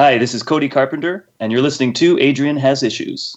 Hi, 0.00 0.16
this 0.16 0.32
is 0.32 0.42
Cody 0.42 0.70
Carpenter, 0.70 1.28
and 1.40 1.52
you're 1.52 1.60
listening 1.60 1.92
to 1.92 2.18
Adrian 2.20 2.56
Has 2.56 2.82
Issues. 2.82 3.36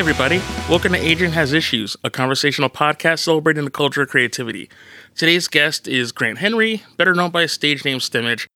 Everybody. 0.00 0.40
Welcome 0.66 0.94
to 0.94 0.98
Adrian 0.98 1.34
Has 1.34 1.52
Issues, 1.52 1.94
a 2.02 2.08
conversational 2.08 2.70
podcast 2.70 3.18
celebrating 3.18 3.66
the 3.66 3.70
culture 3.70 4.00
of 4.00 4.08
creativity. 4.08 4.70
Today's 5.14 5.46
guest 5.46 5.86
is 5.86 6.10
Grant 6.10 6.38
Henry, 6.38 6.82
better 6.96 7.14
known 7.14 7.30
by 7.30 7.42
his 7.42 7.52
stage 7.52 7.84
name 7.84 7.98
Stemage. 7.98 8.46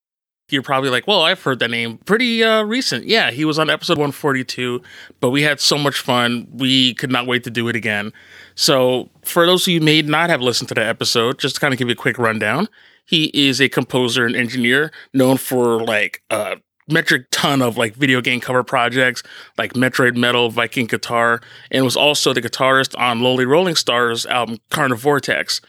You're 0.48 0.62
probably 0.62 0.88
like, 0.88 1.06
well, 1.06 1.20
I've 1.20 1.42
heard 1.42 1.58
that 1.58 1.70
name 1.70 1.98
pretty 1.98 2.42
uh, 2.42 2.62
recent. 2.62 3.04
Yeah, 3.04 3.30
he 3.30 3.44
was 3.44 3.58
on 3.58 3.68
episode 3.68 3.98
142, 3.98 4.80
but 5.20 5.28
we 5.28 5.42
had 5.42 5.60
so 5.60 5.76
much 5.76 6.00
fun. 6.00 6.48
We 6.50 6.94
could 6.94 7.12
not 7.12 7.26
wait 7.26 7.44
to 7.44 7.50
do 7.50 7.68
it 7.68 7.76
again. 7.76 8.14
So, 8.54 9.10
for 9.22 9.44
those 9.44 9.68
of 9.68 9.74
you 9.74 9.82
may 9.82 10.00
not 10.00 10.30
have 10.30 10.40
listened 10.40 10.68
to 10.68 10.74
that 10.76 10.86
episode, 10.86 11.38
just 11.38 11.56
to 11.56 11.60
kind 11.60 11.74
of 11.74 11.78
give 11.78 11.88
you 11.88 11.92
a 11.92 11.94
quick 11.94 12.16
rundown, 12.18 12.68
he 13.04 13.24
is 13.34 13.60
a 13.60 13.68
composer 13.68 14.24
and 14.24 14.34
engineer 14.34 14.90
known 15.12 15.36
for 15.36 15.84
like 15.84 16.22
uh, 16.30 16.56
metric 16.88 17.26
ton 17.30 17.62
of 17.62 17.76
like 17.76 17.94
video 17.94 18.20
game 18.20 18.40
cover 18.40 18.62
projects 18.62 19.22
like 19.58 19.72
Metroid 19.74 20.16
Metal, 20.16 20.50
Viking 20.50 20.86
Guitar, 20.86 21.40
and 21.70 21.84
was 21.84 21.96
also 21.96 22.32
the 22.32 22.42
guitarist 22.42 22.98
on 22.98 23.20
Lonely 23.20 23.44
Rolling 23.44 23.76
Stars 23.76 24.26
album 24.26 24.58
Carnivortex. 24.70 25.00
Vortex. 25.00 25.60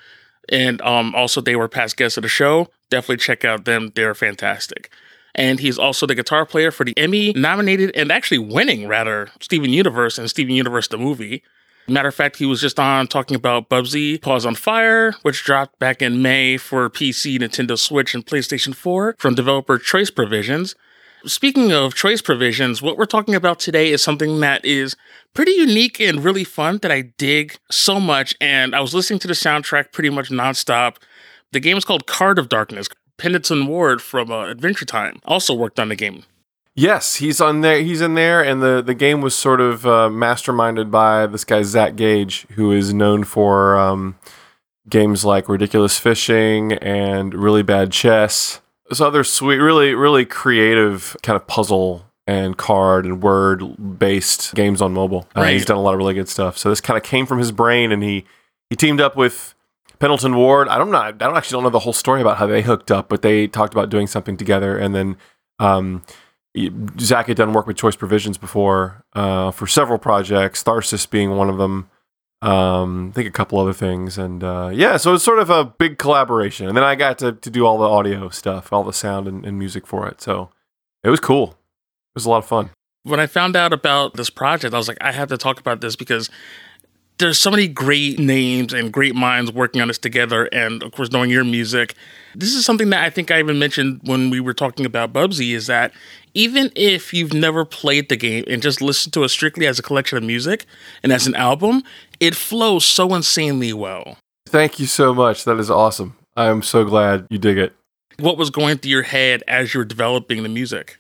And 0.49 0.81
um, 0.81 1.15
also 1.15 1.41
they 1.41 1.55
were 1.55 1.67
past 1.67 1.97
guests 1.97 2.17
of 2.17 2.23
the 2.23 2.29
show. 2.29 2.69
Definitely 2.89 3.17
check 3.17 3.43
out 3.43 3.65
them; 3.65 3.91
they're 3.95 4.13
fantastic. 4.13 4.91
And 5.33 5.59
he's 5.59 5.77
also 5.77 6.05
the 6.05 6.15
guitar 6.15 6.45
player 6.45 6.71
for 6.71 6.85
the 6.85 6.97
Emmy 6.97 7.33
nominated 7.33 7.91
and 7.95 8.11
actually 8.11 8.37
winning 8.37 8.87
rather 8.87 9.29
Steven 9.41 9.71
Universe 9.71 10.17
and 10.17 10.29
Steven 10.29 10.55
Universe 10.55 10.87
the 10.87 10.97
movie. 10.97 11.43
Matter 11.87 12.07
of 12.07 12.15
fact, 12.15 12.37
he 12.37 12.45
was 12.45 12.61
just 12.61 12.79
on 12.79 13.07
talking 13.07 13.35
about 13.35 13.69
Bubsy 13.69 14.19
Paws 14.19 14.45
on 14.45 14.55
Fire, 14.55 15.13
which 15.21 15.43
dropped 15.43 15.77
back 15.77 16.01
in 16.01 16.21
May 16.21 16.57
for 16.57 16.89
PC, 16.89 17.37
Nintendo 17.37 17.77
Switch, 17.77 18.15
and 18.15 18.25
PlayStation 18.25 18.73
4 18.73 19.15
from 19.19 19.35
developer 19.35 19.77
Choice 19.77 20.09
Provisions. 20.09 20.73
Speaking 21.27 21.71
of 21.71 21.95
choice 21.95 22.21
provisions, 22.21 22.81
what 22.81 22.97
we're 22.97 23.05
talking 23.05 23.33
about 23.33 23.59
today 23.59 23.91
is 23.91 24.03
something 24.03 24.39
that 24.41 24.63
is 24.63 24.95
pretty 25.33 25.53
unique 25.53 25.99
and 25.99 26.23
really 26.23 26.43
fun 26.43 26.77
that 26.83 26.91
I 26.91 27.01
dig 27.17 27.57
so 27.71 27.99
much. 27.99 28.35
And 28.39 28.75
I 28.75 28.79
was 28.79 28.93
listening 28.93 29.19
to 29.19 29.27
the 29.27 29.33
soundtrack 29.33 29.91
pretty 29.91 30.11
much 30.11 30.29
nonstop. 30.29 30.97
The 31.51 31.59
game 31.59 31.77
is 31.77 31.85
called 31.85 32.05
Card 32.05 32.37
of 32.37 32.47
Darkness. 32.47 32.87
Pendleton 33.17 33.65
Ward 33.65 34.01
from 34.01 34.31
uh, 34.31 34.47
Adventure 34.47 34.85
Time 34.85 35.19
also 35.25 35.53
worked 35.53 35.79
on 35.79 35.89
the 35.89 35.95
game. 35.95 36.23
Yes, 36.75 37.15
he's 37.15 37.39
on 37.39 37.61
there. 37.61 37.81
He's 37.81 38.01
in 38.01 38.15
there, 38.15 38.43
and 38.43 38.61
the 38.61 38.83
the 38.85 38.93
game 38.93 39.21
was 39.21 39.33
sort 39.33 39.61
of 39.61 39.85
uh, 39.85 40.09
masterminded 40.09 40.91
by 40.91 41.25
this 41.25 41.45
guy 41.45 41.61
Zach 41.61 41.95
Gage, 41.95 42.45
who 42.51 42.73
is 42.73 42.93
known 42.93 43.23
for 43.23 43.79
um, 43.79 44.17
games 44.89 45.23
like 45.23 45.47
Ridiculous 45.47 45.97
Fishing 45.97 46.73
and 46.73 47.33
Really 47.33 47.63
Bad 47.63 47.93
Chess. 47.93 48.59
So 48.91 49.07
other 49.07 49.23
sweet, 49.23 49.57
really, 49.57 49.93
really 49.95 50.25
creative 50.25 51.15
kind 51.23 51.35
of 51.35 51.47
puzzle 51.47 52.05
and 52.27 52.57
card 52.57 53.05
and 53.05 53.21
word 53.21 53.99
based 53.99 54.53
games 54.55 54.81
on 54.81 54.93
mobile. 54.93 55.27
Uh, 55.35 55.43
He's 55.45 55.65
done 55.65 55.77
a 55.77 55.81
lot 55.81 55.93
of 55.93 55.97
really 55.97 56.13
good 56.13 56.29
stuff. 56.29 56.57
So 56.57 56.69
this 56.69 56.81
kind 56.81 56.97
of 56.97 57.03
came 57.03 57.25
from 57.25 57.39
his 57.39 57.51
brain, 57.51 57.91
and 57.91 58.03
he 58.03 58.25
he 58.69 58.75
teamed 58.75 59.01
up 59.01 59.15
with 59.15 59.53
Pendleton 59.99 60.35
Ward. 60.35 60.67
I 60.67 60.77
don't 60.77 60.91
know. 60.91 60.99
I 60.99 61.11
don't 61.11 61.35
actually 61.35 61.57
don't 61.57 61.63
know 61.63 61.69
the 61.69 61.79
whole 61.79 61.93
story 61.93 62.21
about 62.21 62.37
how 62.37 62.47
they 62.47 62.61
hooked 62.61 62.91
up, 62.91 63.09
but 63.09 63.21
they 63.21 63.47
talked 63.47 63.73
about 63.73 63.89
doing 63.89 64.07
something 64.07 64.37
together, 64.37 64.77
and 64.77 64.93
then. 64.95 65.17
Um, 65.59 66.03
Zach 66.99 67.27
had 67.27 67.35
done 67.35 67.51
work 67.51 67.67
with 67.67 67.75
Choice 67.75 67.97
Provisions 67.97 68.37
before 68.37 69.03
uh, 69.13 69.51
for 69.51 69.67
several 69.67 69.99
projects, 69.99 70.63
Tharsis 70.63 71.09
being 71.09 71.31
one 71.31 71.49
of 71.49 71.57
them. 71.57 71.89
Um, 72.41 73.09
I 73.09 73.15
think 73.15 73.27
a 73.27 73.31
couple 73.31 73.59
other 73.59 73.73
things, 73.73 74.17
and 74.17 74.43
uh, 74.43 74.69
yeah, 74.71 74.97
so 74.97 75.15
it's 75.15 75.23
sort 75.23 75.39
of 75.39 75.49
a 75.49 75.65
big 75.65 75.97
collaboration. 75.97 76.67
And 76.67 76.77
then 76.77 76.83
I 76.83 76.95
got 76.95 77.17
to, 77.19 77.31
to 77.31 77.49
do 77.49 77.65
all 77.65 77.77
the 77.77 77.87
audio 77.87 78.29
stuff, 78.29 78.71
all 78.71 78.83
the 78.83 78.93
sound 78.93 79.27
and, 79.27 79.45
and 79.45 79.57
music 79.57 79.87
for 79.87 80.07
it. 80.07 80.21
So 80.21 80.49
it 81.03 81.09
was 81.09 81.19
cool. 81.19 81.51
It 81.51 82.15
was 82.15 82.25
a 82.25 82.29
lot 82.29 82.39
of 82.39 82.45
fun. 82.45 82.69
When 83.03 83.19
I 83.19 83.27
found 83.27 83.55
out 83.55 83.73
about 83.73 84.15
this 84.15 84.29
project, 84.29 84.73
I 84.73 84.77
was 84.77 84.87
like, 84.87 84.97
I 85.01 85.11
have 85.11 85.29
to 85.29 85.37
talk 85.37 85.59
about 85.59 85.81
this 85.81 85.95
because 85.95 86.29
there's 87.17 87.39
so 87.39 87.49
many 87.49 87.67
great 87.67 88.19
names 88.19 88.73
and 88.73 88.91
great 88.91 89.15
minds 89.15 89.51
working 89.51 89.81
on 89.81 89.87
this 89.87 89.97
together. 89.97 90.45
And 90.45 90.83
of 90.83 90.91
course, 90.91 91.11
knowing 91.11 91.29
your 91.29 91.43
music, 91.43 91.95
this 92.35 92.53
is 92.53 92.65
something 92.65 92.89
that 92.89 93.03
I 93.03 93.09
think 93.09 93.31
I 93.31 93.39
even 93.39 93.57
mentioned 93.57 94.01
when 94.03 94.29
we 94.29 94.39
were 94.39 94.53
talking 94.53 94.85
about 94.85 95.13
Bubsy 95.13 95.53
is 95.55 95.67
that 95.67 95.93
even 96.35 96.71
if 96.75 97.13
you've 97.13 97.33
never 97.33 97.65
played 97.65 98.09
the 98.09 98.15
game 98.15 98.43
and 98.47 98.61
just 98.61 98.81
listened 98.81 99.13
to 99.13 99.23
it 99.23 99.29
strictly 99.29 99.65
as 99.65 99.79
a 99.79 99.81
collection 99.81 100.17
of 100.17 100.23
music 100.23 100.65
and 101.01 101.11
as 101.11 101.25
an 101.25 101.33
album, 101.35 101.81
it 102.19 102.35
flows 102.35 102.85
so 102.85 103.15
insanely 103.15 103.73
well. 103.73 104.17
Thank 104.45 104.79
you 104.79 104.85
so 104.85 105.13
much. 105.13 105.45
That 105.45 105.57
is 105.57 105.71
awesome. 105.71 106.15
I 106.35 106.45
am 106.47 106.61
so 106.61 106.83
glad 106.83 107.25
you 107.29 107.39
dig 107.39 107.57
it. 107.57 107.73
What 108.19 108.37
was 108.37 108.49
going 108.49 108.77
through 108.77 108.91
your 108.91 109.03
head 109.03 109.43
as 109.47 109.73
you 109.73 109.79
were 109.79 109.85
developing 109.85 110.43
the 110.43 110.49
music? 110.49 110.97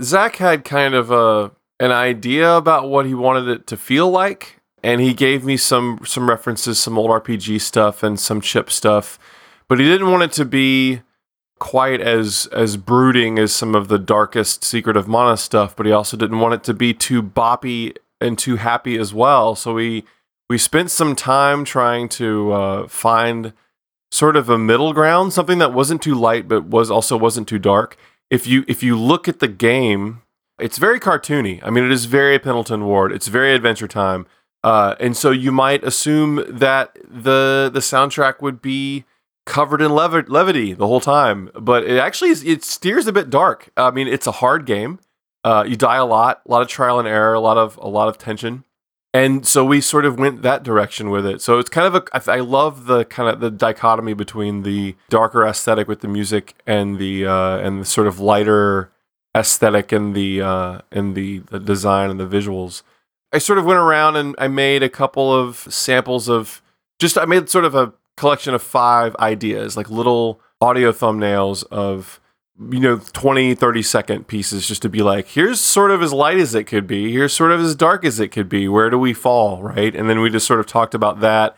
Zach 0.00 0.36
had 0.36 0.64
kind 0.64 0.94
of 0.94 1.10
a 1.10 1.52
an 1.80 1.92
idea 1.92 2.56
about 2.56 2.88
what 2.88 3.06
he 3.06 3.14
wanted 3.14 3.48
it 3.48 3.66
to 3.68 3.76
feel 3.76 4.10
like 4.10 4.58
and 4.82 5.00
he 5.00 5.14
gave 5.14 5.44
me 5.44 5.56
some 5.56 6.00
some 6.04 6.28
references, 6.28 6.78
some 6.78 6.98
old 6.98 7.10
RPG 7.10 7.60
stuff 7.60 8.02
and 8.02 8.18
some 8.18 8.40
chip 8.40 8.70
stuff, 8.70 9.18
but 9.68 9.78
he 9.78 9.84
didn't 9.84 10.10
want 10.10 10.22
it 10.22 10.32
to 10.32 10.44
be 10.44 11.02
quite 11.58 12.00
as 12.00 12.46
as 12.52 12.76
brooding 12.76 13.38
as 13.38 13.54
some 13.54 13.74
of 13.74 13.88
the 13.88 13.98
darkest 13.98 14.64
Secret 14.64 14.96
of 14.96 15.08
Mana 15.08 15.36
stuff, 15.36 15.76
but 15.76 15.86
he 15.86 15.92
also 15.92 16.16
didn't 16.16 16.40
want 16.40 16.54
it 16.54 16.64
to 16.64 16.74
be 16.74 16.94
too 16.94 17.22
boppy 17.22 17.96
and 18.20 18.38
too 18.38 18.56
happy 18.56 18.96
as 18.98 19.14
well. 19.14 19.54
So 19.54 19.74
we 19.74 20.04
we 20.48 20.58
spent 20.58 20.90
some 20.90 21.14
time 21.14 21.64
trying 21.64 22.08
to 22.10 22.52
uh, 22.52 22.88
find 22.88 23.52
sort 24.10 24.36
of 24.36 24.48
a 24.48 24.58
middle 24.58 24.92
ground, 24.92 25.32
something 25.32 25.58
that 25.58 25.72
wasn't 25.72 26.02
too 26.02 26.14
light 26.14 26.48
but 26.48 26.64
was 26.64 26.90
also 26.90 27.16
wasn't 27.16 27.48
too 27.48 27.58
dark. 27.58 27.96
If 28.30 28.46
you 28.46 28.64
if 28.68 28.82
you 28.82 28.98
look 28.98 29.28
at 29.28 29.40
the 29.40 29.48
game, 29.48 30.22
it's 30.58 30.78
very 30.78 31.00
cartoony. 31.00 31.60
I 31.62 31.70
mean, 31.70 31.84
it 31.84 31.92
is 31.92 32.06
very 32.06 32.38
Pendleton 32.38 32.84
Ward. 32.84 33.12
It's 33.12 33.28
very 33.28 33.54
Adventure 33.54 33.88
Time 33.88 34.26
uh, 34.64 34.96
and 34.98 35.16
so 35.16 35.30
you 35.30 35.52
might 35.52 35.84
assume 35.84 36.44
that 36.48 36.98
the 37.04 37.70
the 37.72 37.80
soundtrack 37.80 38.42
would 38.42 38.60
be 38.60 39.04
covered 39.48 39.80
in 39.80 39.90
lev- 39.90 40.28
levity 40.28 40.74
the 40.74 40.86
whole 40.86 41.00
time, 41.00 41.50
but 41.54 41.82
it 41.82 41.98
actually 41.98 42.30
is, 42.30 42.44
it 42.44 42.62
steers 42.62 43.06
a 43.06 43.12
bit 43.12 43.30
dark. 43.30 43.70
I 43.76 43.90
mean, 43.90 44.06
it's 44.06 44.26
a 44.26 44.32
hard 44.32 44.66
game. 44.66 45.00
Uh, 45.42 45.64
you 45.66 45.74
die 45.74 45.96
a 45.96 46.04
lot, 46.04 46.42
a 46.46 46.50
lot 46.50 46.62
of 46.62 46.68
trial 46.68 46.98
and 46.98 47.08
error, 47.08 47.32
a 47.32 47.40
lot 47.40 47.56
of 47.56 47.78
a 47.78 47.88
lot 47.88 48.08
of 48.08 48.18
tension, 48.18 48.64
and 49.14 49.46
so 49.46 49.64
we 49.64 49.80
sort 49.80 50.04
of 50.04 50.18
went 50.18 50.42
that 50.42 50.62
direction 50.62 51.10
with 51.10 51.24
it. 51.24 51.40
So 51.40 51.58
it's 51.58 51.70
kind 51.70 51.86
of 51.86 51.94
a 51.94 52.30
I 52.30 52.40
love 52.40 52.86
the 52.86 53.04
kind 53.04 53.28
of 53.28 53.40
the 53.40 53.50
dichotomy 53.50 54.14
between 54.14 54.64
the 54.64 54.96
darker 55.08 55.46
aesthetic 55.46 55.88
with 55.88 56.00
the 56.00 56.08
music 56.08 56.54
and 56.66 56.98
the 56.98 57.26
uh, 57.26 57.58
and 57.58 57.80
the 57.80 57.84
sort 57.86 58.06
of 58.06 58.20
lighter 58.20 58.90
aesthetic 59.34 59.92
and 59.92 60.14
the 60.14 60.42
uh, 60.42 60.80
and 60.90 61.14
the, 61.14 61.38
the 61.50 61.60
design 61.60 62.10
and 62.10 62.20
the 62.20 62.26
visuals. 62.26 62.82
I 63.32 63.38
sort 63.38 63.58
of 63.58 63.64
went 63.64 63.78
around 63.78 64.16
and 64.16 64.34
I 64.38 64.48
made 64.48 64.82
a 64.82 64.88
couple 64.88 65.32
of 65.32 65.66
samples 65.70 66.28
of 66.28 66.60
just 66.98 67.16
I 67.16 67.24
made 67.24 67.48
sort 67.48 67.64
of 67.64 67.74
a 67.74 67.92
collection 68.18 68.52
of 68.52 68.62
five 68.62 69.16
ideas, 69.16 69.76
like 69.76 69.88
little 69.88 70.40
audio 70.60 70.92
thumbnails 70.92 71.64
of 71.70 72.20
you 72.70 72.80
know 72.80 72.98
20 72.98 73.54
30 73.54 73.82
second 73.82 74.26
pieces 74.26 74.66
just 74.66 74.82
to 74.82 74.88
be 74.88 75.00
like 75.00 75.28
here's 75.28 75.60
sort 75.60 75.92
of 75.92 76.02
as 76.02 76.12
light 76.12 76.38
as 76.38 76.54
it 76.54 76.64
could 76.64 76.86
be. 76.86 77.12
Here's 77.12 77.32
sort 77.32 77.52
of 77.52 77.60
as 77.60 77.74
dark 77.74 78.04
as 78.04 78.18
it 78.18 78.28
could 78.28 78.48
be. 78.48 78.68
Where 78.68 78.90
do 78.90 78.98
we 78.98 79.14
fall? 79.14 79.62
Right? 79.62 79.94
And 79.94 80.10
then 80.10 80.20
we 80.20 80.28
just 80.28 80.46
sort 80.46 80.60
of 80.60 80.66
talked 80.66 80.94
about 80.94 81.20
that 81.20 81.56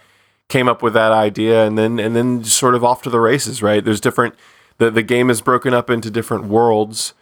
came 0.48 0.68
up 0.68 0.82
with 0.82 0.92
that 0.94 1.12
idea 1.12 1.64
and 1.64 1.78
then 1.78 1.98
and 1.98 2.14
then 2.14 2.44
sort 2.44 2.74
of 2.74 2.84
off 2.84 3.02
to 3.02 3.10
the 3.10 3.20
races 3.20 3.62
right? 3.62 3.84
There's 3.84 4.00
different 4.00 4.34
the, 4.78 4.90
the 4.90 5.02
game 5.02 5.30
is 5.30 5.40
broken 5.40 5.72
up 5.72 5.88
into 5.88 6.10
different 6.10 6.44
worlds. 6.44 7.14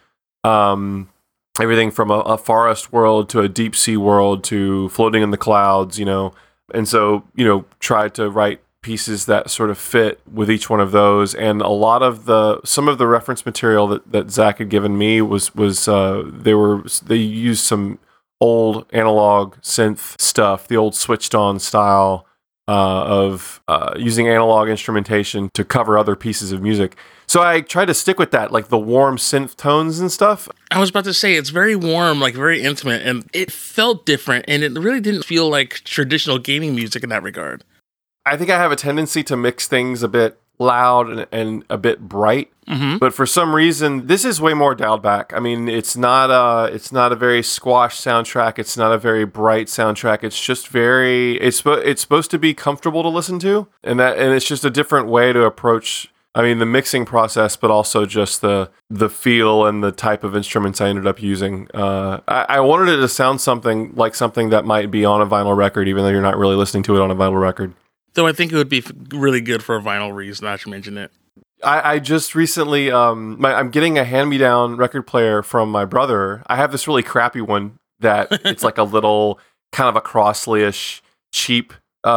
Um 0.43 1.09
everything 1.61 1.91
from 1.91 2.09
a, 2.09 2.19
a, 2.19 2.37
forest 2.37 2.93
world 2.93 3.27
to 3.27 3.41
a 3.41 3.49
deep 3.49 3.75
sea 3.75 3.97
world 3.97 4.45
to 4.45 4.87
floating 4.89 5.21
in 5.21 5.31
the 5.31 5.37
clouds, 5.37 5.99
you 5.99 6.05
know. 6.05 6.33
And 6.73 6.87
so, 6.87 7.25
you 7.35 7.43
know, 7.43 7.65
try 7.81 8.07
to 8.09 8.29
write 8.29 8.61
pieces 8.81 9.25
that 9.25 9.49
sort 9.49 9.69
of 9.69 9.77
fit 9.77 10.21
with 10.31 10.49
each 10.49 10.69
one 10.69 10.79
of 10.79 10.91
those. 10.91 11.35
And 11.35 11.61
a 11.61 11.69
lot 11.69 12.01
of 12.01 12.25
the 12.25 12.61
some 12.63 12.87
of 12.87 12.97
the 12.97 13.07
reference 13.07 13.45
material 13.45 13.87
that, 13.87 14.11
that 14.11 14.31
Zach 14.31 14.59
had 14.59 14.69
given 14.69 14.97
me 14.97 15.21
was 15.21 15.53
was 15.55 15.87
uh, 15.87 16.23
they 16.25 16.53
were 16.53 16.83
they 17.05 17.17
used 17.17 17.63
some 17.63 17.99
old 18.41 18.85
analog 18.91 19.55
synth 19.57 20.19
stuff, 20.19 20.67
the 20.67 20.77
old 20.77 20.95
switched 20.95 21.35
on 21.35 21.59
style 21.59 22.25
uh, 22.69 23.03
of 23.03 23.61
uh, 23.67 23.93
using 23.97 24.27
analog 24.27 24.69
instrumentation 24.69 25.49
to 25.55 25.65
cover 25.65 25.97
other 25.97 26.15
pieces 26.15 26.51
of 26.51 26.61
music. 26.61 26.95
So 27.27 27.41
I 27.41 27.61
tried 27.61 27.85
to 27.85 27.93
stick 27.93 28.17
with 28.19 28.31
that, 28.31 28.51
like 28.51 28.69
the 28.69 28.77
warm 28.77 29.17
synth 29.17 29.55
tones 29.55 29.99
and 29.99 30.11
stuff. 30.11 30.47
I 30.71 30.79
was 30.79 30.89
about 30.89 31.03
to 31.05 31.13
say 31.13 31.33
it's 31.33 31.49
very 31.49 31.75
warm, 31.75 32.19
like 32.19 32.35
very 32.35 32.61
intimate, 32.61 33.05
and 33.05 33.27
it 33.33 33.51
felt 33.51 34.05
different, 34.05 34.45
and 34.47 34.63
it 34.63 34.71
really 34.73 34.99
didn't 34.99 35.23
feel 35.23 35.49
like 35.49 35.81
traditional 35.83 36.37
gaming 36.37 36.75
music 36.75 37.03
in 37.03 37.09
that 37.09 37.23
regard. 37.23 37.63
I 38.25 38.37
think 38.37 38.49
I 38.49 38.57
have 38.57 38.71
a 38.71 38.75
tendency 38.75 39.23
to 39.23 39.37
mix 39.37 39.67
things 39.67 40.03
a 40.03 40.07
bit 40.07 40.39
loud 40.59 41.09
and, 41.09 41.27
and 41.31 41.63
a 41.69 41.77
bit 41.77 42.01
bright. 42.01 42.51
Mm-hmm. 42.67 42.97
But 42.97 43.13
for 43.13 43.25
some 43.25 43.55
reason, 43.55 44.05
this 44.05 44.23
is 44.23 44.39
way 44.39 44.53
more 44.53 44.75
dialed 44.75 45.01
back. 45.01 45.33
I 45.33 45.39
mean, 45.39 45.67
it's 45.67 45.97
not 45.97 46.29
a 46.29 46.71
it's 46.71 46.91
not 46.91 47.11
a 47.11 47.15
very 47.15 47.41
squash 47.41 47.99
soundtrack. 47.99 48.59
It's 48.59 48.77
not 48.77 48.91
a 48.91 48.97
very 48.97 49.25
bright 49.25 49.67
soundtrack. 49.67 50.23
It's 50.23 50.39
just 50.39 50.67
very 50.67 51.37
it's 51.37 51.63
it's 51.65 52.01
supposed 52.01 52.29
to 52.31 52.37
be 52.37 52.53
comfortable 52.53 53.01
to 53.01 53.09
listen 53.09 53.39
to, 53.39 53.67
and 53.83 53.99
that 53.99 54.19
and 54.19 54.33
it's 54.33 54.45
just 54.45 54.63
a 54.63 54.69
different 54.69 55.07
way 55.07 55.33
to 55.33 55.43
approach. 55.43 56.11
I 56.35 56.43
mean, 56.43 56.59
the 56.59 56.65
mixing 56.65 57.05
process, 57.05 57.57
but 57.57 57.71
also 57.71 58.05
just 58.05 58.41
the 58.41 58.69
the 58.87 59.09
feel 59.09 59.65
and 59.65 59.83
the 59.83 59.91
type 59.91 60.23
of 60.23 60.35
instruments 60.35 60.79
I 60.79 60.89
ended 60.89 61.07
up 61.07 61.23
using. 61.23 61.67
Uh, 61.73 62.19
I, 62.27 62.45
I 62.49 62.59
wanted 62.59 62.89
it 62.89 62.97
to 62.97 63.07
sound 63.07 63.41
something 63.41 63.93
like 63.95 64.13
something 64.13 64.51
that 64.51 64.63
might 64.63 64.91
be 64.91 65.05
on 65.05 65.21
a 65.21 65.25
vinyl 65.25 65.57
record, 65.57 65.87
even 65.87 66.03
though 66.03 66.11
you're 66.11 66.21
not 66.21 66.37
really 66.37 66.55
listening 66.55 66.83
to 66.83 66.95
it 66.97 67.01
on 67.01 67.09
a 67.09 67.15
vinyl 67.15 67.41
record. 67.41 67.73
Though 68.13 68.27
I 68.27 68.33
think 68.33 68.51
it 68.51 68.55
would 68.55 68.69
be 68.69 68.79
f- 68.79 68.91
really 69.11 69.41
good 69.41 69.63
for 69.63 69.75
a 69.75 69.81
vinyl 69.81 70.13
reason. 70.13 70.45
Not 70.45 70.61
to 70.61 70.69
mention 70.69 70.97
it. 70.97 71.11
I, 71.63 71.93
I 71.93 71.99
just 71.99 72.35
recently, 72.35 72.89
um, 72.91 73.39
my, 73.39 73.53
I'm 73.53 73.69
getting 73.69 73.97
a 73.97 74.05
hand-me-down 74.05 74.77
record 74.77 75.03
player 75.03 75.43
from 75.43 75.69
my 75.69 75.85
brother. 75.85 76.41
I 76.47 76.55
have 76.55 76.71
this 76.71 76.87
really 76.87 77.03
crappy 77.03 77.41
one 77.41 77.77
that 77.99 78.27
it's 78.45 78.63
like 78.63 78.77
a 78.77 78.83
little 78.83 79.39
kind 79.71 79.89
of 79.89 79.95
a 79.95 80.01
Crosley-ish 80.01 81.01
cheap 81.31 81.73
uh, 82.03 82.07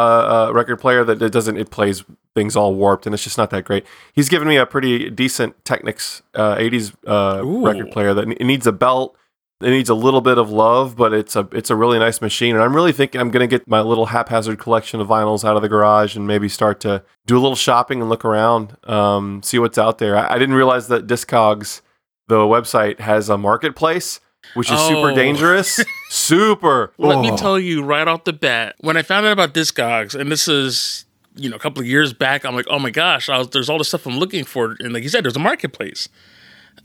uh, 0.48 0.52
record 0.52 0.76
player 0.76 1.04
that 1.04 1.20
it 1.20 1.32
doesn't. 1.32 1.56
It 1.56 1.70
plays 1.70 2.04
things 2.34 2.56
all 2.56 2.74
warped 2.74 3.04
and 3.04 3.14
it's 3.14 3.24
just 3.24 3.36
not 3.36 3.50
that 3.50 3.64
great. 3.64 3.84
He's 4.12 4.28
given 4.28 4.48
me 4.48 4.56
a 4.56 4.64
pretty 4.64 5.10
decent 5.10 5.62
Technics 5.64 6.22
uh, 6.34 6.56
80s 6.56 6.94
uh, 7.06 7.44
Ooh. 7.44 7.66
record 7.66 7.90
player 7.90 8.14
that 8.14 8.28
it 8.28 8.44
needs 8.44 8.66
a 8.66 8.72
belt. 8.72 9.16
It 9.64 9.70
needs 9.70 9.88
a 9.88 9.94
little 9.94 10.20
bit 10.20 10.38
of 10.38 10.50
love, 10.50 10.96
but 10.96 11.12
it's 11.12 11.36
a 11.36 11.48
it's 11.52 11.70
a 11.70 11.76
really 11.76 11.98
nice 11.98 12.20
machine. 12.20 12.54
And 12.54 12.64
I'm 12.64 12.74
really 12.74 12.92
thinking 12.92 13.20
I'm 13.20 13.30
going 13.30 13.48
to 13.48 13.58
get 13.58 13.68
my 13.68 13.80
little 13.80 14.06
haphazard 14.06 14.58
collection 14.58 15.00
of 15.00 15.08
vinyls 15.08 15.44
out 15.44 15.56
of 15.56 15.62
the 15.62 15.68
garage 15.68 16.16
and 16.16 16.26
maybe 16.26 16.48
start 16.48 16.80
to 16.80 17.02
do 17.26 17.36
a 17.36 17.40
little 17.40 17.56
shopping 17.56 18.00
and 18.00 18.08
look 18.10 18.24
around, 18.24 18.76
um, 18.88 19.42
see 19.42 19.58
what's 19.58 19.78
out 19.78 19.98
there. 19.98 20.16
I, 20.16 20.34
I 20.34 20.38
didn't 20.38 20.54
realize 20.54 20.88
that 20.88 21.06
Discogs, 21.06 21.80
the 22.28 22.36
website, 22.38 23.00
has 23.00 23.28
a 23.28 23.38
marketplace, 23.38 24.20
which 24.54 24.70
is 24.70 24.80
super 24.80 25.10
Oh. 25.10 25.14
dangerous. 25.14 25.80
super. 26.10 26.92
Let 26.98 27.20
me 27.20 27.30
Oh. 27.30 27.36
tell 27.36 27.58
you 27.58 27.82
right 27.82 28.06
off 28.08 28.24
the 28.24 28.32
bat, 28.32 28.76
when 28.80 28.96
I 28.96 29.02
found 29.02 29.26
out 29.26 29.32
about 29.32 29.54
Discogs, 29.54 30.14
and 30.18 30.30
this 30.30 30.48
is 30.48 31.04
you 31.34 31.48
know 31.48 31.56
a 31.56 31.58
couple 31.58 31.80
of 31.80 31.86
years 31.86 32.12
back, 32.12 32.44
I'm 32.44 32.54
like, 32.54 32.66
oh 32.68 32.78
my 32.78 32.90
gosh, 32.90 33.28
I 33.28 33.38
was, 33.38 33.48
there's 33.50 33.70
all 33.70 33.78
the 33.78 33.84
stuff 33.84 34.06
I'm 34.06 34.18
looking 34.18 34.44
for, 34.44 34.76
and 34.80 34.92
like 34.92 35.02
you 35.02 35.08
said, 35.08 35.24
there's 35.24 35.36
a 35.36 35.40
marketplace. 35.40 36.08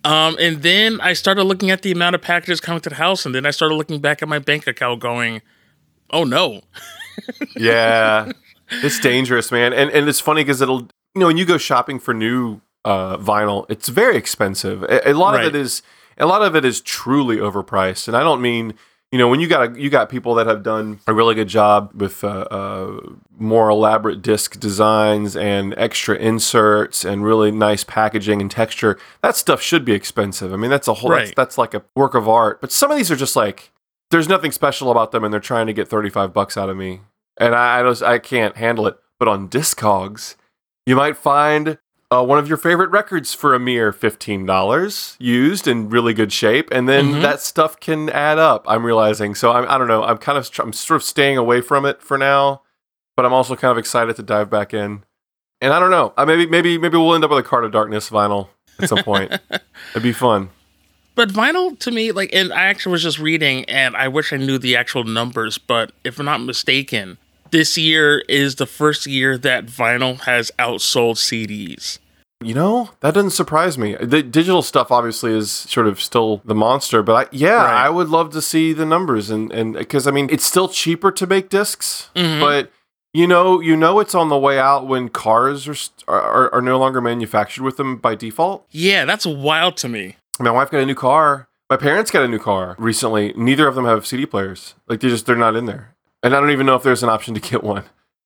Um, 0.03 0.37
and 0.39 0.61
then 0.61 1.01
I 1.01 1.13
started 1.13 1.43
looking 1.43 1.69
at 1.69 1.81
the 1.81 1.91
amount 1.91 2.15
of 2.15 2.21
packages 2.21 2.61
coming 2.61 2.81
to 2.81 2.89
the 2.89 2.95
house, 2.95 3.25
and 3.25 3.35
then 3.35 3.45
I 3.45 3.51
started 3.51 3.75
looking 3.75 3.99
back 3.99 4.21
at 4.21 4.29
my 4.29 4.39
bank 4.39 4.67
account, 4.67 4.99
going, 5.01 5.41
"Oh 6.11 6.23
no, 6.23 6.61
yeah, 7.57 8.31
it's 8.69 8.99
dangerous, 8.99 9.51
man. 9.51 9.73
And 9.73 9.89
and 9.91 10.07
it's 10.07 10.19
funny 10.19 10.43
because 10.43 10.61
it'll 10.61 10.81
you 11.13 11.21
know 11.21 11.27
when 11.27 11.37
you 11.37 11.45
go 11.45 11.57
shopping 11.57 11.99
for 11.99 12.13
new 12.13 12.61
uh, 12.85 13.17
vinyl, 13.17 13.65
it's 13.69 13.89
very 13.89 14.15
expensive. 14.15 14.83
A, 14.83 15.11
a 15.11 15.13
lot 15.13 15.35
of 15.39 15.45
it 15.45 15.55
is 15.55 15.81
a 16.17 16.25
lot 16.25 16.41
of 16.41 16.55
it 16.55 16.63
is 16.63 16.81
truly 16.81 17.37
overpriced, 17.37 18.07
and 18.07 18.15
I 18.15 18.21
don't 18.21 18.41
mean. 18.41 18.73
You 19.12 19.18
know, 19.18 19.30
when 19.30 19.39
you 19.39 19.48
got 19.48 19.71
a, 19.71 19.81
you 19.81 19.89
got 19.89 20.09
people 20.09 20.36
that 20.36 20.48
have 20.48 20.63
done 20.63 21.00
a 21.07 21.13
really 21.13 21.33
good 21.33 21.48
job 21.48 21.92
with 21.95 22.24
uh, 22.24 22.45
uh, 22.51 23.00
more 23.38 23.69
elaborate 23.69 24.21
disc 24.21 24.59
designs 24.59 25.38
and 25.38 25.74
extra 25.77 26.15
inserts 26.18 27.06
and 27.06 27.24
really 27.24 27.51
nice 27.51 27.86
packaging 27.86 28.42
and 28.42 28.51
texture. 28.51 29.00
That 29.21 29.38
stuff 29.38 29.62
should 29.62 29.86
be 29.86 29.94
expensive. 29.94 30.51
I 30.51 30.57
mean, 30.57 30.69
that's 30.69 30.89
a 30.89 30.95
whole 30.95 31.12
that's, 31.12 31.31
that's 31.36 31.57
like 31.57 31.74
a 31.74 31.83
work 31.95 32.15
of 32.15 32.27
art. 32.27 32.59
But 32.59 32.74
some 32.74 32.92
of 32.92 32.98
these 32.98 33.09
are 33.09 33.15
just 33.15 33.38
like 33.38 33.71
there's 34.12 34.27
nothing 34.27 34.51
special 34.51 34.92
about 34.92 35.12
them, 35.12 35.24
and 35.24 35.31
they're 35.31 35.39
trying 35.39 35.68
to 35.68 35.74
get 35.74 35.88
35 35.88 36.33
bucks 36.33 36.57
out 36.57 36.69
of 36.69 36.75
me 36.75 37.01
and 37.38 37.56
I 37.56 37.80
I, 37.80 37.83
just, 37.83 38.04
I 38.04 38.19
can't 38.19 38.57
handle 38.57 38.88
it. 38.88 38.98
But 39.19 39.27
on 39.27 39.50
Discogs, 39.50 40.36
you 40.86 40.95
might 40.95 41.18
find 41.18 41.80
uh, 42.09 42.24
one 42.24 42.39
of 42.39 42.48
your 42.48 42.57
favorite 42.57 42.89
records 42.89 43.33
for 43.33 43.54
a 43.54 43.59
mere 43.59 43.92
fifteen 43.92 44.45
dollars, 44.45 45.15
used 45.19 45.68
in 45.68 45.89
really 45.89 46.13
good 46.13 46.31
shape, 46.31 46.69
and 46.71 46.88
then 46.88 47.15
Mhm. 47.15 47.21
that 47.21 47.42
stuff 47.42 47.80
can 47.80 48.09
add 48.09 48.39
up. 48.39 48.65
I'm 48.68 48.86
realizing, 48.86 49.36
so 49.36 49.51
I'm, 49.51 49.68
I 49.69 49.77
don't 49.77 49.88
know. 49.88 50.04
I'm 50.04 50.18
kind 50.18 50.38
of 50.38 50.50
I'm 50.59 50.74
sort 50.74 50.95
of 50.95 51.04
staying 51.04 51.38
away 51.38 51.62
from 51.62 51.86
it 51.86 52.01
for 52.01 52.18
now, 52.18 52.62
but 53.15 53.25
I'm 53.25 53.33
also 53.33 53.56
kind 53.56 53.71
of 53.71 53.77
excited 53.77 54.15
to 54.15 54.24
dive 54.24 54.50
back 54.50 54.74
in. 54.74 55.04
And 55.59 55.74
I 55.74 55.80
don't 55.80 55.92
know. 55.92 56.13
I 56.18 56.24
maybe 56.25 56.45
maybe 56.45 56.77
maybe 56.77 56.98
we'll 56.98 57.15
end 57.15 57.24
up 57.24 57.30
with 57.31 57.39
a 57.39 57.44
Card 57.44 57.65
of 57.65 57.71
Darkness 57.71 58.09
vinyl 58.09 58.50
at 58.80 58.88
some 58.89 59.04
point. 59.04 59.31
It'd 59.92 60.04
be 60.04 60.13
fun. 60.13 60.50
But 61.15 61.30
vinyl 61.30 61.77
to 61.80 61.89
me, 61.89 62.12
like, 62.12 62.30
and 62.31 62.54
I 62.54 62.65
actually 62.65 62.92
was 62.92 63.01
just 63.01 63.18
reading, 63.18 63.65
and 63.65 63.98
I 63.98 64.07
wish 64.07 64.31
I 64.31 64.38
knew 64.38 64.59
the 64.59 64.75
actual 64.75 65.04
numbers, 65.04 65.57
but 65.57 65.92
if 66.04 66.19
I'm 66.19 66.25
not 66.25 66.42
mistaken, 66.42 67.18
this 67.51 67.77
year 67.77 68.23
is 68.29 68.55
the 68.55 68.65
first 68.65 69.05
year 69.05 69.38
that 69.38 69.65
vinyl 69.65 70.19
has 70.21 70.51
outsold 70.59 71.15
CDs. 71.17 71.99
You 72.44 72.53
know, 72.53 72.91
that 72.99 73.15
doesn't 73.15 73.31
surprise 73.31 73.77
me. 73.79 73.95
The 73.99 74.21
digital 74.21 74.61
stuff 74.61 74.91
obviously 74.91 75.35
is 75.35 75.49
sort 75.51 75.88
of 75.88 75.99
still 75.99 76.41
the 76.45 76.53
monster, 76.53 77.01
but 77.01 77.13
I, 77.13 77.29
yeah, 77.35 77.55
Right. 77.55 77.85
I 77.85 77.89
would 77.89 78.09
love 78.09 78.29
to 78.33 78.41
see 78.44 78.73
the 78.73 78.85
numbers 78.85 79.31
and 79.31 79.51
and 79.51 79.73
because 79.73 80.05
I 80.05 80.11
mean, 80.11 80.27
it's 80.31 80.45
still 80.45 80.67
cheaper 80.69 81.11
to 81.13 81.25
make 81.25 81.49
discs, 81.49 82.09
Mhm. 82.15 82.39
but 82.39 82.71
you 83.11 83.25
know, 83.25 83.59
you 83.59 83.75
know, 83.75 83.99
it's 83.99 84.13
on 84.13 84.29
the 84.29 84.38
way 84.38 84.59
out 84.59 84.85
when 84.85 85.09
cars 85.09 85.67
are, 86.07 86.21
are 86.21 86.53
are 86.53 86.61
no 86.61 86.77
longer 86.77 87.01
manufactured 87.01 87.63
with 87.63 87.77
them 87.77 87.95
by 87.97 88.13
default. 88.13 88.67
Yeah, 88.69 89.05
that's 89.05 89.25
wild 89.25 89.75
to 89.77 89.89
me. 89.89 90.17
My 90.39 90.51
wife 90.51 90.69
got 90.69 90.81
a 90.81 90.85
new 90.85 90.94
car. 90.94 91.47
My 91.71 91.77
parents 91.77 92.11
got 92.11 92.23
a 92.23 92.27
new 92.27 92.38
car 92.39 92.75
recently. 92.77 93.33
Neither 93.35 93.67
of 93.67 93.73
them 93.73 93.85
have 93.85 94.05
CD 94.05 94.27
players. 94.27 94.75
Like 94.88 94.99
they 94.99 95.09
just 95.09 95.25
they're 95.25 95.35
not 95.35 95.55
in 95.55 95.65
there, 95.65 95.95
and 96.23 96.35
I 96.35 96.39
don't 96.39 96.51
even 96.51 96.65
know 96.65 96.75
if 96.75 96.83
there's 96.83 97.03
an 97.03 97.09
option 97.09 97.33
to 97.33 97.39
get 97.39 97.63
one. 97.63 97.83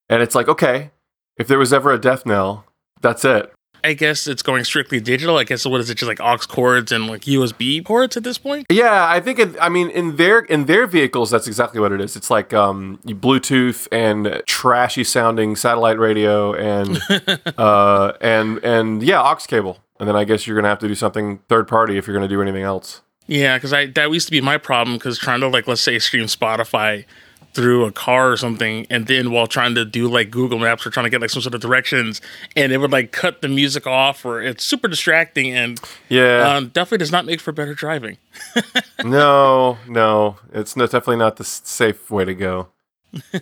And 0.09 0.21
it's 0.21 0.35
like, 0.35 0.47
okay, 0.47 0.91
if 1.38 1.47
there 1.47 1.59
was 1.59 1.71
ever 1.71 1.91
a 1.91 1.99
death 1.99 2.25
knell, 2.25 2.65
that's 3.01 3.23
it. 3.25 3.51
I 3.83 3.93
guess 3.93 4.27
it's 4.27 4.43
going 4.43 4.63
strictly 4.63 4.99
digital. 4.99 5.38
I 5.38 5.43
guess 5.43 5.65
what 5.65 5.81
is 5.81 5.89
it, 5.89 5.95
just 5.95 6.07
like 6.07 6.19
aux 6.21 6.38
cords 6.47 6.91
and 6.91 7.07
like 7.07 7.21
USB 7.21 7.83
ports 7.83 8.15
at 8.15 8.23
this 8.23 8.38
point? 8.38 8.67
Yeah, 8.69 9.07
I 9.07 9.19
think. 9.19 9.39
It, 9.39 9.55
I 9.59 9.69
mean, 9.69 9.89
in 9.89 10.17
their 10.17 10.39
in 10.39 10.65
their 10.65 10.85
vehicles, 10.85 11.31
that's 11.31 11.47
exactly 11.47 11.79
what 11.79 11.91
it 11.91 11.99
is. 11.99 12.15
It's 12.15 12.29
like 12.29 12.53
um, 12.53 12.99
Bluetooth 13.05 13.88
and 13.91 14.44
trashy 14.45 15.03
sounding 15.03 15.55
satellite 15.55 15.97
radio 15.97 16.53
and 16.53 16.99
uh, 17.57 18.13
and 18.21 18.63
and 18.63 19.01
yeah, 19.01 19.21
aux 19.21 19.35
cable. 19.47 19.79
And 19.99 20.07
then 20.07 20.15
I 20.15 20.23
guess 20.23 20.45
you're 20.45 20.55
gonna 20.55 20.69
have 20.69 20.79
to 20.79 20.87
do 20.87 20.95
something 20.95 21.39
third 21.49 21.67
party 21.67 21.97
if 21.97 22.05
you're 22.05 22.15
gonna 22.15 22.27
do 22.27 22.41
anything 22.41 22.63
else. 22.63 23.01
Yeah, 23.27 23.57
because 23.57 23.73
I 23.73 23.87
that 23.87 24.11
used 24.11 24.27
to 24.27 24.31
be 24.31 24.41
my 24.41 24.57
problem 24.57 24.97
because 24.97 25.17
trying 25.17 25.39
to 25.39 25.47
like 25.47 25.67
let's 25.67 25.81
say 25.81 25.97
stream 25.99 26.25
Spotify 26.25 27.05
through 27.53 27.86
a 27.86 27.92
car 27.92 28.31
or 28.31 28.38
something, 28.38 28.88
and 28.89 29.07
then 29.07 29.31
while 29.31 29.48
trying 29.48 29.75
to 29.75 29.86
do 29.86 30.07
like 30.07 30.31
Google 30.31 30.59
Maps 30.59 30.86
or 30.86 30.89
trying 30.89 31.06
to 31.06 31.09
get 31.09 31.21
like 31.21 31.30
some 31.30 31.42
sort 31.42 31.53
of 31.56 31.62
directions, 31.62 32.21
and 32.56 32.71
it 32.71 32.78
would 32.78 32.92
like 32.92 33.11
cut 33.11 33.42
the 33.42 33.47
music 33.47 33.85
off, 33.87 34.25
or 34.25 34.42
it's 34.42 34.64
super 34.64 34.87
distracting 34.87 35.52
and 35.54 35.80
Yeah. 36.09 36.56
um, 36.56 36.68
definitely 36.69 36.99
does 36.99 37.11
not 37.11 37.25
make 37.25 37.42
for 37.42 37.52
better 37.52 37.73
driving. 37.73 38.18
no, 39.04 39.78
no, 39.87 40.37
it's 40.54 40.75
no, 40.75 40.85
definitely 40.85 41.18
not 41.18 41.37
the 41.37 41.44
safe 41.44 42.09
way 42.09 42.25
to 42.25 42.33
go. 42.33 42.68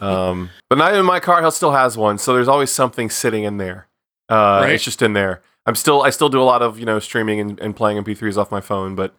Um, 0.01 0.49
but 0.69 0.77
not 0.77 0.93
in 0.95 1.05
my 1.05 1.19
car. 1.19 1.49
Still 1.51 1.71
has 1.71 1.97
one, 1.97 2.17
so 2.17 2.33
there's 2.33 2.47
always 2.47 2.71
something 2.71 3.09
sitting 3.09 3.43
in 3.43 3.57
there. 3.57 3.87
Uh, 4.29 4.59
Right. 4.63 4.73
It's 4.73 4.83
just 4.83 5.01
in 5.01 5.13
there. 5.13 5.41
I'm 5.65 5.75
still, 5.75 6.01
I 6.01 6.09
still 6.09 6.29
do 6.29 6.41
a 6.41 6.43
lot 6.43 6.61
of 6.61 6.79
you 6.79 6.85
know 6.85 6.99
streaming 6.99 7.39
and, 7.39 7.59
and 7.59 7.75
playing 7.75 8.03
MP3s 8.03 8.37
off 8.37 8.51
my 8.51 8.61
phone, 8.61 8.95
but 8.95 9.13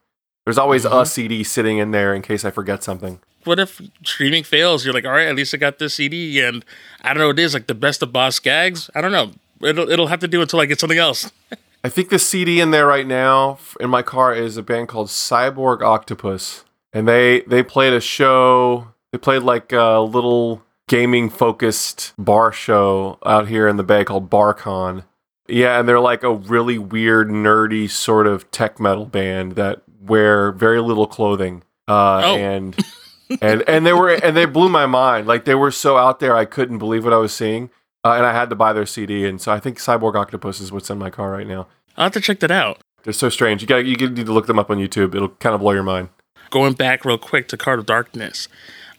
there's 0.44 0.58
always 0.58 0.84
a 0.84 0.90
Mhm. 0.90 1.06
CD 1.06 1.44
sitting 1.44 1.78
in 1.78 1.90
there 1.90 2.14
in 2.14 2.22
case 2.22 2.44
I 2.44 2.50
forget 2.50 2.82
something. 2.82 3.20
What 3.44 3.58
if 3.58 3.80
streaming 4.04 4.44
fails? 4.44 4.84
You're 4.84 4.94
like, 4.94 5.04
all 5.06 5.12
right, 5.12 5.26
at 5.28 5.34
least 5.36 5.54
I 5.54 5.56
got 5.56 5.78
this 5.78 5.94
CD, 5.94 6.40
and 6.40 6.64
I 7.02 7.08
don't 7.14 7.18
know 7.18 7.28
what 7.28 7.38
it 7.38 7.42
is, 7.42 7.54
like 7.54 7.66
the 7.66 7.74
best 7.74 8.02
of 8.02 8.12
Boz 8.12 8.34
Scaggs. 8.36 8.90
I 8.94 9.00
don't 9.00 9.12
know. 9.12 9.32
It'll 9.66 9.90
it'll 9.90 10.06
have 10.08 10.20
to 10.20 10.28
do 10.28 10.40
until 10.42 10.60
I 10.60 10.66
get 10.66 10.80
something 10.80 10.98
else. 10.98 11.30
I 11.84 11.88
think 11.88 12.10
the 12.10 12.18
CD 12.18 12.60
in 12.60 12.70
there 12.72 12.86
right 12.86 13.06
now 13.06 13.58
in 13.80 13.88
my 13.88 14.02
car 14.02 14.34
is 14.34 14.56
a 14.58 14.62
band 14.62 14.88
called 14.88 15.08
Cyborg 15.08 15.80
Octopus, 15.82 16.64
and 16.92 17.08
they 17.08 17.40
they 17.42 17.62
played 17.62 17.92
a 17.94 18.00
show. 18.00 18.88
They 19.12 19.18
played 19.18 19.42
like 19.42 19.72
a 19.72 20.00
little 20.00 20.62
gaming 20.88 21.30
focused 21.30 22.12
bar 22.18 22.52
show 22.52 23.18
out 23.24 23.48
here 23.48 23.66
in 23.68 23.76
the 23.76 23.82
Bay 23.82 24.04
called 24.04 24.28
BarCon. 24.28 25.04
Yeah, 25.48 25.80
and 25.80 25.88
they're 25.88 26.00
like 26.00 26.22
a 26.22 26.32
really 26.32 26.78
weird, 26.78 27.28
nerdy 27.28 27.88
sort 27.90 28.26
of 28.26 28.50
tech 28.50 28.78
metal 28.78 29.06
band 29.06 29.52
that 29.52 29.82
wear 30.00 30.52
very 30.52 30.80
little 30.80 31.06
clothing. 31.06 31.62
Uh, 31.88 32.20
Oh. 32.24 32.36
and 32.36 32.76
and 33.40 33.62
and 33.68 33.86
they 33.86 33.92
were 33.92 34.10
and 34.10 34.36
they 34.36 34.44
blew 34.44 34.68
my 34.68 34.86
mind. 34.86 35.26
Like 35.26 35.44
they 35.44 35.54
were 35.54 35.70
so 35.70 35.96
out 35.96 36.20
there, 36.20 36.36
I 36.36 36.44
couldn't 36.44 36.78
believe 36.78 37.04
what 37.04 37.12
I 37.12 37.18
was 37.18 37.32
seeing. 37.32 37.70
Uh, 38.04 38.12
and 38.12 38.24
I 38.24 38.32
had 38.32 38.48
to 38.48 38.56
buy 38.56 38.72
their 38.72 38.86
CD, 38.86 39.26
and 39.26 39.40
so 39.40 39.52
I 39.52 39.60
think 39.60 39.78
Cyborg 39.78 40.14
Octopus 40.14 40.58
is 40.60 40.72
what's 40.72 40.88
in 40.88 40.98
my 40.98 41.10
car 41.10 41.30
right 41.30 41.46
now. 41.46 41.66
I'll 41.98 42.04
have 42.04 42.12
to 42.12 42.20
check 42.20 42.40
that 42.40 42.50
out. 42.50 42.78
They're 43.02 43.12
so 43.12 43.28
strange. 43.28 43.60
You 43.60 43.68
got 43.68 43.84
you 43.84 43.94
need 43.94 44.24
to 44.26 44.32
look 44.32 44.46
them 44.46 44.58
up 44.58 44.70
on 44.70 44.78
YouTube. 44.78 45.14
It'll 45.14 45.28
kind 45.28 45.54
of 45.54 45.60
blow 45.60 45.72
your 45.72 45.82
mind. 45.82 46.08
going 46.50 46.72
back 46.72 47.04
real 47.04 47.18
quick 47.18 47.46
to 47.48 47.56
Card 47.56 47.78
of 47.78 47.86
Darkness. 47.86 48.48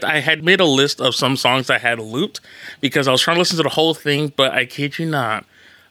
I 0.03 0.19
had 0.19 0.43
made 0.43 0.59
a 0.59 0.65
list 0.65 0.99
of 1.01 1.13
some 1.15 1.35
songs 1.35 1.69
I 1.69 1.77
had 1.77 1.99
looped 1.99 2.41
because 2.79 3.07
I 3.07 3.11
was 3.11 3.21
trying 3.21 3.35
to 3.35 3.39
listen 3.39 3.57
to 3.57 3.63
the 3.63 3.69
whole 3.69 3.93
thing, 3.93 4.33
but 4.35 4.51
I 4.51 4.65
kid 4.65 4.97
you 4.99 5.05
not. 5.05 5.45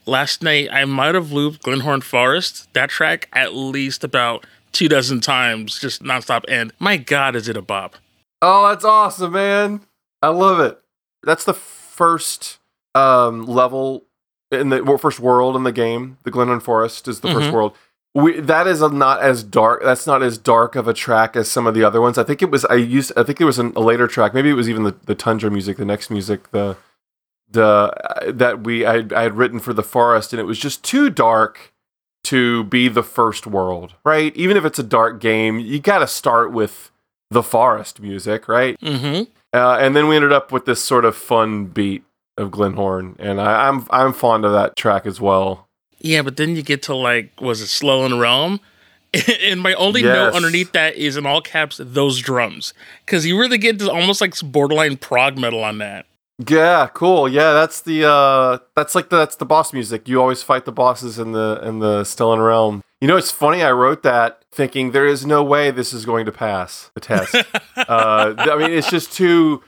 Last 0.07 0.43
night 0.43 0.69
I 0.73 0.85
might 0.85 1.15
have 1.15 1.31
looped 1.33 1.63
Glenhorn 1.63 2.01
Forest, 2.03 2.73
that 2.75 2.91
track, 2.91 3.29
at 3.33 3.55
least 3.55 4.03
about 4.03 4.47
two 4.73 4.89
dozen 4.89 5.21
times, 5.21 5.79
just 5.79 6.03
nonstop. 6.03 6.45
And 6.49 6.73
my 6.79 6.97
God, 6.97 7.37
is 7.37 7.49
it 7.49 7.57
a 7.57 7.63
bop? 7.63 7.97
Oh, 8.43 8.69
that's 8.69 8.85
awesome, 8.85 9.33
man. 9.33 9.81
I 10.23 10.29
love 10.29 10.61
it. 10.61 10.81
That's 11.23 11.45
the 11.45 11.55
first 11.55 12.59
um, 12.95 13.45
level 13.47 14.07
in 14.51 14.71
the 14.71 14.99
first 15.01 15.21
world 15.21 15.57
in 15.57 15.65
the 15.65 15.73
game. 15.73 16.19
The 16.25 16.31
Glenhorn 16.31 16.61
Forest 16.61 17.09
is 17.09 17.21
the 17.21 17.29
mm-hmm. 17.29 17.39
first 17.39 17.53
world. 17.53 17.77
We, 18.13 18.41
that 18.41 18.67
is 18.67 18.81
not 18.81 19.21
as 19.21 19.45
dark. 19.45 19.83
That's 19.85 20.07
not 20.07 20.23
as 20.23 20.37
dark 20.37 20.75
of 20.75 20.89
a 20.89 20.95
track 20.95 21.37
as 21.37 21.49
some 21.49 21.67
of 21.67 21.75
the 21.75 21.85
other 21.85 22.01
ones. 22.01 22.19
I 22.19 22.25
think 22.25 22.43
it 22.43 22.51
was. 22.51 22.65
I 22.65 22.75
used. 22.75 23.13
I 23.17 23.23
think 23.23 23.41
it 23.41 23.45
was 23.45 23.59
an, 23.59 23.73
a 23.77 23.81
later 23.81 24.09
track. 24.09 24.35
Maybe 24.35 24.51
it 24.51 24.55
was 24.55 24.69
even 24.69 24.83
the, 24.83 24.97
the 25.05 25.15
tundra 25.15 25.51
music, 25.51 25.77
the 25.77 25.85
next 25.85 26.11
music, 26.11 26.51
the 26.51 26.77
the 27.49 27.65
uh, 27.65 28.33
that 28.33 28.65
we 28.65 28.85
I, 28.85 29.05
I 29.15 29.23
had 29.23 29.37
written 29.37 29.61
for 29.61 29.73
the 29.73 29.85
forest, 29.85 30.33
and 30.33 30.41
it 30.41 30.45
was 30.45 30.59
just 30.59 30.83
too 30.83 31.09
dark 31.09 31.73
to 32.25 32.65
be 32.65 32.89
the 32.89 33.05
first 33.05 33.47
world, 33.47 33.95
right? 34.05 34.35
Even 34.37 34.57
if 34.57 34.65
it's 34.65 34.79
a 34.79 34.85
dark 34.85 35.21
game, 35.21 35.61
you 35.61 35.79
got 35.79 36.01
to 36.01 36.07
start 36.09 36.53
with 36.53 36.91
the 37.31 37.43
forest 37.43 38.01
music, 38.01 38.49
right? 38.49 38.79
Mm-hmm. 38.81 39.31
Uh, 39.53 39.77
and 39.79 39.97
then 39.97 40.09
we 40.09 40.17
ended 40.17 40.33
up 40.33 40.53
with 40.53 40.65
this 40.65 40.83
sort 40.83 41.05
of 41.05 41.17
fun 41.17 41.67
beat 41.67 42.05
of 42.37 42.51
Glenhorn, 42.51 43.17
and 43.19 43.41
I, 43.41 43.69
I'm 43.69 43.87
I'm 43.91 44.13
fond 44.13 44.45
of 44.45 44.53
that 44.53 44.77
track 44.77 45.07
as 45.07 45.21
well. 45.21 45.69
Yeah, 45.99 46.23
but 46.23 46.37
then 46.37 46.57
you 46.57 46.63
get 46.63 46.83
to 46.85 46.95
like, 46.95 47.39
was 47.41 47.61
it 47.61 47.67
Slow 47.67 48.07
in 48.07 48.19
Realm? 48.19 48.61
and 49.43 49.61
my 49.61 49.75
only 49.75 50.03
yes. 50.03 50.15
note 50.15 50.35
underneath 50.35 50.73
that 50.73 50.95
is 50.95 51.17
in 51.17 51.27
all 51.27 51.41
caps 51.41 51.81
those 51.83 52.21
drums 52.21 52.73
because 53.05 53.27
you 53.27 53.39
really 53.39 53.59
get 53.59 53.79
to 53.81 53.91
almost 53.91 54.21
like 54.21 54.39
borderline 54.41 54.97
prog 54.97 55.37
metal 55.37 55.65
on 55.65 55.79
that. 55.79 56.07
Yeah, 56.49 56.89
cool. 56.95 57.29
Yeah, 57.29 57.53
that's 57.53 57.81
the 57.81 58.09
uh 58.09 58.59
that's 58.77 58.95
like 58.95 59.11
the, 59.11 59.17
that's 59.17 59.37
the 59.37 59.45
boss 59.45 59.73
music. 59.73 60.09
You 60.09 60.21
always 60.21 60.43
fight 60.43 60.65
the 60.65 60.73
bosses 60.73 61.19
in 61.19 61.33
the 61.33 61.61
in 61.63 61.81
the 61.81 62.03
Stellan 62.03 62.45
realm. 62.45 62.83
You 63.01 63.09
know, 63.09 63.17
it's 63.17 63.33
funny. 63.33 63.63
I 63.63 63.73
wrote 63.73 64.05
that 64.05 64.40
thinking 64.53 64.93
there 64.93 65.07
is 65.07 65.25
no 65.25 65.43
way 65.43 65.71
this 65.71 65.93
is 65.93 66.05
going 66.05 66.27
to 66.27 66.33
pass 66.33 66.91
the 66.95 67.01
test. 67.01 67.35
uh, 67.77 68.35
I 68.37 68.57
mean, 68.57 68.73
it's 68.73 68.91
just 68.91 69.13
too 69.13 69.63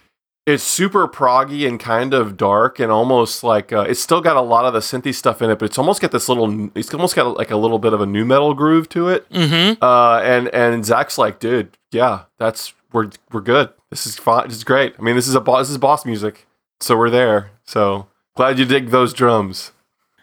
it's 0.44 0.64
super 0.64 1.06
proggy 1.06 1.68
and 1.68 1.78
kind 1.78 2.12
of 2.12 2.36
dark 2.36 2.80
and 2.80 2.90
almost 2.90 3.44
like 3.44 3.72
uh, 3.72 3.82
it's 3.82 4.00
still 4.00 4.20
got 4.20 4.36
a 4.36 4.40
lot 4.40 4.64
of 4.64 4.72
the 4.72 4.80
synthy 4.80 5.14
stuff 5.14 5.40
in 5.40 5.50
it, 5.50 5.58
but 5.58 5.66
it's 5.66 5.78
almost 5.78 6.00
got 6.00 6.10
this 6.10 6.28
little. 6.28 6.70
It's 6.74 6.92
almost 6.92 7.14
got 7.14 7.36
like 7.36 7.50
a 7.50 7.56
little 7.56 7.78
bit 7.78 7.92
of 7.92 8.00
a 8.00 8.06
nu 8.06 8.24
metal 8.24 8.54
groove 8.54 8.88
to 8.90 9.08
it. 9.08 9.28
Mm-hmm. 9.30 9.82
Uh, 9.82 10.18
and 10.18 10.48
and 10.48 10.84
Zach's 10.84 11.16
like, 11.16 11.38
dude, 11.38 11.76
yeah, 11.92 12.24
that's 12.38 12.74
we're 12.92 13.10
we're 13.30 13.40
good. 13.40 13.70
This 13.90 14.06
is 14.06 14.18
fine. 14.18 14.48
This 14.48 14.56
is 14.56 14.64
great. 14.64 14.94
I 14.98 15.02
mean, 15.02 15.14
this 15.14 15.28
is 15.28 15.34
a 15.34 15.40
boss. 15.40 15.66
This 15.66 15.70
is 15.70 15.78
boss 15.78 16.04
music, 16.04 16.46
so 16.80 16.96
we're 16.96 17.10
there. 17.10 17.52
So 17.64 18.08
glad 18.36 18.58
you 18.58 18.64
dig 18.64 18.90
those 18.90 19.12
drums. 19.12 19.70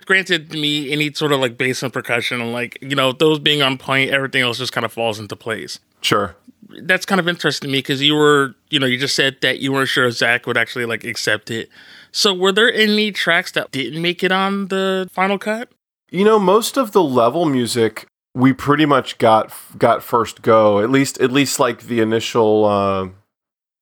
Granted, 0.09 0.51
me, 0.51 0.91
any 0.91 1.13
sort 1.13 1.31
of 1.31 1.39
like 1.39 1.57
bass 1.57 1.83
and 1.83 1.93
percussion, 1.93 2.41
and 2.41 2.51
like 2.51 2.77
you 2.81 2.95
know, 2.95 3.13
those 3.13 3.39
being 3.39 3.61
on 3.61 3.77
point, 3.77 4.11
everything 4.11 4.41
else 4.41 4.57
just 4.57 4.73
kind 4.73 4.83
of 4.83 4.91
falls 4.91 5.19
into 5.19 5.35
place. 5.35 5.79
Sure 6.01 6.35
that's 6.81 7.05
kind 7.05 7.19
of 7.19 7.27
interesting 7.27 7.67
to 7.67 7.71
me 7.71 7.79
because 7.79 8.01
you 8.01 8.15
were, 8.15 8.53
you 8.69 8.79
know, 8.79 8.85
you 8.85 8.97
just 8.97 9.15
said 9.15 9.37
that 9.41 9.59
you 9.59 9.71
weren't 9.71 9.89
sure 9.89 10.09
Zach 10.11 10.45
would 10.45 10.57
actually 10.57 10.85
like 10.85 11.03
accept 11.03 11.49
it. 11.49 11.69
So, 12.11 12.33
were 12.33 12.51
there 12.51 12.71
any 12.71 13.11
tracks 13.11 13.51
that 13.53 13.71
didn't 13.71 14.01
make 14.01 14.23
it 14.23 14.31
on 14.31 14.67
the 14.67 15.09
final 15.11 15.37
cut? 15.37 15.69
You 16.11 16.25
know, 16.25 16.39
most 16.39 16.77
of 16.77 16.91
the 16.91 17.03
level 17.03 17.45
music 17.45 18.07
we 18.35 18.53
pretty 18.53 18.85
much 18.85 19.17
got 19.17 19.51
got 19.77 20.03
first 20.03 20.41
go. 20.41 20.79
At 20.79 20.89
least, 20.89 21.19
at 21.19 21.31
least 21.31 21.59
like 21.59 21.83
the 21.83 21.99
initial 21.99 22.65
uh, 22.65 23.09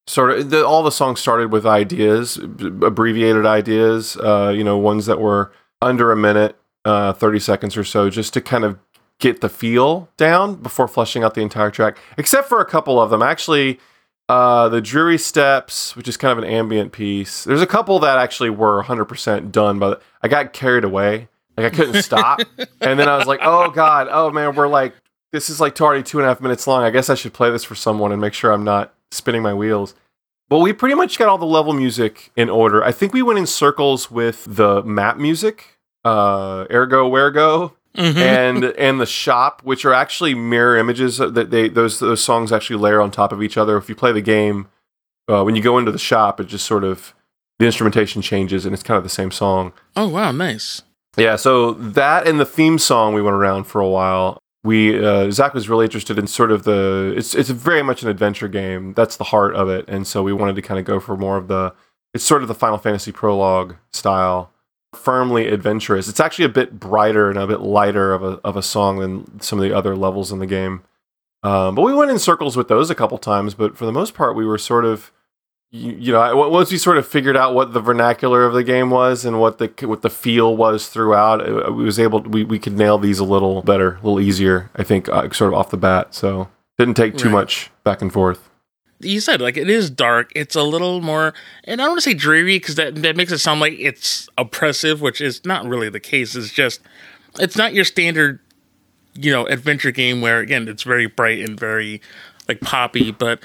sort 0.08 0.32
of 0.32 0.50
the, 0.50 0.66
all 0.66 0.84
the 0.84 0.92
songs 0.92 1.20
started 1.20 1.52
with 1.52 1.66
ideas, 1.66 2.38
abbreviated 2.38 3.46
ideas. 3.46 4.18
Uh, 4.18 4.54
you 4.56 4.64
know, 4.64 4.78
ones 4.78 5.06
that 5.06 5.20
were 5.20 5.52
under 5.82 6.12
a 6.12 6.18
minute, 6.18 6.58
uh, 6.86 7.14
thirty 7.14 7.40
seconds 7.40 7.78
or 7.78 7.84
so, 7.84 8.10
just 8.10 8.34
to 8.34 8.42
kind 8.42 8.64
of 8.64 8.80
get 9.20 9.42
the 9.42 9.50
feel 9.50 10.10
down 10.18 10.56
before 10.56 10.88
fleshing 10.88 11.24
out 11.24 11.34
the 11.34 11.42
entire 11.42 11.72
track, 11.72 11.98
except 12.18 12.48
for 12.48 12.60
a 12.60 12.66
couple 12.66 13.00
of 13.00 13.10
them. 13.10 13.22
Actually, 13.22 13.80
uh, 14.30 14.68
the 14.70 14.82
Dreary 14.82 15.18
Steps, 15.18 15.96
which 15.96 16.08
is 16.08 16.18
kind 16.18 16.38
of 16.38 16.44
an 16.44 16.50
ambient 16.50 16.92
piece. 16.92 17.44
There's 17.44 17.62
a 17.62 17.68
couple 17.68 18.00
that 18.00 18.18
actually 18.18 18.50
were 18.50 18.84
100% 18.84 19.52
done, 19.52 19.80
but 19.80 20.02
I 20.22 20.28
got 20.28 20.54
carried 20.54 20.84
away. 20.84 21.30
Like 21.56 21.74
I 21.74 21.76
couldn't 21.76 22.04
stop. 22.04 22.42
and 22.82 23.00
then 23.00 23.08
I 23.08 23.18
was 23.18 23.26
like, 23.26 23.40
oh 23.42 23.72
God, 23.72 24.08
oh 24.12 24.30
man, 24.30 24.54
we're 24.56 24.68
like, 24.68 24.94
this 25.32 25.50
is 25.50 25.60
like 25.60 25.80
already 25.82 26.04
two 26.04 26.20
and 26.20 26.26
a 26.26 26.30
half 26.30 26.42
minutes 26.42 26.68
long. 26.68 26.84
I 26.84 26.90
guess 26.90 27.10
I 27.10 27.16
should 27.16 27.34
play 27.34 27.50
this 27.50 27.64
for 27.64 27.76
someone 27.76 28.12
and 28.12 28.22
make 28.22 28.34
sure 28.34 28.52
I'm 28.52 28.64
not 28.64 28.94
spinning 29.12 29.42
my 29.42 29.54
wheels. 29.54 29.96
But 30.50 30.60
we 30.60 30.72
pretty 30.72 30.96
much 30.96 31.18
got 31.18 31.28
all 31.28 31.38
the 31.38 31.46
level 31.46 31.74
music 31.74 32.32
in 32.36 32.50
order. 32.50 32.84
I 32.84 32.92
think 32.92 33.14
we 33.14 33.22
went 33.22 33.38
in 33.38 33.46
circles 33.46 34.10
with 34.10 34.46
the 34.48 34.82
map 34.84 35.18
music, 35.18 35.78
uh, 36.06 36.66
Ergo 36.72 37.10
Wergo, 37.10 37.74
mm-hmm. 37.96 38.18
and 38.18 38.64
and 38.64 39.02
the 39.02 39.06
shop, 39.06 39.62
which 39.64 39.84
are 39.84 39.94
actually 39.94 40.36
mirror 40.36 40.78
images 40.78 41.18
that 41.18 41.52
they 41.52 41.68
those 41.68 42.00
those 42.00 42.24
songs 42.24 42.52
actually 42.52 42.78
layer 42.78 43.02
on 43.02 43.12
top 43.12 43.32
of 43.32 43.44
each 43.44 43.58
other. 43.58 43.76
If 43.78 43.90
you 43.90 43.96
play 43.96 44.14
the 44.14 44.22
game, 44.22 44.70
uh, 45.28 45.44
when 45.44 45.56
you 45.56 45.62
go 45.62 45.78
into 45.78 45.92
the 45.92 46.00
shop, 46.00 46.40
it 46.40 46.46
just 46.46 46.66
sort 46.66 46.86
of 46.86 47.14
the 47.60 47.66
instrumentation 47.66 48.22
changes 48.22 48.66
and 48.66 48.74
it's 48.74 48.84
kind 48.84 48.98
of 48.98 49.04
the 49.04 49.10
same 49.10 49.32
song. 49.32 49.74
Oh 49.96 50.08
wow, 50.08 50.32
nice. 50.32 50.84
Yeah, 51.18 51.36
so 51.36 51.74
that 51.74 52.28
and 52.28 52.40
the 52.40 52.46
theme 52.46 52.78
song 52.78 53.14
we 53.14 53.22
went 53.22 53.36
around 53.36 53.66
for 53.66 53.82
a 53.82 53.90
while. 53.90 54.38
We 54.68 55.04
uh, 55.04 55.32
Zach 55.32 55.54
was 55.54 55.70
really 55.70 55.86
interested 55.86 56.20
in 56.20 56.28
sort 56.28 56.52
of 56.52 56.64
the 56.64 57.14
it's 57.18 57.34
it's 57.34 57.50
very 57.50 57.84
much 57.84 58.04
an 58.04 58.10
adventure 58.10 58.50
game. 58.50 58.94
That's 58.94 59.18
the 59.18 59.24
heart 59.26 59.56
of 59.56 59.70
it, 59.70 59.86
and 59.88 60.06
so 60.06 60.22
we 60.22 60.34
wanted 60.34 60.56
to 60.58 60.62
kind 60.62 60.80
of 60.80 60.86
go 60.86 61.00
for 61.00 61.16
more 61.16 61.38
of 61.38 61.48
the 61.48 61.74
it's 62.14 62.24
sort 62.24 62.42
of 62.42 62.48
the 62.48 62.56
Final 62.56 62.78
Fantasy 62.78 63.12
prologue 63.12 63.76
style 63.92 64.52
firmly 64.94 65.48
adventurous. 65.48 66.08
It's 66.08 66.20
actually 66.20 66.46
a 66.46 66.50
bit 66.50 66.80
brighter 66.80 67.30
and 67.30 67.38
a 67.38 67.48
bit 67.48 67.62
lighter 67.62 68.14
of 68.14 68.24
a 68.24 68.40
of 68.44 68.58
a 68.58 68.62
song 68.62 69.00
than 69.00 69.40
some 69.40 69.60
of 69.60 69.64
the 69.64 69.76
other 69.76 69.96
levels 69.96 70.32
in 70.32 70.40
the 70.40 70.48
game. 70.48 70.84
Um, 71.44 71.76
but 71.76 71.84
we 71.84 71.94
went 71.94 72.12
in 72.12 72.20
circles 72.20 72.58
with 72.58 72.68
those 72.68 72.90
a 72.90 72.96
couple 72.96 73.18
times. 73.18 73.54
But 73.54 73.78
for 73.78 73.86
the 73.86 73.92
most 73.92 74.14
part, 74.14 74.36
we 74.36 74.46
were 74.46 74.58
sort 74.58 74.86
of, 74.86 75.12
you, 75.72 75.92
you 75.94 76.12
know, 76.12 76.50
once 76.50 76.72
we 76.72 76.78
sort 76.78 76.98
of 76.98 77.08
figured 77.08 77.36
out 77.36 77.54
what 77.54 77.74
the 77.74 77.82
vernacular 77.82 78.46
of 78.46 78.54
the 78.54 78.64
game 78.64 78.90
was 78.90 79.26
and 79.26 79.40
what 79.40 79.58
the 79.58 79.72
what 79.88 80.02
the 80.02 80.10
feel 80.10 80.56
was 80.56 80.88
throughout, 80.88 81.46
we 81.76 81.84
was 81.84 82.00
able 82.00 82.22
to, 82.22 82.30
we 82.30 82.44
we 82.44 82.60
could 82.60 82.74
nail 82.74 82.98
these 82.98 83.20
a 83.20 83.26
little 83.26 83.62
better, 83.62 83.96
a 83.96 83.96
little 83.96 84.20
easier. 84.20 84.70
I 84.76 84.84
think, 84.84 85.10
uh, 85.10 85.30
sort 85.32 85.54
of 85.54 85.60
off 85.60 85.70
the 85.70 85.78
bat. 85.78 86.14
So 86.14 86.50
didn't 86.78 86.96
take 86.96 87.18
too 87.18 87.26
right. 87.26 87.34
much 87.34 87.72
back 87.84 88.02
and 88.02 88.14
forth 88.14 88.48
you 89.00 89.20
said 89.20 89.42
like 89.42 89.58
it 89.58 89.70
is 89.70 89.90
dark. 89.90 90.32
It's 90.36 90.56
a 90.56 90.64
little 90.64 91.02
more, 91.02 91.34
and 91.64 91.82
I 91.82 91.86
don't 91.86 91.92
want 91.94 92.04
to 92.04 92.10
say 92.10 92.14
dreary 92.14 92.58
because 92.58 92.76
that 92.76 92.96
that 92.96 93.16
makes 93.16 93.32
it 93.32 93.40
sound 93.40 93.60
like 93.60 93.74
it's 93.78 94.28
oppressive, 94.38 95.02
which 95.02 95.22
is 95.22 95.46
not 95.46 95.66
really 95.66 95.90
the 95.90 96.00
case. 96.00 96.36
It's 96.36 96.52
just 96.52 96.82
it's 97.40 97.56
not 97.56 97.74
your 97.74 97.86
standard, 97.86 98.40
you 99.14 99.32
know, 99.32 99.46
adventure 99.46 99.92
game 99.92 100.22
where 100.22 100.40
again 100.40 100.68
it's 100.68 100.84
very 100.84 101.06
bright 101.06 101.40
and 101.40 101.60
very 101.60 102.02
like 102.48 102.62
poppy. 102.62 103.12
But 103.12 103.40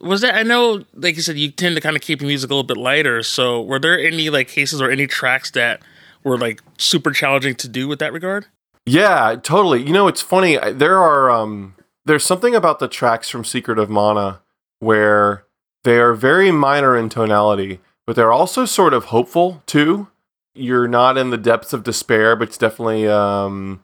was 0.00 0.20
that 0.20 0.34
I 0.34 0.42
know, 0.42 0.84
like 0.94 1.16
you 1.16 1.22
said, 1.22 1.38
you 1.38 1.50
tend 1.50 1.74
to 1.76 1.80
kind 1.80 1.96
of 1.96 2.02
keep 2.02 2.20
your 2.20 2.28
music 2.28 2.50
a 2.50 2.54
little 2.54 2.66
bit 2.66 2.76
lighter. 2.76 3.22
So 3.22 3.62
were 3.62 3.78
there 3.78 3.98
any 3.98 4.30
like 4.30 4.48
cases 4.48 4.80
or 4.80 4.90
any 4.90 5.06
tracks 5.06 5.50
that 5.52 5.82
were 6.22 6.38
like 6.38 6.62
super 6.78 7.10
challenging 7.10 7.54
to 7.56 7.68
do 7.68 7.88
with 7.88 7.98
that 8.00 8.12
regard? 8.12 8.46
Yeah, 8.86 9.36
totally. 9.42 9.82
You 9.82 9.92
know, 9.92 10.08
it's 10.08 10.20
funny. 10.20 10.58
There 10.72 10.98
are 10.98 11.30
um, 11.30 11.74
there's 12.04 12.24
something 12.24 12.54
about 12.54 12.78
the 12.78 12.88
tracks 12.88 13.28
from 13.28 13.44
Secret 13.44 13.78
of 13.78 13.88
Mana 13.88 14.40
where 14.80 15.44
they 15.84 15.98
are 15.98 16.14
very 16.14 16.50
minor 16.50 16.96
in 16.96 17.08
tonality, 17.08 17.80
but 18.06 18.16
they're 18.16 18.32
also 18.32 18.64
sort 18.64 18.94
of 18.94 19.06
hopeful 19.06 19.62
too. 19.66 20.08
You're 20.54 20.88
not 20.88 21.18
in 21.18 21.30
the 21.30 21.38
depths 21.38 21.72
of 21.72 21.82
despair, 21.82 22.36
but 22.36 22.48
it's 22.48 22.58
definitely 22.58 23.08
um, 23.08 23.82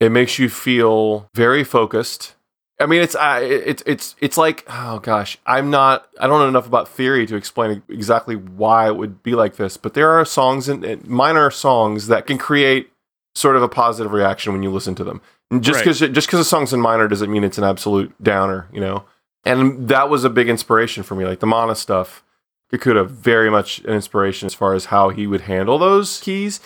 it 0.00 0.10
makes 0.10 0.38
you 0.38 0.48
feel 0.48 1.28
very 1.34 1.64
focused. 1.64 2.34
I 2.78 2.86
mean, 2.86 3.00
it's 3.00 3.14
uh, 3.14 3.40
it's 3.42 3.82
it's 3.86 4.16
it's 4.20 4.36
like 4.36 4.64
oh 4.68 4.98
gosh, 4.98 5.38
I'm 5.46 5.70
not 5.70 6.08
I 6.20 6.26
don't 6.26 6.40
know 6.40 6.48
enough 6.48 6.66
about 6.66 6.88
theory 6.88 7.26
to 7.26 7.36
explain 7.36 7.82
exactly 7.88 8.36
why 8.36 8.88
it 8.88 8.96
would 8.96 9.22
be 9.22 9.34
like 9.34 9.56
this, 9.56 9.76
but 9.76 9.94
there 9.94 10.10
are 10.10 10.24
songs 10.24 10.68
and 10.68 11.06
minor 11.06 11.50
songs 11.50 12.08
that 12.08 12.26
can 12.26 12.38
create 12.38 12.90
sort 13.34 13.56
of 13.56 13.62
a 13.62 13.68
positive 13.68 14.12
reaction 14.12 14.52
when 14.52 14.62
you 14.62 14.70
listen 14.70 14.94
to 14.96 15.04
them. 15.04 15.20
And 15.50 15.62
just 15.62 15.80
because 15.80 16.02
right. 16.02 16.12
just 16.12 16.26
because 16.26 16.40
a 16.40 16.44
song's 16.44 16.72
in 16.72 16.80
minor 16.80 17.08
doesn't 17.08 17.30
mean 17.30 17.44
it's 17.44 17.58
an 17.58 17.64
absolute 17.64 18.14
downer, 18.22 18.68
you 18.72 18.80
know 18.80 19.04
and 19.46 19.88
that 19.88 20.10
was 20.10 20.24
a 20.24 20.30
big 20.30 20.48
inspiration 20.48 21.04
for 21.04 21.14
me. 21.14 21.24
Like 21.24 21.38
the 21.38 21.46
Mana 21.46 21.76
stuff, 21.76 22.24
Kikuta 22.70 23.08
very 23.08 23.48
much 23.48 23.78
an 23.84 23.94
inspiration 23.94 24.46
as 24.46 24.54
far 24.54 24.74
as 24.74 24.86
how 24.86 25.08
he 25.10 25.26
would 25.26 25.42
handle 25.42 25.78
those 25.78 26.20
keys. 26.20 26.60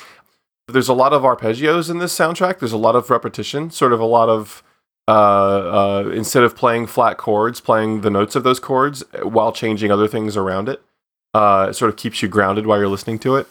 There's 0.67 0.89
a 0.89 0.95
lot 0.95 1.13
of 1.13 1.23
arpeggios 1.23 1.91
in 1.91 1.99
this 1.99 2.17
soundtrack. 2.17 2.59
There's 2.59 2.73
a 2.73 2.79
lot 2.79 2.97
of 2.97 3.11
repetition, 3.11 3.71
sort 3.71 3.93
of 3.93 4.01
a 4.01 4.07
lot 4.07 4.31
of 4.31 4.63
uh, 5.11 6.05
uh, 6.05 6.11
instead 6.15 6.43
of 6.45 6.55
playing 6.57 6.87
flat 6.87 7.17
chords, 7.19 7.61
playing 7.61 8.03
the 8.03 8.11
notes 8.11 8.37
of 8.37 8.45
those 8.45 8.61
chords 8.61 9.03
while 9.23 9.53
changing 9.53 9.91
other 9.91 10.07
things 10.09 10.37
around 10.37 10.69
it. 10.69 10.81
Uh, 11.35 11.67
it 11.71 11.75
sort 11.75 11.89
of 11.89 11.97
keeps 11.97 12.23
you 12.23 12.29
grounded 12.29 12.67
while 12.67 12.79
you're 12.79 12.89
listening 12.89 13.19
to 13.21 13.37
it. 13.37 13.47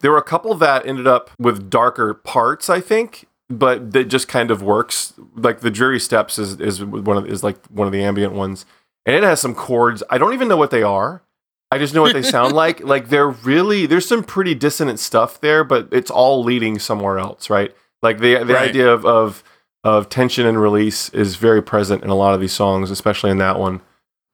There 0.00 0.10
were 0.10 0.18
a 0.18 0.22
couple 0.22 0.54
that 0.56 0.86
ended 0.86 1.06
up 1.06 1.30
with 1.38 1.70
darker 1.70 2.12
parts, 2.14 2.68
I 2.68 2.80
think, 2.80 3.26
but 3.48 3.92
that 3.92 4.04
just 4.04 4.28
kind 4.28 4.50
of 4.50 4.62
works. 4.62 5.14
Like 5.34 5.60
the 5.60 5.70
Dreary 5.70 6.00
Steps 6.00 6.38
is 6.38 6.60
is 6.60 6.84
one 6.84 7.16
of 7.16 7.26
is 7.26 7.42
like 7.42 7.64
one 7.66 7.86
of 7.86 7.92
the 7.92 8.02
ambient 8.02 8.32
ones, 8.34 8.66
and 9.06 9.14
it 9.16 9.22
has 9.22 9.40
some 9.40 9.54
chords. 9.54 10.02
I 10.10 10.18
don't 10.18 10.34
even 10.34 10.48
know 10.48 10.56
what 10.56 10.70
they 10.70 10.82
are. 10.82 11.22
I 11.70 11.78
just 11.78 11.94
know 11.94 12.02
what 12.02 12.12
they 12.12 12.22
sound 12.22 12.52
like. 12.64 12.80
Like 12.80 13.08
they're 13.08 13.28
really 13.30 13.86
there's 13.86 14.06
some 14.06 14.22
pretty 14.24 14.54
dissonant 14.54 14.98
stuff 15.00 15.40
there, 15.40 15.64
but 15.64 15.88
it's 15.92 16.10
all 16.10 16.44
leading 16.44 16.78
somewhere 16.78 17.18
else, 17.18 17.48
right? 17.48 17.74
Like 18.02 18.18
the 18.18 18.44
the 18.44 18.54
Right. 18.54 18.68
idea 18.68 18.90
of, 18.92 19.06
of 19.06 19.42
of 19.84 20.08
tension 20.08 20.46
and 20.46 20.60
release 20.60 21.10
is 21.10 21.36
very 21.36 21.62
present 21.62 22.02
in 22.02 22.10
a 22.10 22.14
lot 22.14 22.34
of 22.34 22.40
these 22.40 22.52
songs, 22.52 22.90
especially 22.90 23.30
in 23.30 23.38
that 23.38 23.58
one. 23.58 23.82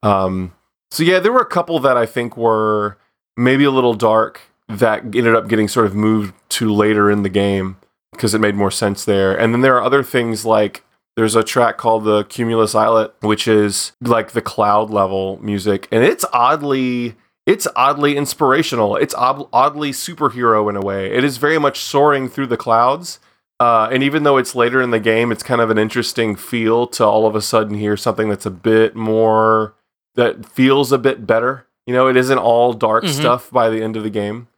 Um, 0.02 0.54
so 0.90 1.02
yeah, 1.02 1.18
there 1.18 1.32
were 1.32 1.40
a 1.40 1.46
couple 1.46 1.78
that 1.80 1.96
I 1.96 2.06
think 2.06 2.36
were 2.36 2.96
maybe 3.36 3.64
a 3.64 3.70
little 3.70 3.94
dark 3.94 4.40
that 4.68 5.02
ended 5.02 5.34
up 5.34 5.48
getting 5.48 5.68
sort 5.68 5.86
of 5.86 5.94
moved 5.94 6.34
to 6.50 6.72
later 6.72 7.10
in 7.10 7.22
the 7.22 7.28
game 7.28 7.76
because 8.12 8.34
it 8.34 8.40
made 8.40 8.54
more 8.54 8.70
sense 8.70 9.04
there. 9.04 9.36
And 9.36 9.52
then 9.52 9.60
there 9.60 9.76
are 9.76 9.82
other 9.82 10.02
things 10.02 10.46
like 10.46 10.84
there's 11.16 11.34
a 11.36 11.42
track 11.42 11.76
called 11.76 12.04
the 12.04 12.24
Cumulus 12.24 12.74
Islet, 12.74 13.12
which 13.20 13.48
is 13.48 13.92
like 14.00 14.30
the 14.30 14.40
cloud 14.40 14.90
level 14.90 15.38
music, 15.42 15.88
and 15.90 16.04
it's 16.04 16.24
oddly 16.32 17.16
it's 17.46 17.66
oddly 17.74 18.16
inspirational. 18.16 18.96
It's 18.96 19.14
ob- 19.14 19.48
oddly 19.52 19.90
superhero 19.90 20.70
in 20.70 20.76
a 20.76 20.80
way. 20.80 21.12
It 21.12 21.24
is 21.24 21.38
very 21.38 21.58
much 21.58 21.80
soaring 21.80 22.28
through 22.28 22.46
the 22.46 22.56
clouds. 22.56 23.18
Uh, 23.60 23.88
and 23.92 24.02
even 24.02 24.22
though 24.22 24.38
it's 24.38 24.54
later 24.54 24.80
in 24.80 24.90
the 24.90 24.98
game, 24.98 25.30
it's 25.30 25.42
kind 25.42 25.60
of 25.60 25.68
an 25.70 25.76
interesting 25.78 26.34
feel 26.34 26.86
to 26.86 27.04
all 27.04 27.26
of 27.26 27.36
a 27.36 27.42
sudden 27.42 27.76
hear 27.76 27.94
something 27.96 28.28
that's 28.30 28.46
a 28.46 28.50
bit 28.50 28.96
more 28.96 29.74
that 30.14 30.46
feels 30.46 30.90
a 30.92 30.98
bit 30.98 31.26
better. 31.26 31.66
You 31.86 31.92
know, 31.94 32.08
it 32.08 32.16
isn't 32.16 32.38
all 32.38 32.72
dark 32.72 33.04
Mhm. 33.04 33.08
stuff 33.20 33.50
by 33.50 33.68
the 33.68 33.82
end 33.82 33.96
of 33.96 34.02
the 34.02 34.10
game. 34.10 34.48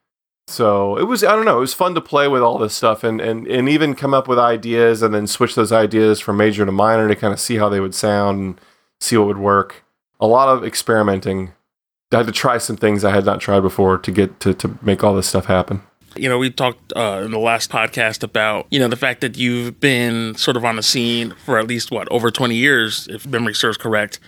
So 0.46 0.96
it 0.96 1.04
was 1.04 1.22
I 1.24 1.34
don't 1.34 1.44
know, 1.44 1.58
it 1.58 1.60
was 1.60 1.74
fun 1.74 1.94
to 1.94 2.00
play 2.00 2.28
with 2.28 2.42
all 2.42 2.58
this 2.58 2.74
stuff 2.74 3.02
and, 3.04 3.20
and 3.20 3.46
and 3.46 3.68
even 3.68 3.94
come 3.94 4.12
up 4.14 4.28
with 4.28 4.38
ideas 4.38 5.02
and 5.02 5.12
then 5.14 5.26
switch 5.26 5.54
those 5.54 5.72
ideas 5.72 6.20
from 6.20 6.36
major 6.36 6.64
to 6.66 6.72
minor 6.72 7.08
to 7.08 7.14
kind 7.16 7.32
of 7.32 7.40
see 7.40 7.56
how 7.56 7.68
they 7.68 7.80
would 7.80 7.94
sound 7.94 8.38
and 8.40 8.60
see 9.00 9.16
what 9.16 9.26
would 9.28 9.38
work. 9.38 9.82
A 10.20 10.26
lot 10.26 10.48
of 10.48 10.64
experimenting. 10.64 11.52
I 12.12 12.18
had 12.18 12.26
to 12.26 12.32
try 12.32 12.58
some 12.58 12.76
things 12.76 13.04
I 13.04 13.10
had 13.12 13.24
not 13.24 13.40
tried 13.40 13.60
before 13.60 13.98
to 13.98 14.10
get 14.10 14.38
to, 14.40 14.52
to 14.54 14.78
make 14.82 15.02
all 15.02 15.14
this 15.14 15.26
stuff 15.28 15.46
happen. 15.46 15.82
You 16.16 16.28
know, 16.28 16.38
we 16.38 16.50
talked 16.50 16.92
uh, 16.94 17.22
in 17.24 17.30
the 17.30 17.38
last 17.38 17.70
podcast 17.70 18.22
about, 18.22 18.66
you 18.70 18.78
know, 18.78 18.88
the 18.88 18.96
fact 18.96 19.20
that 19.22 19.36
you've 19.36 19.80
been 19.80 20.34
sort 20.34 20.56
of 20.56 20.64
on 20.64 20.76
the 20.76 20.82
scene 20.82 21.34
for 21.44 21.58
at 21.58 21.66
least, 21.66 21.90
what, 21.90 22.10
over 22.10 22.30
20 22.30 22.54
years, 22.54 23.08
if 23.08 23.26
memory 23.26 23.54
serves 23.54 23.78
correct. 23.78 24.20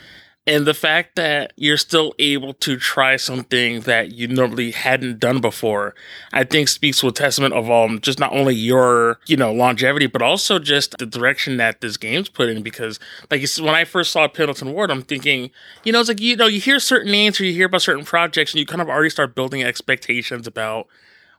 And 0.47 0.67
the 0.67 0.75
fact 0.75 1.17
that 1.17 1.55
you're 1.57 1.79
still 1.79 2.15
able 2.19 2.53
to 2.55 2.77
try 2.77 3.17
something 3.17 3.81
that 3.83 4.13
you 4.13 4.29
normally 4.29 4.73
hadn't 4.73 5.19
done 5.19 5.41
before, 5.41 5.95
I 6.35 6.45
think 6.45 6.69
speaks 6.69 7.01
to 7.01 7.09
a 7.09 7.13
testament 7.13 7.55
of 7.55 7.71
um, 7.71 7.99
just 8.01 8.21
not 8.21 8.31
only 8.33 8.55
your, 8.55 9.19
you 9.27 9.39
know, 9.39 9.55
longevity, 9.55 10.07
but 10.07 10.21
also 10.21 10.59
just 10.59 10.99
the 10.99 11.07
direction 11.07 11.57
that 11.57 11.81
this 11.81 11.97
game's 11.97 12.29
put 12.29 12.51
in. 12.51 12.63
Because, 12.63 13.01
like, 13.31 13.43
when 13.59 13.75
I 13.75 13.85
first 13.85 14.13
saw 14.13 14.29
Pendleton 14.29 14.75
Ward, 14.75 14.91
I'm 14.91 15.03
thinking, 15.03 15.51
you 15.83 15.93
know, 15.93 16.01
it's 16.01 16.11
like, 16.11 16.21
you 16.21 16.37
know, 16.37 16.47
you 16.47 16.61
hear 16.61 16.79
certain 16.79 17.11
names 17.11 17.41
or 17.41 17.45
you 17.45 17.55
hear 17.55 17.67
about 17.67 17.81
certain 17.81 18.05
projects 18.05 18.53
and 18.53 18.61
you 18.61 18.67
kind 18.67 18.83
of 18.83 18.91
already 18.91 19.11
start 19.11 19.35
building 19.35 19.63
expectations 19.63 20.47
about 20.47 20.89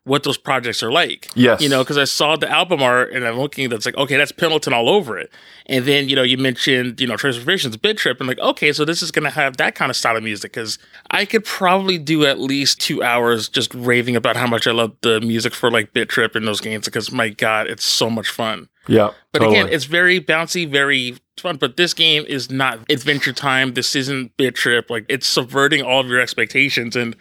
what 0.06 0.22
those 0.22 0.38
projects 0.38 0.84
are 0.84 0.92
like. 0.92 1.30
Yes. 1.36 1.62
You 1.62 1.68
know, 1.68 1.84
because 1.84 1.98
I 1.98 2.04
saw 2.04 2.36
the 2.36 2.50
album 2.50 2.82
art 2.82 3.12
and 3.12 3.26
I'm 3.26 3.40
looking, 3.40 3.70
that's 3.70 3.88
like, 3.88 3.98
okay, 3.98 4.18
that's 4.18 4.32
Pendleton 4.32 4.72
all 4.72 4.88
over 4.88 5.18
it. 5.18 5.32
And 5.66 5.86
then, 5.86 6.08
you 6.08 6.16
know, 6.16 6.22
you 6.22 6.38
mentioned, 6.38 7.02
you 7.02 7.08
know, 7.08 7.18
Transformations, 7.18 7.76
Bit 7.76 7.98
Trip, 7.98 8.20
and 8.20 8.28
like, 8.28 8.38
okay, 8.38 8.72
so 8.72 8.86
this 8.86 9.02
is 9.02 9.10
going 9.10 9.24
to 9.24 9.32
have 9.32 9.58
that 9.58 9.74
kind 9.74 9.90
of 9.90 9.96
style 9.96 10.16
of 10.16 10.24
music. 10.24 10.52
Because 10.52 10.78
I 11.10 11.26
could 11.26 11.44
probably 11.44 11.98
do 11.98 12.24
at 12.26 12.40
least 12.40 12.80
two 12.80 13.02
hours 13.02 13.50
just 13.50 13.74
raving 13.74 14.16
about 14.16 14.36
how 14.36 14.46
much 14.46 14.68
I 14.68 14.72
love 14.72 14.96
the 15.02 15.20
music 15.22 15.56
for 15.56 15.72
like 15.72 15.92
Bit 15.92 16.08
Trip 16.08 16.36
and 16.36 16.48
those 16.48 16.62
games. 16.62 16.86
Because 16.86 17.12
my 17.12 17.30
God, 17.30 17.66
it's 17.66 17.84
so 17.84 18.08
much 18.08 18.30
fun. 18.30 18.70
Yeah. 18.88 19.10
But 19.32 19.40
totally. 19.40 19.60
again, 19.60 19.74
it's 19.74 19.86
very 19.86 20.22
bouncy, 20.22 20.70
very 20.70 21.18
fun. 21.38 21.58
But 21.58 21.78
this 21.78 21.96
game 21.96 22.26
is 22.28 22.52
not 22.52 22.80
Adventure 22.92 23.34
Time. 23.34 23.74
This 23.74 23.96
isn't 23.96 24.38
Bit 24.38 24.54
Trip. 24.54 24.88
Like 24.92 25.08
it's 25.10 25.26
subverting 25.26 25.82
all 25.82 26.02
of 26.02 26.08
your 26.08 26.20
expectations. 26.20 26.96
And 26.96 27.16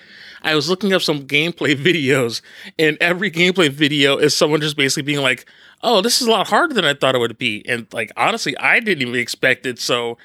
I 0.45 0.55
was 0.55 0.69
looking 0.69 0.93
up 0.93 1.03
some 1.03 1.27
gameplay 1.27 1.75
videos, 1.77 2.41
and 2.79 2.97
every 3.01 3.31
gameplay 3.31 3.71
video 3.71 4.17
is 4.17 4.37
someone 4.37 4.61
just 4.61 4.77
basically 4.77 5.03
being 5.03 5.23
like, 5.23 5.47
"Oh, 5.83 6.01
this 6.01 6.21
is 6.21 6.27
a 6.27 6.31
lot 6.31 6.49
harder 6.49 6.75
than 6.75 6.85
I 6.85 6.95
thought 6.95 7.15
it 7.15 7.19
would 7.19 7.39
be." 7.39 7.65
And 7.69 7.87
like 7.93 8.13
honestly, 8.17 8.57
I 8.59 8.81
didn't 8.81 9.03
even 9.03 9.15
expect 9.21 9.67
it. 9.67 9.79
So 9.79 10.13
I 10.13 10.17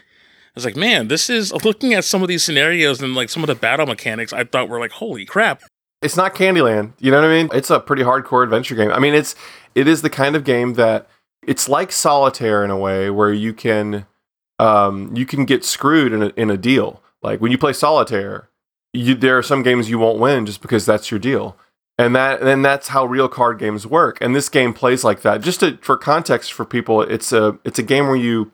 was 0.56 0.66
like, 0.66 0.76
"Man, 0.76 1.08
this 1.08 1.30
is." 1.30 1.52
Looking 1.64 1.94
at 1.94 2.06
some 2.06 2.22
of 2.22 2.28
these 2.28 2.44
scenarios 2.44 3.02
and 3.02 3.16
like 3.16 3.30
some 3.30 3.44
of 3.44 3.48
the 3.48 3.56
battle 3.56 3.86
mechanics, 3.86 4.34
I 4.34 4.44
thought 4.44 4.70
were 4.70 4.80
like, 4.80 4.92
"Holy 4.92 5.26
crap!" 5.26 5.62
it's 6.02 6.16
not 6.16 6.36
Candyland. 6.36 6.94
You 7.00 7.12
know 7.12 7.22
what 7.22 7.30
I 7.30 7.34
mean? 7.34 7.50
It's 7.54 7.70
a 7.70 7.80
pretty 7.80 8.04
hardcore 8.04 8.44
adventure 8.44 8.76
game. 8.76 8.92
I 8.92 9.00
mean, 9.00 9.14
it's 9.14 9.36
it 9.76 9.88
is 9.88 10.02
the 10.02 10.10
kind 10.10 10.36
of 10.36 10.44
game 10.44 10.74
that 10.76 11.10
it's 11.46 11.70
like 11.70 11.92
solitaire 11.92 12.64
in 12.64 12.72
a 12.72 12.78
way 12.78 13.10
where 13.10 13.34
you 13.34 13.54
can 13.54 14.06
um, 14.60 15.16
you 15.16 15.26
can 15.26 15.46
get 15.46 15.66
screwed 15.66 16.14
in 16.14 16.24
a, 16.24 16.28
in 16.36 16.50
a 16.50 16.58
deal. 16.58 17.02
Like 17.22 17.42
when 17.42 17.52
you 17.52 17.58
play 17.58 17.74
solitaire, 17.74 18.50
you, 18.94 19.16
there 19.16 19.38
are 19.38 19.44
some 19.44 19.64
games 19.64 19.90
you 19.90 20.00
won't 20.00 20.20
win 20.20 20.46
just 20.46 20.62
because 20.62 20.86
that's 20.86 21.12
your 21.12 21.20
deal. 21.20 21.58
And 21.98 22.16
that 22.16 22.42
and 22.42 22.64
that's 22.64 22.88
how 22.88 23.06
real 23.06 23.28
card 23.28 23.60
games 23.60 23.86
work. 23.86 24.18
And 24.22 24.34
this 24.34 24.48
game 24.48 24.74
plays 24.74 25.04
like 25.04 25.22
that. 25.24 25.42
Just 25.42 25.60
to, 25.60 25.78
for 25.82 25.98
context 25.98 26.54
for 26.54 26.64
people, 26.64 27.02
it's 27.02 27.34
a 27.34 27.60
it's 27.66 27.78
a 27.78 27.84
game 27.84 28.08
where 28.08 28.16
you 28.16 28.54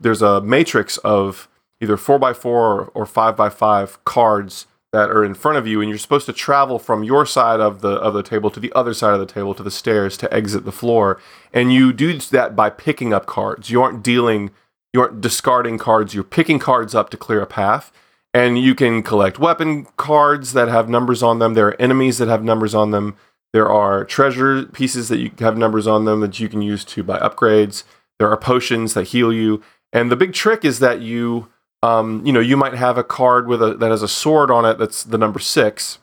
there's 0.00 0.22
a 0.22 0.40
matrix 0.40 0.96
of 0.98 1.46
either 1.80 1.98
four 1.98 2.18
by 2.18 2.32
four 2.32 2.72
or, 2.72 2.84
or 2.94 3.06
five 3.06 3.36
by 3.36 3.50
five 3.50 4.02
cards 4.04 4.66
that 4.92 5.10
are 5.10 5.22
in 5.22 5.34
front 5.34 5.58
of 5.58 5.66
you, 5.66 5.82
and 5.82 5.90
you're 5.90 5.98
supposed 5.98 6.24
to 6.24 6.32
travel 6.32 6.78
from 6.78 7.04
your 7.04 7.26
side 7.26 7.60
of 7.60 7.82
the 7.82 7.90
of 7.90 8.14
the 8.14 8.22
table 8.22 8.50
to 8.50 8.58
the 8.58 8.72
other 8.74 8.94
side 8.94 9.12
of 9.12 9.20
the 9.20 9.26
table 9.26 9.54
to 9.54 9.62
the 9.62 9.70
stairs 9.70 10.16
to 10.16 10.32
exit 10.32 10.64
the 10.64 10.72
floor. 10.72 11.20
And 11.52 11.74
you 11.74 11.92
do 11.92 12.16
that 12.18 12.56
by 12.56 12.70
picking 12.70 13.12
up 13.12 13.26
cards. 13.26 13.68
You 13.68 13.82
aren't 13.82 14.02
dealing, 14.02 14.52
you 14.94 15.02
aren't 15.02 15.20
discarding 15.20 15.76
cards. 15.76 16.14
You're 16.14 16.24
picking 16.24 16.58
cards 16.58 16.94
up 16.94 17.10
to 17.10 17.18
clear 17.18 17.42
a 17.42 17.46
path. 17.46 17.92
And 18.36 18.58
you 18.58 18.74
can 18.74 19.02
collect 19.02 19.38
weapon 19.38 19.86
cards 19.96 20.52
that 20.52 20.68
have 20.68 20.90
numbers 20.90 21.22
on 21.22 21.38
them. 21.38 21.54
There 21.54 21.68
are 21.68 21.80
enemies 21.80 22.18
that 22.18 22.28
have 22.28 22.44
numbers 22.44 22.74
on 22.74 22.90
them. 22.90 23.16
There 23.54 23.70
are 23.70 24.04
treasure 24.04 24.66
pieces 24.66 25.08
that 25.08 25.20
you 25.20 25.30
have 25.38 25.56
numbers 25.56 25.86
on 25.86 26.04
them 26.04 26.20
that 26.20 26.38
you 26.38 26.46
can 26.50 26.60
use 26.60 26.84
to 26.84 27.02
buy 27.02 27.18
upgrades. 27.18 27.84
There 28.18 28.28
are 28.28 28.36
potions 28.36 28.92
that 28.92 29.04
heal 29.04 29.32
you. 29.32 29.62
And 29.90 30.12
the 30.12 30.16
big 30.16 30.34
trick 30.34 30.66
is 30.66 30.80
that 30.80 31.00
you 31.00 31.48
um, 31.82 32.26
you 32.26 32.32
know, 32.32 32.40
you 32.40 32.58
might 32.58 32.74
have 32.74 32.98
a 32.98 33.04
card 33.04 33.48
with 33.48 33.62
a 33.62 33.72
that 33.76 33.90
has 33.90 34.02
a 34.02 34.08
sword 34.08 34.50
on 34.50 34.66
it 34.66 34.76
that's 34.76 35.02
the 35.02 35.16
number 35.16 35.38
six. 35.38 35.98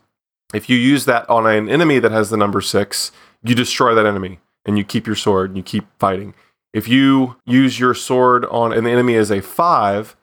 If 0.55 0.67
you 0.67 0.75
use 0.75 1.05
that 1.05 1.29
on 1.29 1.45
an 1.45 1.69
enemy 1.69 1.99
that 1.99 2.11
has 2.11 2.31
the 2.31 2.37
number 2.37 2.61
six, 2.61 3.11
you 3.43 3.53
destroy 3.53 3.93
that 3.93 4.07
enemy 4.07 4.39
and 4.65 4.75
you 4.75 4.83
keep 4.83 5.05
your 5.05 5.15
sword 5.15 5.51
and 5.51 5.57
you 5.57 5.61
keep 5.61 5.85
fighting. 5.99 6.33
If 6.73 6.87
you 6.87 7.35
use 7.45 7.79
your 7.79 7.93
sword 7.93 8.43
on 8.45 8.73
an 8.73 8.87
enemy 8.87 9.17
as 9.17 9.29
a 9.29 9.39
five, 9.39 10.15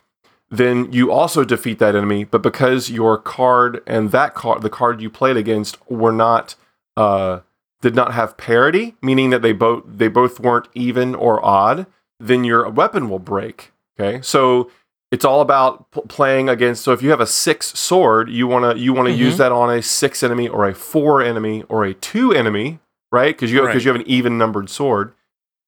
then 0.51 0.93
you 0.93 1.13
also 1.13 1.45
defeat 1.45 1.79
that 1.79 1.95
enemy. 1.95 2.25
But 2.25 2.43
because 2.43 2.91
your 2.91 3.17
card 3.19 3.83
and 3.87 4.11
that 4.11 4.35
card, 4.35 4.63
the 4.63 4.71
card 4.71 5.01
you 5.01 5.09
played 5.11 5.37
against, 5.37 5.79
were 5.91 6.13
not 6.13 6.55
uh, 6.97 7.41
did 7.81 7.95
not 7.95 8.13
have 8.15 8.37
parity, 8.37 8.95
meaning 9.01 9.31
that 9.31 9.43
they 9.43 9.53
both 9.53 9.85
they 9.87 10.09
both 10.09 10.41
weren't 10.41 10.69
even 10.75 11.15
or 11.15 11.45
odd, 11.45 11.87
then 12.19 12.45
your 12.45 12.69
weapon 12.69 13.09
will 13.09 13.19
break. 13.21 13.73
Okay, 13.99 14.21
so 14.23 14.71
it's 15.13 15.25
all 15.25 15.41
about 15.41 15.91
p- 15.93 16.01
playing 16.09 16.49
against. 16.49 16.83
So 16.83 16.93
if 16.93 17.03
you 17.03 17.11
have 17.11 17.21
a 17.21 17.27
six 17.27 17.79
sword, 17.79 18.29
you 18.29 18.47
wanna 18.47 18.75
you 18.75 18.93
wanna 18.93 19.11
Mhm. 19.11 19.17
use 19.19 19.37
that 19.39 19.53
on 19.53 19.71
a 19.73 19.83
six 19.83 20.23
enemy 20.23 20.49
or 20.49 20.67
a 20.69 20.75
four 20.75 21.23
enemy 21.23 21.65
or 21.69 21.85
a 21.85 21.95
two 21.95 22.33
enemy, 22.33 22.81
right? 23.13 23.35
Because 23.35 23.53
you 23.53 23.61
because 23.61 23.75
Right. 23.77 23.85
you 23.85 23.93
have 23.93 24.01
an 24.01 24.07
even 24.09 24.37
numbered 24.37 24.69
sword. 24.69 25.13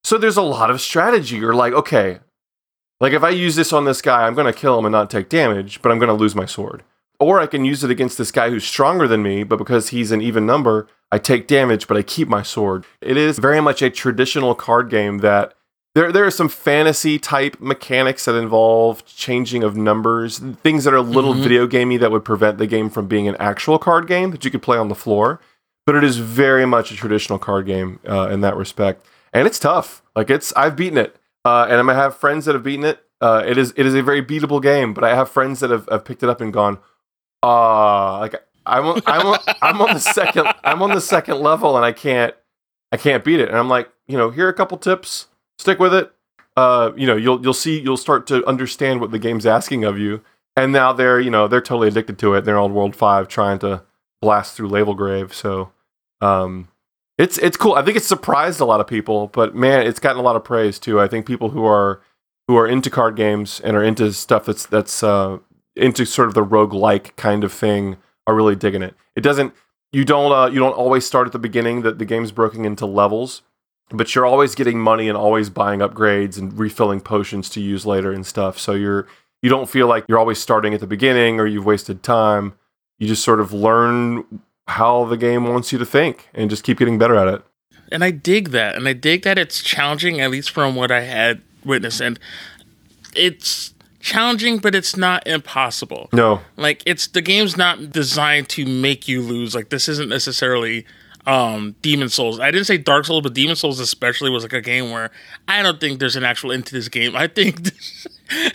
So 0.04 0.18
there's 0.18 0.36
a 0.36 0.42
lot 0.42 0.70
of 0.70 0.80
strategy. 0.80 1.36
You're 1.36 1.54
like, 1.54 1.72
okay, 1.72 2.18
like 3.02 3.12
if 3.12 3.22
I 3.22 3.28
use 3.30 3.56
this 3.56 3.72
on 3.72 3.84
this 3.84 4.00
guy, 4.00 4.26
I'm 4.26 4.34
gonna 4.34 4.52
kill 4.52 4.78
him 4.78 4.86
and 4.86 4.92
not 4.92 5.10
take 5.10 5.28
damage, 5.28 5.82
but 5.82 5.92
I'm 5.92 5.98
gonna 5.98 6.14
lose 6.14 6.34
my 6.34 6.46
sword. 6.46 6.82
Or 7.20 7.38
I 7.40 7.46
can 7.46 7.64
use 7.64 7.84
it 7.84 7.90
against 7.90 8.16
this 8.16 8.32
guy 8.32 8.48
who's 8.50 8.64
stronger 8.64 9.06
than 9.06 9.22
me, 9.22 9.44
but 9.44 9.56
because 9.58 9.90
he's 9.90 10.10
an 10.10 10.20
even 10.22 10.46
number, 10.46 10.88
I 11.12 11.18
take 11.18 11.46
damage, 11.46 11.86
but 11.86 11.96
I 11.96 12.02
keep 12.02 12.26
my 12.28 12.42
sword. 12.42 12.84
It 13.00 13.16
is 13.16 13.38
very 13.38 13.60
much 13.60 13.82
a 13.82 13.90
traditional 13.90 14.54
card 14.54 14.88
game 14.88 15.18
that 15.18 15.52
there 15.94 16.10
there 16.10 16.24
are 16.24 16.30
some 16.30 16.48
fantasy 16.48 17.18
type 17.18 17.58
mechanics 17.60 18.24
that 18.24 18.34
involve 18.34 19.04
changing 19.04 19.62
of 19.62 19.76
numbers, 19.76 20.38
things 20.62 20.84
that 20.84 20.94
are 20.94 20.96
a 20.96 21.02
little 21.02 21.34
Mhm. 21.34 21.42
video 21.42 21.66
gamey 21.66 21.96
that 21.98 22.10
would 22.10 22.24
prevent 22.24 22.56
the 22.58 22.66
game 22.66 22.88
from 22.88 23.08
being 23.08 23.28
an 23.28 23.36
actual 23.38 23.78
card 23.78 24.06
game 24.06 24.30
that 24.30 24.44
you 24.44 24.50
could 24.50 24.62
play 24.62 24.78
on 24.78 24.88
the 24.88 24.94
floor. 24.94 25.38
But 25.84 25.96
it 25.96 26.04
is 26.04 26.16
very 26.18 26.64
much 26.64 26.90
a 26.92 26.96
traditional 26.96 27.38
card 27.38 27.66
game 27.66 27.98
uh, 28.08 28.28
in 28.30 28.40
that 28.40 28.56
respect, 28.56 29.04
and 29.32 29.46
it's 29.46 29.58
tough. 29.58 30.00
Like 30.16 30.30
it's 30.30 30.52
I've 30.56 30.76
beaten 30.76 30.96
it, 30.96 31.16
uh, 31.44 31.66
and 31.68 31.90
I 31.90 31.94
have 31.94 32.16
friends 32.16 32.44
that 32.46 32.54
have 32.54 32.62
beaten 32.62 32.84
it. 32.84 33.00
Uh, 33.20 33.42
it 33.46 33.56
is 33.56 33.72
it 33.76 33.86
is 33.86 33.94
a 33.94 34.02
very 34.02 34.22
beatable 34.22 34.62
game, 34.62 34.94
but 34.94 35.04
I 35.04 35.14
have 35.14 35.30
friends 35.30 35.60
that 35.60 35.70
have, 35.70 35.88
have 35.90 36.04
picked 36.04 36.22
it 36.22 36.28
up 36.28 36.40
and 36.40 36.52
gone, 36.52 36.78
ah, 37.42 38.18
like 38.18 38.34
I'm 38.66 38.86
on, 38.86 39.02
I'm 39.06 39.26
on, 39.26 39.38
I'm 39.62 39.80
on 39.80 39.94
the 39.94 40.00
second 40.00 40.48
I'm 40.64 40.82
on 40.82 40.90
the 40.90 41.00
second 41.00 41.40
level 41.40 41.76
and 41.76 41.84
I 41.84 41.92
can't 41.92 42.34
I 42.90 42.96
can't 42.96 43.24
beat 43.24 43.40
it. 43.40 43.48
And 43.48 43.56
I'm 43.56 43.68
like, 43.68 43.90
you 44.06 44.16
know, 44.16 44.30
here 44.30 44.46
are 44.46 44.50
a 44.50 44.54
couple 44.54 44.76
tips. 44.78 45.28
Stick 45.58 45.78
with 45.78 45.94
it. 45.94 46.12
Uh, 46.56 46.92
you 46.96 47.06
know, 47.06 47.16
you'll 47.16 47.40
you'll 47.42 47.54
see 47.54 47.80
you'll 47.80 47.96
start 47.96 48.26
to 48.26 48.46
understand 48.46 49.00
what 49.00 49.10
the 49.10 49.18
game's 49.18 49.46
asking 49.46 49.84
of 49.84 49.98
you. 49.98 50.22
And 50.56 50.72
now 50.72 50.92
they're 50.92 51.20
you 51.20 51.30
know 51.30 51.48
they're 51.48 51.62
totally 51.62 51.88
addicted 51.88 52.18
to 52.18 52.34
it. 52.34 52.44
They're 52.44 52.58
on 52.58 52.74
World 52.74 52.94
Five 52.94 53.28
trying 53.28 53.58
to 53.60 53.82
blast 54.20 54.56
through 54.56 54.68
Label 54.68 54.94
Grave. 54.94 55.32
So, 55.32 55.72
um, 56.20 56.68
It's 57.18 57.38
it's 57.38 57.56
cool. 57.56 57.74
I 57.74 57.82
think 57.82 57.96
it's 57.96 58.06
surprised 58.06 58.60
a 58.60 58.64
lot 58.64 58.80
of 58.80 58.86
people, 58.86 59.28
but 59.28 59.54
man, 59.54 59.86
it's 59.86 60.00
gotten 60.00 60.18
a 60.18 60.22
lot 60.22 60.36
of 60.36 60.44
praise 60.44 60.78
too. 60.78 61.00
I 61.00 61.08
think 61.08 61.26
people 61.26 61.50
who 61.50 61.64
are 61.64 62.00
who 62.48 62.56
are 62.56 62.66
into 62.66 62.90
card 62.90 63.16
games 63.16 63.60
and 63.60 63.76
are 63.76 63.84
into 63.84 64.12
stuff 64.12 64.46
that's 64.46 64.66
that's 64.66 65.02
uh, 65.02 65.38
into 65.76 66.04
sort 66.04 66.28
of 66.28 66.34
the 66.34 66.42
rogue 66.42 66.72
like 66.72 67.14
kind 67.16 67.44
of 67.44 67.52
thing 67.52 67.96
are 68.26 68.34
really 68.34 68.56
digging 68.56 68.82
it. 68.82 68.94
It 69.14 69.20
doesn't 69.20 69.54
you 69.92 70.04
don't 70.04 70.32
uh, 70.32 70.46
you 70.46 70.58
don't 70.58 70.72
always 70.72 71.04
start 71.04 71.26
at 71.26 71.32
the 71.32 71.38
beginning 71.38 71.82
that 71.82 71.98
the 71.98 72.04
game's 72.06 72.32
broken 72.32 72.64
into 72.64 72.86
levels, 72.86 73.42
but 73.90 74.14
you're 74.14 74.26
always 74.26 74.54
getting 74.54 74.78
money 74.78 75.08
and 75.08 75.16
always 75.16 75.50
buying 75.50 75.80
upgrades 75.80 76.38
and 76.38 76.58
refilling 76.58 77.00
potions 77.00 77.50
to 77.50 77.60
use 77.60 77.84
later 77.84 78.10
and 78.10 78.26
stuff. 78.26 78.58
So 78.58 78.72
you're 78.72 79.06
you 79.42 79.50
don't 79.50 79.68
feel 79.68 79.86
like 79.86 80.04
you're 80.08 80.18
always 80.18 80.40
starting 80.40 80.72
at 80.72 80.80
the 80.80 80.86
beginning 80.86 81.40
or 81.40 81.46
you've 81.46 81.66
wasted 81.66 82.02
time. 82.02 82.54
You 82.98 83.08
just 83.08 83.24
sort 83.24 83.40
of 83.40 83.52
learn 83.52 84.24
how 84.68 85.04
the 85.04 85.16
game 85.16 85.46
wants 85.46 85.72
you 85.72 85.78
to 85.78 85.86
think 85.86 86.28
and 86.34 86.48
just 86.50 86.64
keep 86.64 86.78
getting 86.78 86.98
better 86.98 87.16
at 87.16 87.28
it. 87.28 87.42
And 87.90 88.02
I 88.02 88.10
dig 88.10 88.50
that. 88.50 88.74
And 88.74 88.88
I 88.88 88.92
dig 88.92 89.22
that 89.22 89.38
it's 89.38 89.62
challenging, 89.62 90.20
at 90.20 90.30
least 90.30 90.50
from 90.50 90.74
what 90.74 90.90
I 90.90 91.00
had 91.00 91.42
witnessed. 91.64 92.00
And 92.00 92.18
it's 93.14 93.74
challenging, 94.00 94.58
but 94.58 94.74
it's 94.74 94.96
not 94.96 95.26
impossible. 95.26 96.08
No. 96.12 96.40
Like 96.56 96.82
it's 96.86 97.06
the 97.06 97.22
game's 97.22 97.56
not 97.56 97.90
designed 97.90 98.48
to 98.50 98.66
make 98.66 99.08
you 99.08 99.22
lose. 99.22 99.54
Like 99.54 99.70
this 99.70 99.88
isn't 99.88 100.08
necessarily 100.08 100.86
um 101.26 101.76
Demon 101.82 102.08
Souls. 102.08 102.40
I 102.40 102.50
didn't 102.50 102.66
say 102.66 102.78
Dark 102.78 103.04
Souls, 103.04 103.22
but 103.22 103.34
Demon 103.34 103.56
Souls 103.56 103.78
especially 103.80 104.30
was 104.30 104.42
like 104.42 104.52
a 104.52 104.60
game 104.60 104.90
where 104.90 105.10
I 105.46 105.62
don't 105.62 105.80
think 105.80 106.00
there's 106.00 106.16
an 106.16 106.24
actual 106.24 106.52
end 106.52 106.66
to 106.66 106.74
this 106.74 106.88
game. 106.88 107.14
I 107.14 107.28
think 107.28 107.62
this, 107.62 108.06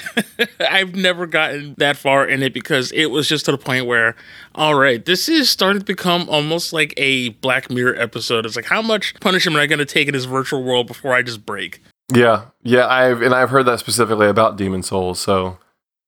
I've 0.60 0.96
never 0.96 1.28
gotten 1.28 1.76
that 1.78 1.98
far 1.98 2.28
in 2.28 2.44
it 2.44 2.54
because 2.54 2.92
it 2.92 3.08
was 3.08 3.28
just 3.30 3.46
to 3.46 3.52
the 3.52 3.58
point 3.58 3.86
where 3.86 4.16
all 4.56 4.76
right, 4.76 5.04
this 5.06 5.30
is 5.30 5.50
starting 5.50 5.80
to 5.80 5.86
become 5.86 6.28
almost 6.30 6.74
like 6.74 6.94
a 6.98 7.30
Black 7.30 7.70
Mirror 7.70 7.96
episode. 7.96 8.46
It's 8.46 8.56
like 8.56 8.66
how 8.66 8.82
much 8.82 9.18
punishment 9.20 9.56
am 9.56 9.62
I 9.62 9.68
going 9.68 9.80
to 9.80 9.86
take 9.86 10.08
in 10.08 10.14
this 10.14 10.26
virtual 10.26 10.64
world 10.64 10.88
before 10.88 11.14
I 11.14 11.22
just 11.22 11.46
break? 11.46 11.82
Yeah, 12.14 12.46
yeah, 12.64 12.88
I've 12.88 13.22
and 13.22 13.34
I've 13.34 13.50
heard 13.50 13.66
that 13.66 13.80
specifically 13.80 14.28
about 14.28 14.58
Demon 14.58 14.82
Souls. 14.82 15.20
So, 15.20 15.58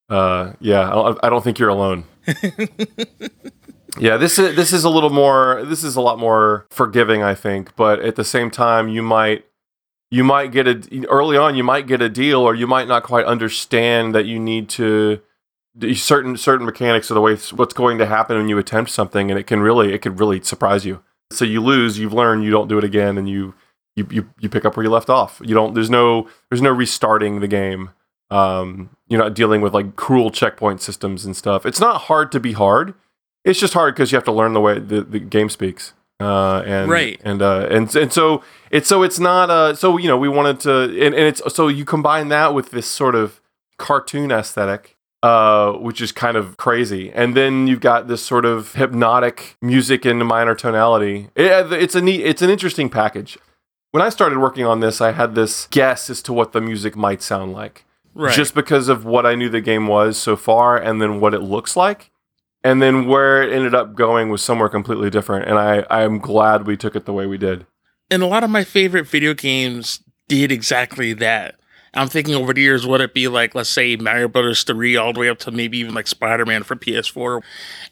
uh, 0.09 0.53
yeah, 0.59 0.89
I, 0.89 1.27
I 1.27 1.29
don't 1.29 1.43
think 1.43 1.59
you're 1.59 1.69
alone. 1.69 2.05
yeah, 3.97 4.17
this 4.17 4.37
is 4.37 4.55
this 4.55 4.73
is 4.73 4.83
a 4.83 4.89
little 4.89 5.09
more. 5.09 5.63
This 5.65 5.83
is 5.83 5.95
a 5.95 6.01
lot 6.01 6.19
more 6.19 6.67
forgiving, 6.69 7.23
I 7.23 7.35
think. 7.35 7.75
But 7.75 7.99
at 7.99 8.15
the 8.15 8.23
same 8.23 8.51
time, 8.51 8.89
you 8.89 9.01
might 9.01 9.45
you 10.11 10.23
might 10.23 10.51
get 10.51 10.67
a 10.67 11.05
early 11.09 11.37
on. 11.37 11.55
You 11.55 11.63
might 11.63 11.87
get 11.87 12.01
a 12.01 12.09
deal, 12.09 12.41
or 12.41 12.55
you 12.55 12.67
might 12.67 12.87
not 12.87 13.03
quite 13.03 13.25
understand 13.25 14.13
that 14.15 14.25
you 14.25 14.39
need 14.39 14.69
to 14.69 15.21
certain 15.93 16.37
certain 16.37 16.65
mechanics 16.65 17.09
of 17.09 17.15
the 17.15 17.21
way 17.21 17.35
what's 17.55 17.73
going 17.73 17.97
to 17.97 18.05
happen 18.05 18.37
when 18.37 18.49
you 18.49 18.57
attempt 18.57 18.91
something, 18.91 19.29
and 19.31 19.39
it 19.39 19.47
can 19.47 19.61
really 19.61 19.93
it 19.93 20.01
could 20.01 20.19
really 20.19 20.41
surprise 20.41 20.85
you. 20.85 21.01
So 21.31 21.45
you 21.45 21.61
lose, 21.61 21.99
you've 21.99 22.13
learned, 22.13 22.43
you 22.43 22.51
don't 22.51 22.67
do 22.67 22.77
it 22.77 22.83
again, 22.83 23.17
and 23.17 23.29
you 23.29 23.53
you, 23.95 24.07
you 24.11 24.29
you 24.39 24.49
pick 24.49 24.65
up 24.65 24.75
where 24.75 24.83
you 24.83 24.89
left 24.89 25.09
off. 25.09 25.41
You 25.43 25.53
don't. 25.53 25.73
There's 25.73 25.89
no 25.89 26.27
there's 26.49 26.61
no 26.61 26.71
restarting 26.71 27.39
the 27.39 27.47
game. 27.47 27.91
Um, 28.31 28.95
you're 29.07 29.21
not 29.21 29.33
dealing 29.33 29.61
with 29.61 29.73
like 29.73 29.95
cruel 29.95 30.29
checkpoint 30.31 30.81
systems 30.81 31.25
and 31.25 31.35
stuff. 31.35 31.65
It's 31.65 31.79
not 31.79 32.01
hard 32.01 32.31
to 32.33 32.39
be 32.39 32.53
hard. 32.53 32.93
It's 33.45 33.59
just 33.59 33.73
hard 33.73 33.95
because 33.95 34.11
you 34.11 34.15
have 34.17 34.25
to 34.25 34.31
learn 34.31 34.53
the 34.53 34.61
way 34.61 34.79
the, 34.79 35.01
the 35.01 35.19
game 35.19 35.49
speaks. 35.49 35.93
Uh, 36.21 36.61
and 36.65 36.91
right 36.91 37.21
and 37.23 37.41
uh, 37.41 37.65
and 37.71 37.95
and 37.95 38.11
so 38.11 38.43
it's 38.71 38.89
so 38.89 39.03
it's 39.03 39.19
not 39.21 39.49
uh 39.49 39.73
so 39.73 39.95
you 39.95 40.09
know 40.09 40.17
we 40.17 40.27
wanted 40.27 40.59
to 40.59 40.81
and, 40.83 41.15
and 41.15 41.15
it's 41.15 41.41
so 41.53 41.69
you 41.69 41.85
combine 41.85 42.27
that 42.27 42.53
with 42.53 42.71
this 42.71 42.85
sort 42.85 43.15
of 43.15 43.39
cartoon 43.77 44.29
aesthetic 44.29 44.97
uh, 45.21 45.73
which 45.73 46.01
is 46.01 46.11
kind 46.11 46.37
of 46.37 46.57
crazy. 46.57 47.11
And 47.11 47.35
then 47.35 47.67
you've 47.67 47.81
got 47.81 48.07
this 48.07 48.23
sort 48.23 48.45
of 48.45 48.73
hypnotic 48.75 49.57
music 49.61 50.05
in 50.05 50.25
minor 50.25 50.55
tonality. 50.55 51.29
It, 51.35 51.71
it's 51.73 51.95
a 51.95 52.01
neat, 52.01 52.21
it's 52.21 52.41
an 52.41 52.49
interesting 52.49 52.89
package. 52.89 53.37
When 53.91 54.03
I 54.03 54.09
started 54.09 54.37
working 54.37 54.65
on 54.65 54.79
this, 54.79 55.01
I 55.01 55.11
had 55.11 55.35
this 55.35 55.67
guess 55.71 56.09
as 56.09 56.21
to 56.23 56.33
what 56.33 56.53
the 56.53 56.61
music 56.61 56.95
might 56.95 57.21
sound 57.21 57.53
like. 57.53 57.85
Right. 58.13 58.35
Just 58.35 58.53
because 58.53 58.87
of 58.87 59.05
what 59.05 59.25
I 59.25 59.35
knew 59.35 59.49
the 59.49 59.61
game 59.61 59.87
was 59.87 60.17
so 60.17 60.35
far 60.35 60.77
and 60.77 61.01
then 61.01 61.19
what 61.19 61.33
it 61.33 61.41
looks 61.41 61.75
like. 61.75 62.11
And 62.63 62.81
then 62.81 63.07
where 63.07 63.41
it 63.41 63.53
ended 63.53 63.73
up 63.73 63.95
going 63.95 64.29
was 64.29 64.43
somewhere 64.43 64.69
completely 64.69 65.09
different. 65.09 65.47
And 65.47 65.57
I, 65.57 65.85
I 65.89 66.03
am 66.03 66.19
glad 66.19 66.67
we 66.67 66.75
took 66.75 66.95
it 66.95 67.05
the 67.05 67.13
way 67.13 67.25
we 67.25 67.37
did. 67.37 67.65
And 68.11 68.21
a 68.21 68.27
lot 68.27 68.43
of 68.43 68.49
my 68.49 68.63
favorite 68.63 69.07
video 69.07 69.33
games 69.33 70.03
did 70.27 70.51
exactly 70.51 71.13
that. 71.13 71.55
I'm 71.93 72.07
thinking 72.07 72.35
over 72.35 72.53
the 72.53 72.61
years, 72.61 72.85
would 72.85 73.01
it 73.01 73.13
be 73.13 73.27
like, 73.27 73.55
let's 73.55 73.69
say, 73.69 73.95
Mario 73.95 74.27
Brothers 74.27 74.63
3, 74.63 74.95
all 74.95 75.13
the 75.13 75.19
way 75.21 75.29
up 75.29 75.39
to 75.39 75.51
maybe 75.51 75.79
even 75.79 75.93
like 75.95 76.07
Spider 76.07 76.45
Man 76.45 76.63
for 76.63 76.75
PS4? 76.75 77.41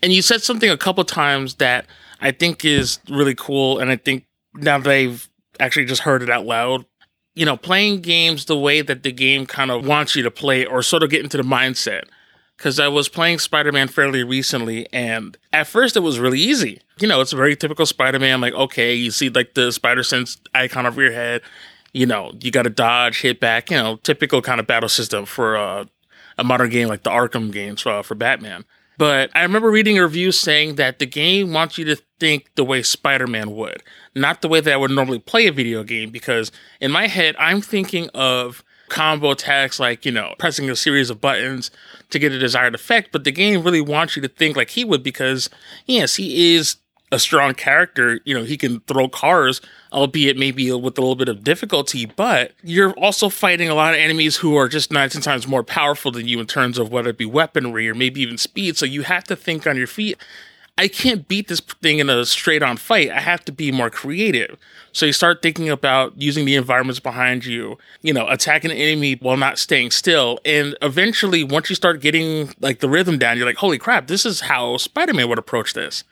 And 0.03 0.13
you 0.13 0.21
said 0.21 0.43
something 0.43 0.69
a 0.69 0.77
couple 0.77 1.03
times 1.03 1.55
that 1.55 1.85
I 2.21 2.31
think 2.31 2.63
is 2.63 2.99
really 3.09 3.35
cool. 3.35 3.79
And 3.79 3.89
I 3.89 3.95
think 3.95 4.25
now 4.53 4.77
that 4.77 4.91
I've 4.91 5.29
actually 5.59 5.85
just 5.85 6.01
heard 6.01 6.21
it 6.21 6.29
out 6.29 6.45
loud. 6.45 6.85
You 7.35 7.45
know, 7.45 7.57
playing 7.57 8.01
games 8.01 8.45
the 8.45 8.57
way 8.57 8.81
that 8.81 9.03
the 9.03 9.11
game 9.11 9.45
kind 9.45 9.69
of 9.69 9.85
wants 9.85 10.15
you 10.15 10.23
to 10.23 10.31
play 10.31 10.65
or 10.65 10.81
sort 10.81 11.03
of 11.03 11.11
get 11.11 11.23
into 11.23 11.37
the 11.37 11.43
mindset. 11.43 12.03
Because 12.57 12.79
I 12.79 12.87
was 12.87 13.07
playing 13.07 13.37
Spider 13.37 13.71
Man 13.71 13.87
fairly 13.87 14.23
recently, 14.23 14.91
and 14.91 15.37
at 15.53 15.67
first 15.67 15.95
it 15.95 15.99
was 15.99 16.19
really 16.19 16.39
easy. 16.39 16.81
You 16.99 17.07
know, 17.07 17.21
it's 17.21 17.33
a 17.33 17.37
very 17.37 17.55
typical 17.55 17.85
Spider 17.85 18.17
Man. 18.17 18.41
Like, 18.41 18.53
okay, 18.53 18.95
you 18.95 19.11
see 19.11 19.29
like 19.29 19.53
the 19.53 19.71
Spider 19.71 20.01
Sense 20.01 20.37
icon 20.55 20.87
over 20.87 21.01
your 21.01 21.11
head. 21.11 21.41
You 21.93 22.07
know, 22.07 22.31
you 22.41 22.51
got 22.51 22.63
to 22.63 22.69
dodge, 22.69 23.21
hit 23.21 23.39
back. 23.39 23.69
You 23.69 23.77
know, 23.77 23.95
typical 23.97 24.41
kind 24.41 24.59
of 24.59 24.65
battle 24.65 24.89
system 24.89 25.25
for 25.25 25.55
uh, 25.55 25.85
a 26.37 26.43
modern 26.43 26.69
game 26.69 26.87
like 26.87 27.03
the 27.03 27.11
Arkham 27.11 27.51
games 27.51 27.85
uh, 27.85 28.01
for 28.01 28.15
Batman. 28.15 28.65
But 28.97 29.29
I 29.35 29.43
remember 29.43 29.69
reading 29.69 29.99
a 29.99 30.03
review 30.03 30.31
saying 30.31 30.75
that 30.75 30.97
the 30.97 31.05
game 31.05 31.53
wants 31.53 31.77
you 31.77 31.85
to 31.85 32.01
think 32.19 32.49
the 32.55 32.63
way 32.63 32.81
Spider 32.81 33.27
Man 33.27 33.51
would, 33.51 33.83
not 34.15 34.41
the 34.41 34.47
way 34.47 34.59
that 34.59 34.73
I 34.73 34.77
would 34.77 34.89
normally 34.89 35.19
play 35.19 35.45
a 35.45 35.51
video 35.51 35.83
game. 35.83 36.09
Because 36.09 36.51
in 36.81 36.91
my 36.91 37.07
head, 37.07 37.35
I'm 37.37 37.61
thinking 37.61 38.09
of 38.15 38.63
combo 38.89 39.31
attacks 39.31 39.79
like, 39.79 40.05
you 40.05 40.11
know, 40.11 40.33
pressing 40.39 40.69
a 40.69 40.75
series 40.75 41.09
of 41.09 41.21
buttons 41.21 41.71
to 42.09 42.19
get 42.19 42.31
a 42.31 42.39
desired 42.39 42.75
effect. 42.75 43.11
But 43.11 43.23
the 43.23 43.31
game 43.31 43.63
really 43.63 43.81
wants 43.81 44.15
you 44.15 44.21
to 44.21 44.27
think 44.27 44.55
like 44.55 44.71
he 44.71 44.83
would 44.83 45.03
because, 45.03 45.49
yes, 45.85 46.15
he 46.15 46.55
is 46.55 46.77
a 47.11 47.19
strong 47.19 47.53
character. 47.53 48.19
You 48.25 48.35
know, 48.35 48.43
he 48.43 48.57
can 48.57 48.81
throw 48.81 49.07
cars, 49.07 49.61
albeit 49.91 50.37
maybe 50.37 50.71
with 50.71 50.97
a 50.97 51.01
little 51.01 51.15
bit 51.15 51.29
of 51.29 51.43
difficulty, 51.43 52.05
but 52.05 52.51
you're 52.63 52.91
also 52.93 53.29
fighting 53.29 53.69
a 53.69 53.75
lot 53.75 53.93
of 53.93 53.99
enemies 53.99 54.37
who 54.37 54.55
are 54.57 54.67
just 54.67 54.91
nine, 54.91 55.09
ten 55.09 55.21
times 55.21 55.47
more 55.47 55.63
powerful 55.63 56.11
than 56.11 56.27
you 56.27 56.39
in 56.39 56.47
terms 56.47 56.77
of 56.77 56.91
whether 56.91 57.09
it 57.09 57.17
be 57.17 57.25
weaponry 57.25 57.89
or 57.89 57.95
maybe 57.95 58.21
even 58.21 58.37
speed. 58.37 58.77
So 58.77 58.85
you 58.85 59.03
have 59.03 59.23
to 59.25 59.35
think 59.35 59.65
on 59.65 59.77
your 59.77 59.87
feet. 59.87 60.17
I 60.79 60.87
can't 60.87 61.27
beat 61.27 61.47
this 61.47 61.59
thing 61.59 61.97
in 61.97 62.09
a 62.09 62.23
straight 62.25 62.61
on 62.61 62.77
fight. 62.77 63.09
I 63.09 63.19
have 63.19 63.43
to 63.45 63.51
be 63.51 63.71
more 63.71 63.89
creative. 63.89 64.57
So 64.91 65.07
you 65.07 65.11
start 65.11 65.41
thinking 65.41 65.69
about 65.69 66.21
using 66.21 66.45
the 66.45 66.55
environments 66.55 66.99
behind 66.99 67.45
you, 67.45 67.77
you 68.03 68.13
know, 68.13 68.27
attacking 68.27 68.69
an 68.69 68.77
enemy 68.77 69.15
while 69.15 69.37
not 69.37 69.57
staying 69.57 69.91
still. 69.91 70.39
And 70.45 70.77
eventually, 70.81 71.43
once 71.43 71.69
you 71.69 71.75
start 71.75 71.99
getting 72.01 72.53
like 72.59 72.79
the 72.79 72.89
rhythm 72.89 73.17
down, 73.17 73.37
you're 73.37 73.45
like, 73.47 73.57
holy 73.57 73.79
crap, 73.79 74.07
this 74.07 74.25
is 74.25 74.41
how 74.41 74.77
Spider 74.77 75.13
Man 75.13 75.29
would 75.29 75.39
approach 75.39 75.73
this. 75.73 76.03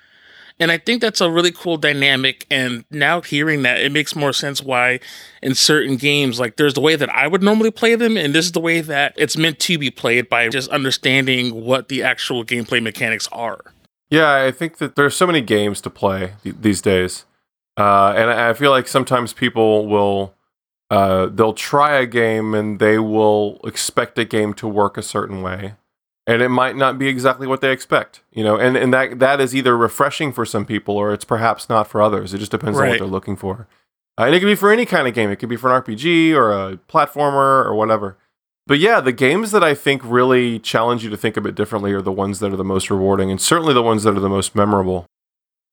And 0.60 0.72
I 0.72 0.78
think 0.78 1.02
that's 1.02 1.22
a 1.22 1.30
really 1.30 1.52
cool 1.52 1.78
dynamic. 1.78 2.48
And 2.50 2.86
now 2.90 3.22
hearing 3.22 3.64
that, 3.64 3.82
it 3.82 3.92
makes 3.92 4.16
more 4.16 4.34
sense 4.34 4.64
why 4.64 5.00
in 5.44 5.54
certain 5.54 5.98
games, 5.98 6.40
like 6.40 6.56
there's 6.56 6.74
the 6.74 6.82
way 6.82 6.96
that 6.96 7.10
I 7.10 7.28
would 7.28 7.44
normally 7.44 7.72
play 7.72 7.96
them, 7.96 8.18
and 8.18 8.34
this 8.34 8.46
is 8.46 8.54
the 8.54 8.62
way 8.62 8.82
that 8.82 9.14
it's 9.18 9.38
meant 9.38 9.60
to 9.60 9.78
be 9.78 9.92
played 9.92 10.30
by 10.30 10.48
just 10.50 10.70
understanding 10.70 11.66
what 11.66 11.90
the 11.90 12.04
actual 12.04 12.44
gameplay 12.44 12.82
mechanics 12.82 13.28
are. 13.32 13.75
Yeah, 14.10 14.44
I 14.44 14.52
think 14.52 14.78
that 14.78 14.96
there's 14.96 15.16
so 15.16 15.28
many 15.28 15.42
games 15.42 15.82
to 15.82 15.90
play 15.90 16.34
th- 16.44 16.56
these 16.62 16.82
days. 16.82 17.26
Uh, 17.78 18.14
and 18.16 18.30
I 18.30 18.54
feel 18.54 18.72
like 18.72 18.88
sometimes 18.88 19.34
people 19.34 19.88
will 19.88 20.34
uh, 20.90 21.26
they'll 21.28 21.54
try 21.54 21.98
a 21.98 22.06
game 22.06 22.54
and 22.54 22.80
they 22.80 23.00
will 23.00 23.60
expect 23.64 24.18
a 24.20 24.26
game 24.26 24.54
to 24.54 24.68
work 24.68 24.98
a 24.98 25.02
certain 25.02 25.42
way. 25.42 25.74
And 26.28 26.42
it 26.42 26.50
might 26.50 26.76
not 26.76 26.98
be 26.98 27.08
exactly 27.08 27.46
what 27.46 27.62
they 27.62 27.72
expect 27.72 28.22
you 28.32 28.44
know 28.44 28.56
and, 28.58 28.76
and 28.76 28.92
that 28.94 29.20
that 29.20 29.40
is 29.40 29.56
either 29.56 29.78
refreshing 29.78 30.34
for 30.34 30.44
some 30.44 30.66
people 30.66 30.98
or 30.98 31.14
it's 31.14 31.26
perhaps 31.26 31.70
not 31.70 31.88
for 31.88 32.02
others. 32.02 32.34
It 32.34 32.40
just 32.40 32.52
depends 32.52 32.78
right. 32.80 32.86
on 32.86 32.90
what 32.92 33.00
they're 33.00 33.08
looking 33.08 33.36
for. 33.36 33.68
Uh, 34.18 34.24
and 34.24 34.36
it 34.36 34.40
could 34.40 34.46
be 34.46 34.56
for 34.56 34.72
any 34.72 34.86
kind 34.86 35.08
of 35.08 35.14
game. 35.14 35.30
It 35.30 35.38
could 35.38 35.50
be 35.50 35.58
for 35.58 35.76
an 35.76 35.82
rpg 35.82 36.34
or 36.34 36.52
a 36.52 36.78
platformer 36.90 37.66
or 37.66 37.76
whatever 37.76 38.18
but 38.68 38.80
yeah 38.80 39.00
the 39.00 39.12
games 39.12 39.52
that 39.52 39.64
i 39.64 39.74
think 39.74 40.02
really 40.04 40.60
challenge 40.60 41.04
you 41.04 41.10
to 41.10 41.18
think 41.18 41.38
a 41.38 41.42
bit 41.42 41.56
differently 41.56 41.92
are 41.94 42.02
the 42.02 42.12
ones 42.12 42.40
that 42.40 42.52
are 42.52 42.58
the 42.58 42.64
most 42.64 42.90
rewarding 42.90 43.32
and 43.32 43.42
certainly 43.42 43.74
the 43.74 43.84
ones 43.84 44.04
that 44.04 44.16
are 44.16 44.22
the 44.22 44.30
most 44.30 44.56
memorable 44.56 45.06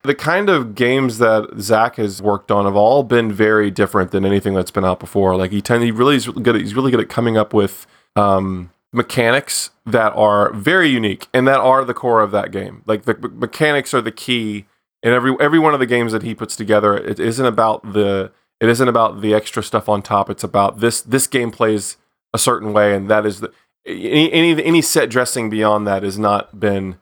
the 0.03 0.15
kind 0.15 0.51
of 0.51 0.75
games 0.75 1.19
that 1.19 1.49
Zach 1.61 1.97
has 1.97 2.21
worked 2.21 2.51
on 2.51 2.65
have 2.65 2.75
all 2.75 3.05
been 3.05 3.33
very 3.33 3.71
different 3.71 4.11
than 4.11 4.25
anything 4.25 4.53
that's 4.53 4.71
been 4.71 4.85
out 4.85 4.99
before. 4.99 5.37
Like 5.37 5.53
he 5.53 5.63
tend, 5.63 5.85
he 5.85 5.93
really 5.93 6.17
is 6.17 6.27
good. 6.27 6.57
At, 6.57 6.61
he's 6.61 6.75
really 6.75 6.91
good 6.91 7.01
at 7.01 7.09
coming 7.09 7.37
up 7.37 7.55
with 7.55 7.87
um, 8.17 8.71
mechanics 8.93 9.71
that 9.87 10.13
are 10.15 10.53
very 10.53 10.89
unique 10.89 11.29
and 11.33 11.47
that 11.47 11.61
are 11.61 11.85
the 11.85 11.95
core 11.95 12.21
of 12.21 12.33
that 12.33 12.51
game. 12.51 12.83
Like 12.87 13.05
the 13.05 13.15
mechanics 13.15 13.95
are 13.95 14.01
the 14.01 14.13
key 14.13 14.67
in 15.03 15.13
every 15.13 15.37
every 15.41 15.59
one 15.59 15.75
of 15.75 15.81
the 15.81 15.87
games 15.87 16.13
that 16.13 16.23
he 16.23 16.35
puts 16.35 16.57
together. 16.57 16.97
It 16.97 17.21
isn't 17.21 17.47
about 17.47 17.93
the 17.93 18.33
it 18.61 18.69
isn't 18.69 18.89
about 18.89 19.21
the 19.21 19.35
extra 19.35 19.63
stuff 19.63 19.89
on 19.89 20.03
top. 20.03 20.29
It's 20.29 20.45
about 20.45 20.81
this 20.81 21.01
this 21.01 21.27
game 21.29 21.51
plays 21.53 21.97
a 22.35 22.39
certain 22.39 22.73
way, 22.73 22.95
and 22.95 23.09
that 23.11 23.27
is 23.27 23.41
the 23.41 23.53
any 23.85 24.33
any, 24.33 24.65
any 24.65 24.83
set 24.83 25.11
dressing 25.11 25.51
beyond 25.51 25.87
that 25.87 26.03
has 26.03 26.19
not 26.19 26.59
been 26.59 26.97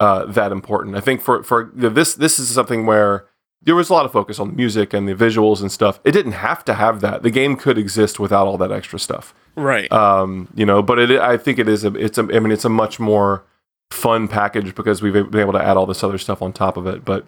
uh, 0.00 0.26
that 0.26 0.52
important. 0.52 0.96
I 0.96 1.00
think 1.00 1.20
for 1.20 1.42
for 1.42 1.70
this 1.74 2.14
this 2.14 2.38
is 2.38 2.48
something 2.48 2.86
where 2.86 3.26
there 3.62 3.74
was 3.74 3.90
a 3.90 3.92
lot 3.92 4.04
of 4.04 4.12
focus 4.12 4.38
on 4.38 4.48
the 4.48 4.54
music 4.54 4.92
and 4.92 5.08
the 5.08 5.14
visuals 5.14 5.60
and 5.60 5.72
stuff. 5.72 5.98
It 6.04 6.12
didn't 6.12 6.32
have 6.32 6.64
to 6.66 6.74
have 6.74 7.00
that. 7.00 7.22
The 7.22 7.30
game 7.30 7.56
could 7.56 7.78
exist 7.78 8.20
without 8.20 8.46
all 8.46 8.58
that 8.58 8.70
extra 8.70 8.98
stuff. 8.98 9.34
Right. 9.56 9.90
Um, 9.90 10.48
you 10.54 10.66
know, 10.66 10.82
but 10.82 10.98
it 10.98 11.10
I 11.10 11.36
think 11.36 11.58
it 11.58 11.68
is 11.68 11.84
a 11.84 11.94
it's 11.94 12.18
a 12.18 12.22
I 12.22 12.38
mean 12.38 12.52
it's 12.52 12.64
a 12.64 12.70
much 12.70 13.00
more 13.00 13.44
fun 13.90 14.28
package 14.28 14.74
because 14.74 15.00
we've 15.00 15.12
been 15.12 15.40
able 15.40 15.52
to 15.52 15.62
add 15.62 15.76
all 15.76 15.86
this 15.86 16.04
other 16.04 16.18
stuff 16.18 16.42
on 16.42 16.52
top 16.52 16.76
of 16.76 16.86
it. 16.86 17.04
But 17.04 17.26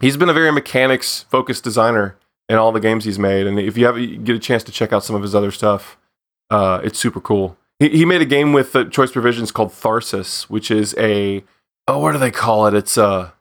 he's 0.00 0.16
been 0.16 0.28
a 0.28 0.34
very 0.34 0.52
mechanics 0.52 1.24
focused 1.30 1.64
designer 1.64 2.16
in 2.48 2.56
all 2.56 2.72
the 2.72 2.80
games 2.80 3.04
he's 3.04 3.18
made, 3.18 3.46
and 3.46 3.58
if 3.58 3.78
you 3.78 3.86
have 3.86 3.98
you 3.98 4.16
get 4.18 4.34
a 4.34 4.40
chance 4.40 4.64
to 4.64 4.72
check 4.72 4.92
out 4.92 5.04
some 5.04 5.14
of 5.14 5.22
his 5.22 5.36
other 5.36 5.52
stuff, 5.52 5.96
uh, 6.50 6.80
it's 6.82 6.98
super 6.98 7.20
cool. 7.20 7.56
He, 7.78 7.88
he 7.90 8.04
made 8.04 8.20
a 8.20 8.26
game 8.26 8.52
with 8.52 8.74
uh, 8.76 8.84
Choice 8.84 9.12
Provisions 9.12 9.50
called 9.50 9.70
Tharsis, 9.70 10.44
which 10.44 10.70
is 10.70 10.94
a 10.98 11.44
oh 11.88 11.98
what 11.98 12.12
do 12.12 12.18
they 12.18 12.30
call 12.30 12.66
it? 12.66 12.74
It's 12.74 12.96
a 12.96 13.32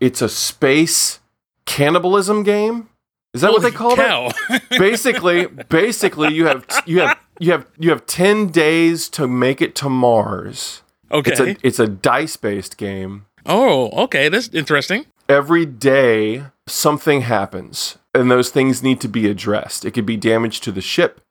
it's 0.00 0.22
a 0.22 0.28
space 0.28 1.20
cannibalism 1.64 2.42
game. 2.42 2.88
Is 3.34 3.40
that 3.40 3.52
what 3.52 3.62
they 3.62 3.70
call 3.70 3.96
cow. 3.96 4.30
it? 4.50 4.62
Basically, 4.78 5.46
basically 5.46 6.34
you 6.34 6.46
have 6.46 6.66
you 6.84 7.00
have 7.00 7.18
you 7.38 7.52
have 7.52 7.66
you 7.78 7.90
have 7.90 8.04
10 8.04 8.48
days 8.48 9.08
to 9.10 9.26
make 9.26 9.62
it 9.62 9.74
to 9.76 9.88
Mars. 9.88 10.82
okay. 11.10 11.30
It's 11.30 11.40
a 11.40 11.56
it's 11.66 11.78
a 11.78 11.86
dice-based 11.88 12.76
game. 12.76 13.26
oh, 13.46 13.88
okay. 14.04 14.28
That's 14.28 14.48
interesting. 14.48 15.06
Every 15.28 15.64
day 15.64 16.44
something 16.66 17.22
happens 17.22 17.96
and 18.14 18.30
those 18.30 18.50
things 18.50 18.82
need 18.82 19.00
to 19.00 19.08
be 19.08 19.28
addressed. 19.28 19.84
It 19.84 19.92
could 19.92 20.06
be 20.06 20.16
damage 20.16 20.60
to 20.60 20.72
the 20.72 20.82
ship. 20.82 21.22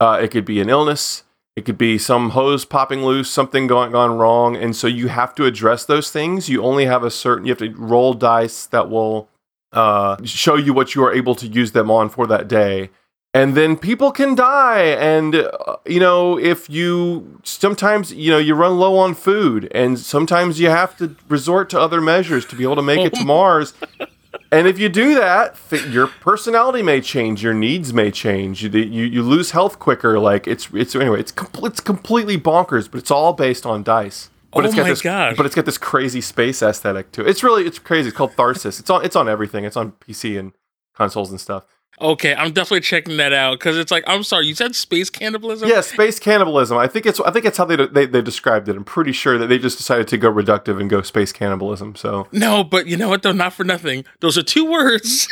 Uh, 0.00 0.18
it 0.22 0.30
could 0.30 0.44
be 0.44 0.60
an 0.60 0.68
illness. 0.68 1.24
It 1.56 1.64
could 1.64 1.78
be 1.78 1.98
some 1.98 2.30
hose 2.30 2.64
popping 2.64 3.04
loose, 3.04 3.30
something 3.30 3.68
going 3.68 3.92
gone 3.92 4.18
wrong, 4.18 4.56
and 4.56 4.74
so 4.74 4.88
you 4.88 5.06
have 5.06 5.34
to 5.36 5.44
address 5.44 5.84
those 5.84 6.10
things. 6.10 6.48
You 6.48 6.64
only 6.64 6.86
have 6.86 7.04
a 7.04 7.10
certain. 7.10 7.46
You 7.46 7.52
have 7.52 7.58
to 7.58 7.70
roll 7.70 8.12
dice 8.12 8.66
that 8.66 8.90
will 8.90 9.28
uh, 9.72 10.16
show 10.24 10.56
you 10.56 10.72
what 10.72 10.96
you 10.96 11.04
are 11.04 11.12
able 11.12 11.36
to 11.36 11.46
use 11.46 11.72
them 11.72 11.92
on 11.92 12.08
for 12.08 12.26
that 12.26 12.48
day. 12.48 12.90
And 13.32 13.56
then 13.56 13.76
people 13.76 14.12
can 14.12 14.34
die, 14.36 14.82
and 14.82 15.34
uh, 15.34 15.76
you 15.86 16.00
know 16.00 16.38
if 16.38 16.70
you 16.70 17.40
sometimes 17.44 18.12
you 18.12 18.30
know 18.30 18.38
you 18.38 18.54
run 18.54 18.78
low 18.78 18.96
on 18.96 19.14
food, 19.14 19.68
and 19.72 19.98
sometimes 19.98 20.58
you 20.58 20.68
have 20.70 20.96
to 20.98 21.14
resort 21.28 21.70
to 21.70 21.80
other 21.80 22.00
measures 22.00 22.44
to 22.46 22.56
be 22.56 22.64
able 22.64 22.76
to 22.76 22.82
make 22.82 23.00
it 23.00 23.14
to 23.14 23.24
Mars. 23.24 23.74
And 24.52 24.66
if 24.66 24.78
you 24.78 24.88
do 24.88 25.14
that, 25.14 25.56
th- 25.70 25.86
your 25.86 26.06
personality 26.06 26.82
may 26.82 27.00
change, 27.00 27.42
your 27.42 27.54
needs 27.54 27.92
may 27.92 28.10
change. 28.10 28.62
You, 28.62 28.70
you 28.70 29.04
you 29.04 29.22
lose 29.22 29.50
health 29.50 29.78
quicker. 29.78 30.18
Like 30.18 30.46
it's 30.46 30.68
it's 30.72 30.94
anyway, 30.94 31.20
it's 31.20 31.32
com- 31.32 31.64
it's 31.64 31.80
completely 31.80 32.38
bonkers, 32.38 32.90
but 32.90 32.98
it's 32.98 33.10
all 33.10 33.32
based 33.32 33.66
on 33.66 33.82
dice. 33.82 34.30
But 34.52 34.64
Oh 34.64 34.66
it's 34.66 34.74
got 34.76 34.82
my 34.82 34.90
this, 34.90 35.02
gosh. 35.02 35.36
But 35.36 35.46
it's 35.46 35.54
got 35.54 35.64
this 35.64 35.78
crazy 35.78 36.20
space 36.20 36.62
aesthetic 36.62 37.10
too. 37.12 37.26
It's 37.26 37.42
really 37.42 37.64
it's 37.64 37.78
crazy. 37.78 38.08
It's 38.08 38.16
called 38.16 38.32
Tharsis. 38.36 38.78
It's 38.78 38.90
on 38.90 39.04
it's 39.04 39.16
on 39.16 39.28
everything. 39.28 39.64
It's 39.64 39.76
on 39.76 39.92
PC 39.92 40.38
and 40.38 40.52
consoles 40.94 41.30
and 41.30 41.40
stuff. 41.40 41.64
Okay, 42.00 42.34
I'm 42.34 42.52
definitely 42.52 42.80
checking 42.80 43.16
that 43.18 43.32
out 43.32 43.58
because 43.58 43.76
it's 43.76 43.90
like 43.90 44.04
I'm 44.06 44.24
sorry, 44.24 44.46
you 44.46 44.54
said 44.54 44.74
space 44.74 45.10
cannibalism. 45.10 45.68
Yeah, 45.68 45.80
space 45.80 46.18
cannibalism. 46.18 46.76
I 46.76 46.88
think 46.88 47.06
it's 47.06 47.20
I 47.20 47.30
think 47.30 47.44
it's 47.44 47.56
how 47.56 47.64
they 47.64 47.76
they 47.76 48.06
they 48.06 48.22
described 48.22 48.68
it. 48.68 48.76
I'm 48.76 48.84
pretty 48.84 49.12
sure 49.12 49.38
that 49.38 49.46
they 49.46 49.58
just 49.58 49.78
decided 49.78 50.08
to 50.08 50.18
go 50.18 50.32
reductive 50.32 50.80
and 50.80 50.90
go 50.90 51.02
space 51.02 51.32
cannibalism. 51.32 51.94
So 51.94 52.26
No, 52.32 52.64
but 52.64 52.86
you 52.86 52.96
know 52.96 53.08
what 53.08 53.22
though? 53.22 53.32
Not 53.32 53.52
for 53.52 53.64
nothing. 53.64 54.04
Those 54.20 54.36
are 54.36 54.42
two 54.42 54.68
words 54.68 55.28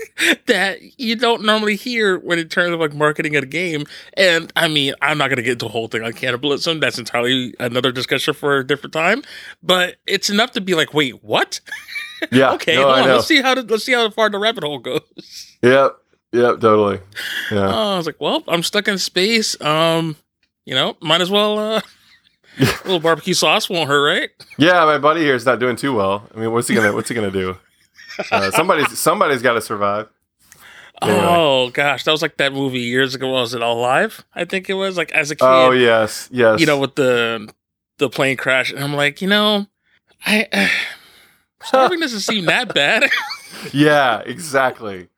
that 0.46 0.78
you 0.98 1.16
don't 1.16 1.44
normally 1.44 1.76
hear 1.76 2.18
when 2.18 2.38
in 2.38 2.48
terms 2.48 2.72
of 2.72 2.80
like 2.80 2.94
marketing 2.94 3.36
at 3.36 3.42
a 3.42 3.46
game. 3.46 3.84
And 4.14 4.50
I 4.56 4.68
mean, 4.68 4.94
I'm 5.02 5.18
not 5.18 5.28
gonna 5.28 5.42
get 5.42 5.52
into 5.52 5.66
a 5.66 5.70
whole 5.70 5.88
thing 5.88 6.02
on 6.02 6.14
cannibalism. 6.14 6.80
That's 6.80 6.98
entirely 6.98 7.54
another 7.60 7.92
discussion 7.92 8.32
for 8.32 8.58
a 8.58 8.66
different 8.66 8.94
time. 8.94 9.22
But 9.62 9.96
it's 10.06 10.30
enough 10.30 10.52
to 10.52 10.60
be 10.60 10.74
like, 10.74 10.94
wait, 10.94 11.22
what? 11.22 11.60
yeah, 12.32 12.52
Okay, 12.52 12.76
no, 12.76 12.84
hold 12.84 12.98
on. 12.98 13.08
Let's 13.08 13.26
see 13.26 13.42
how 13.42 13.54
to, 13.54 13.62
let's 13.62 13.84
see 13.84 13.92
how 13.92 14.08
far 14.10 14.30
the 14.30 14.38
rabbit 14.38 14.64
hole 14.64 14.78
goes. 14.78 15.56
Yep, 15.62 15.96
yep, 16.32 16.60
totally. 16.60 17.00
Yeah. 17.50 17.68
Oh, 17.68 17.94
I 17.94 17.96
was 17.96 18.06
like, 18.06 18.20
well, 18.20 18.42
I'm 18.48 18.62
stuck 18.62 18.88
in 18.88 18.98
space. 18.98 19.60
Um, 19.60 20.16
you 20.64 20.74
know, 20.74 20.96
might 21.00 21.20
as 21.20 21.30
well. 21.30 21.58
uh 21.58 21.80
A 22.58 22.62
little 22.84 23.00
barbecue 23.00 23.34
sauce 23.34 23.68
won't 23.68 23.88
hurt, 23.88 24.04
right? 24.04 24.30
Yeah, 24.58 24.84
my 24.84 24.98
buddy 24.98 25.20
here 25.20 25.34
is 25.34 25.44
not 25.44 25.58
doing 25.58 25.76
too 25.76 25.94
well. 25.94 26.28
I 26.34 26.40
mean, 26.40 26.52
what's 26.52 26.68
he 26.68 26.74
gonna 26.74 26.92
What's 26.92 27.08
he 27.08 27.14
gonna 27.14 27.30
do? 27.30 27.56
Uh, 28.30 28.50
somebody's 28.50 28.98
somebody's 28.98 29.42
got 29.42 29.54
to 29.54 29.60
survive. 29.60 30.08
Anyway. 31.02 31.20
Oh 31.22 31.70
gosh, 31.70 32.04
that 32.04 32.10
was 32.12 32.22
like 32.22 32.38
that 32.38 32.54
movie 32.54 32.80
years 32.80 33.14
ago. 33.14 33.28
Was 33.28 33.52
it 33.52 33.62
all 33.62 33.78
Alive? 33.78 34.24
I 34.34 34.46
think 34.46 34.70
it 34.70 34.74
was 34.74 34.96
like 34.96 35.12
as 35.12 35.30
a 35.30 35.36
kid. 35.36 35.44
Oh 35.44 35.70
yes, 35.72 36.30
yes. 36.32 36.58
you 36.58 36.66
know, 36.66 36.78
with 36.78 36.94
the 36.94 37.52
the 37.98 38.08
plane 38.08 38.36
crash, 38.36 38.72
and 38.72 38.82
I'm 38.82 38.94
like, 38.94 39.20
you 39.20 39.28
know, 39.28 39.66
I 40.24 40.48
uh, 40.50 40.68
starving 41.62 42.00
doesn't 42.00 42.20
seem 42.20 42.46
that 42.46 42.74
bad. 42.74 43.10
yeah, 43.74 44.20
exactly. 44.20 45.08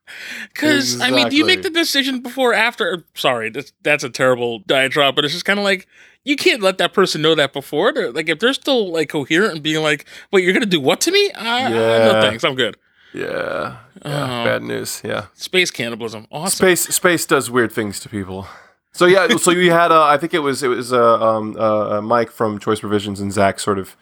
Because 0.52 1.00
I 1.00 1.10
mean, 1.10 1.28
do 1.28 1.36
you 1.36 1.44
make 1.44 1.62
the 1.62 1.70
decision 1.70 2.20
before, 2.20 2.50
or 2.50 2.54
after? 2.54 3.04
Sorry, 3.14 3.50
that's 3.50 3.72
that's 3.82 4.04
a 4.04 4.10
terrible 4.10 4.60
diatribe, 4.60 5.14
but 5.14 5.24
it's 5.24 5.34
just 5.34 5.44
kind 5.44 5.58
of 5.58 5.64
like 5.64 5.86
you 6.24 6.36
can't 6.36 6.62
let 6.62 6.78
that 6.78 6.92
person 6.92 7.22
know 7.22 7.34
that 7.34 7.52
before. 7.52 7.92
They're, 7.92 8.12
like 8.12 8.28
if 8.28 8.38
they're 8.38 8.52
still 8.52 8.92
like 8.92 9.08
coherent 9.08 9.54
and 9.54 9.62
being 9.62 9.82
like, 9.82 10.06
"Wait, 10.32 10.44
you're 10.44 10.52
gonna 10.52 10.66
do 10.66 10.80
what 10.80 11.00
to 11.02 11.10
me?" 11.10 11.30
I, 11.32 11.66
I- 11.66 11.68
no 11.70 12.20
thanks, 12.20 12.44
I'm 12.44 12.54
good. 12.54 12.76
Yeah, 13.14 13.24
yeah. 13.24 13.76
Oh. 14.04 14.44
Bad 14.44 14.62
news. 14.62 15.00
Yeah. 15.04 15.26
Space 15.34 15.70
cannibalism, 15.70 16.26
awesome. 16.30 16.56
Space 16.56 16.82
space 16.94 17.24
does 17.26 17.50
weird 17.50 17.72
things 17.72 18.00
to 18.00 18.08
people. 18.08 18.46
So 18.92 19.06
yeah, 19.06 19.28
so 19.36 19.50
you 19.50 19.70
had 19.70 19.90
uh, 19.92 20.04
I 20.04 20.18
think 20.18 20.34
it 20.34 20.40
was 20.40 20.62
it 20.62 20.68
was 20.68 20.92
uh, 20.92 21.20
um, 21.22 21.56
uh, 21.58 21.98
uh, 21.98 22.00
Mike 22.02 22.30
from 22.30 22.58
Choice 22.58 22.80
Provisions 22.80 23.20
and 23.20 23.32
Zach 23.32 23.60
sort 23.60 23.78
of 23.78 23.96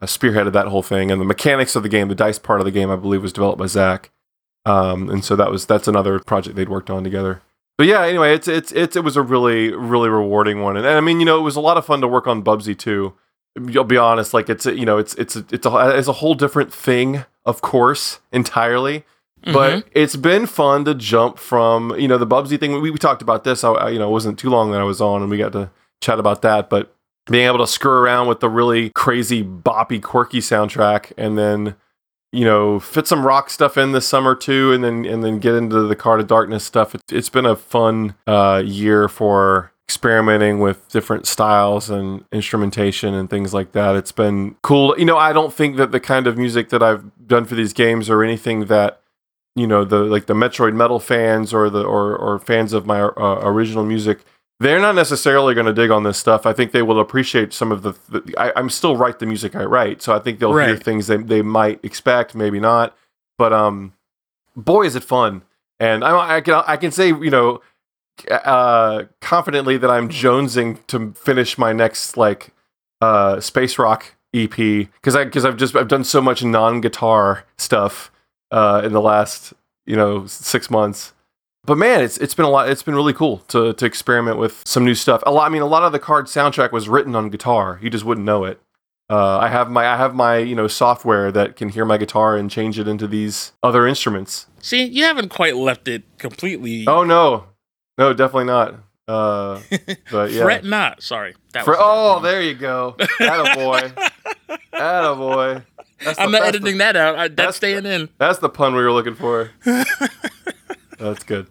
uh, 0.00 0.06
spearheaded 0.06 0.52
that 0.52 0.66
whole 0.68 0.82
thing, 0.82 1.10
and 1.10 1.20
the 1.20 1.24
mechanics 1.24 1.76
of 1.76 1.82
the 1.82 1.88
game, 1.88 2.08
the 2.08 2.14
dice 2.14 2.38
part 2.38 2.60
of 2.60 2.64
the 2.64 2.70
game, 2.72 2.90
I 2.90 2.96
believe 2.96 3.22
was 3.22 3.32
developed 3.32 3.58
by 3.58 3.66
Zach, 3.66 4.10
um, 4.68 5.08
and 5.10 5.24
so 5.24 5.34
that 5.36 5.50
was 5.50 5.66
that's 5.66 5.88
another 5.88 6.18
project 6.20 6.56
they'd 6.56 6.68
worked 6.68 6.90
on 6.90 7.02
together. 7.04 7.40
But 7.76 7.86
yeah, 7.86 8.04
anyway, 8.04 8.34
it's 8.34 8.48
it's 8.48 8.72
it's 8.72 8.96
it 8.96 9.04
was 9.04 9.16
a 9.16 9.22
really 9.22 9.72
really 9.72 10.08
rewarding 10.08 10.60
one, 10.62 10.76
and, 10.76 10.84
and 10.86 10.96
I 10.96 11.00
mean 11.00 11.20
you 11.20 11.26
know 11.26 11.38
it 11.38 11.42
was 11.42 11.56
a 11.56 11.60
lot 11.60 11.76
of 11.76 11.86
fun 11.86 12.00
to 12.00 12.08
work 12.08 12.26
on 12.26 12.42
Bubsy 12.42 12.76
too. 12.76 13.14
I'll 13.76 13.84
be 13.84 13.96
honest, 13.96 14.34
like 14.34 14.48
it's 14.48 14.66
a, 14.66 14.76
you 14.76 14.84
know 14.86 14.98
it's 14.98 15.14
it's 15.14 15.34
a, 15.36 15.44
it's 15.50 15.66
a 15.66 15.96
it's 15.98 16.08
a 16.08 16.12
whole 16.14 16.34
different 16.34 16.72
thing, 16.72 17.24
of 17.44 17.60
course, 17.60 18.20
entirely 18.32 19.04
but 19.52 19.86
it's 19.92 20.16
been 20.16 20.46
fun 20.46 20.84
to 20.84 20.94
jump 20.94 21.38
from 21.38 21.94
you 21.98 22.08
know 22.08 22.18
the 22.18 22.26
Bubsy 22.26 22.58
thing. 22.58 22.80
We, 22.82 22.90
we 22.90 22.98
talked 22.98 23.22
about 23.22 23.44
this. 23.44 23.62
I, 23.64 23.70
I- 23.70 23.90
you 23.90 23.98
know 23.98 24.08
it 24.08 24.12
wasn't 24.12 24.38
too 24.38 24.50
long 24.50 24.72
that 24.72 24.80
I 24.80 24.84
was 24.84 25.00
on, 25.00 25.22
and 25.22 25.30
we 25.30 25.38
got 25.38 25.52
to 25.52 25.70
chat 26.00 26.18
about 26.18 26.42
that. 26.42 26.68
But 26.68 26.92
being 27.30 27.46
able 27.46 27.58
to 27.58 27.66
screw 27.66 27.92
around 27.92 28.26
with 28.26 28.40
the 28.40 28.48
really 28.50 28.90
crazy, 28.90 29.44
boppy, 29.44 30.02
quirky 30.02 30.40
soundtrack, 30.40 31.12
and 31.16 31.38
then 31.38 31.76
you 32.32 32.44
know 32.44 32.78
fit 32.78 33.06
some 33.06 33.26
rock 33.26 33.50
stuff 33.50 33.76
in 33.76 33.92
this 33.92 34.06
summer 34.06 34.34
too, 34.34 34.72
and 34.72 34.84
then 34.84 35.04
and 35.04 35.24
then 35.24 35.38
get 35.38 35.54
into 35.54 35.82
the 35.82 35.96
Card 35.96 36.20
of 36.20 36.26
Darkness 36.26 36.64
stuff. 36.64 36.94
It's, 36.94 37.12
it's 37.12 37.28
been 37.28 37.46
a 37.46 37.56
fun 37.56 38.14
uh, 38.26 38.62
year 38.64 39.08
for 39.08 39.72
experimenting 39.88 40.60
with 40.60 40.86
different 40.90 41.26
styles 41.26 41.88
and 41.88 42.22
instrumentation 42.30 43.14
and 43.14 43.30
things 43.30 43.54
like 43.54 43.72
that. 43.72 43.96
It's 43.96 44.12
been 44.12 44.56
cool. 44.62 44.94
You 44.98 45.06
know, 45.06 45.16
I 45.16 45.32
don't 45.32 45.52
think 45.52 45.78
that 45.78 45.92
the 45.92 46.00
kind 46.00 46.26
of 46.26 46.36
music 46.36 46.68
that 46.68 46.82
I've 46.82 47.10
done 47.26 47.46
for 47.46 47.54
these 47.54 47.72
games 47.72 48.10
or 48.10 48.22
anything 48.22 48.66
that 48.66 49.00
you 49.56 49.66
know 49.66 49.84
the 49.84 50.00
like 50.00 50.26
the 50.26 50.34
Metroid 50.34 50.74
Metal 50.74 51.00
fans 51.00 51.54
or 51.54 51.70
the 51.70 51.82
or 51.82 52.14
or 52.16 52.38
fans 52.38 52.74
of 52.74 52.84
my 52.86 53.00
uh, 53.00 53.40
original 53.42 53.84
music, 53.84 54.20
they're 54.60 54.80
not 54.80 54.94
necessarily 54.94 55.54
going 55.54 55.66
to 55.66 55.72
dig 55.72 55.90
on 55.90 56.02
this 56.02 56.18
stuff. 56.18 56.44
I 56.44 56.52
think 56.52 56.72
they 56.72 56.82
will 56.82 57.00
appreciate 57.00 57.52
some 57.52 57.70
of 57.70 57.82
the. 57.82 57.92
the 58.08 58.34
I, 58.36 58.52
I'm 58.56 58.70
still 58.70 58.96
write 58.96 59.18
the 59.20 59.26
music 59.26 59.54
I 59.54 59.64
write, 59.64 60.02
so 60.02 60.14
I 60.14 60.18
think 60.18 60.40
they'll 60.40 60.52
hear 60.56 60.76
things 60.76 61.06
they 61.06 61.16
they 61.16 61.42
might 61.42 61.84
expect, 61.84 62.34
maybe 62.34 62.58
not. 62.58 62.96
But 63.36 63.52
um, 63.52 63.92
boy, 64.56 64.86
is 64.86 64.96
it 64.96 65.04
fun! 65.04 65.42
And 65.78 66.04
I, 66.04 66.36
I 66.36 66.40
can 66.40 66.62
I 66.66 66.76
can 66.76 66.90
say 66.90 67.08
you 67.08 67.30
know 67.30 67.60
uh 68.30 69.04
confidently 69.20 69.76
that 69.76 69.90
I'm 69.90 70.08
jonesing 70.08 70.84
to 70.88 71.12
finish 71.12 71.56
my 71.56 71.72
next 71.72 72.16
like 72.16 72.50
uh 73.00 73.38
space 73.38 73.78
rock 73.78 74.16
EP 74.34 74.56
because 74.56 75.14
I 75.14 75.24
because 75.24 75.44
I've 75.44 75.56
just 75.56 75.76
I've 75.76 75.86
done 75.88 76.02
so 76.02 76.20
much 76.20 76.42
non 76.42 76.80
guitar 76.80 77.44
stuff 77.58 78.10
uh 78.50 78.82
in 78.84 78.92
the 78.92 79.00
last 79.00 79.52
you 79.86 79.94
know 79.94 80.26
six 80.26 80.68
months. 80.68 81.12
But 81.68 81.76
man, 81.76 82.00
it's 82.00 82.16
it's 82.16 82.34
been 82.34 82.46
a 82.46 82.50
lot. 82.50 82.70
It's 82.70 82.82
been 82.82 82.94
really 82.94 83.12
cool 83.12 83.38
to 83.48 83.74
to 83.74 83.84
experiment 83.84 84.38
with 84.38 84.62
some 84.64 84.86
new 84.86 84.94
stuff. 84.94 85.22
A 85.26 85.30
lot. 85.30 85.44
I 85.44 85.50
mean, 85.50 85.60
a 85.60 85.66
lot 85.66 85.82
of 85.82 85.92
the 85.92 85.98
card 85.98 86.24
soundtrack 86.24 86.72
was 86.72 86.88
written 86.88 87.14
on 87.14 87.28
guitar. 87.28 87.78
You 87.82 87.90
just 87.90 88.06
wouldn't 88.06 88.24
know 88.24 88.44
it. 88.44 88.58
Uh, 89.10 89.36
I 89.36 89.48
have 89.48 89.70
my 89.70 89.86
I 89.86 89.96
have 89.98 90.14
my 90.14 90.38
you 90.38 90.54
know 90.54 90.66
software 90.66 91.30
that 91.30 91.56
can 91.56 91.68
hear 91.68 91.84
my 91.84 91.98
guitar 91.98 92.38
and 92.38 92.50
change 92.50 92.78
it 92.78 92.88
into 92.88 93.06
these 93.06 93.52
other 93.62 93.86
instruments. 93.86 94.46
See, 94.62 94.82
you 94.82 95.04
haven't 95.04 95.28
quite 95.28 95.56
left 95.56 95.88
it 95.88 96.04
completely. 96.16 96.86
Oh 96.86 97.04
no, 97.04 97.44
no, 97.98 98.14
definitely 98.14 98.46
not. 98.46 98.76
Uh, 99.06 99.60
but 100.10 100.30
yeah. 100.32 100.44
Fret 100.44 100.64
not. 100.64 101.02
Sorry. 101.02 101.34
That 101.52 101.66
was 101.66 101.76
oh, 101.78 102.20
there 102.20 102.40
you 102.40 102.54
go. 102.54 102.96
Attaboy. 102.98 103.92
Attaboy. 104.72 105.64
That's 106.02 106.18
I'm 106.18 106.32
the- 106.32 106.38
not 106.38 106.48
editing 106.48 106.78
the- 106.78 106.84
that 106.84 106.96
out. 106.96 107.14
I, 107.16 107.28
that's, 107.28 107.36
that's- 107.36 107.56
staying 107.56 107.84
in. 107.84 108.08
That's 108.16 108.38
the 108.38 108.48
pun 108.48 108.74
we 108.74 108.80
were 108.82 108.92
looking 108.92 109.14
for. 109.14 109.50
That's 110.98 111.24
good. 111.24 111.46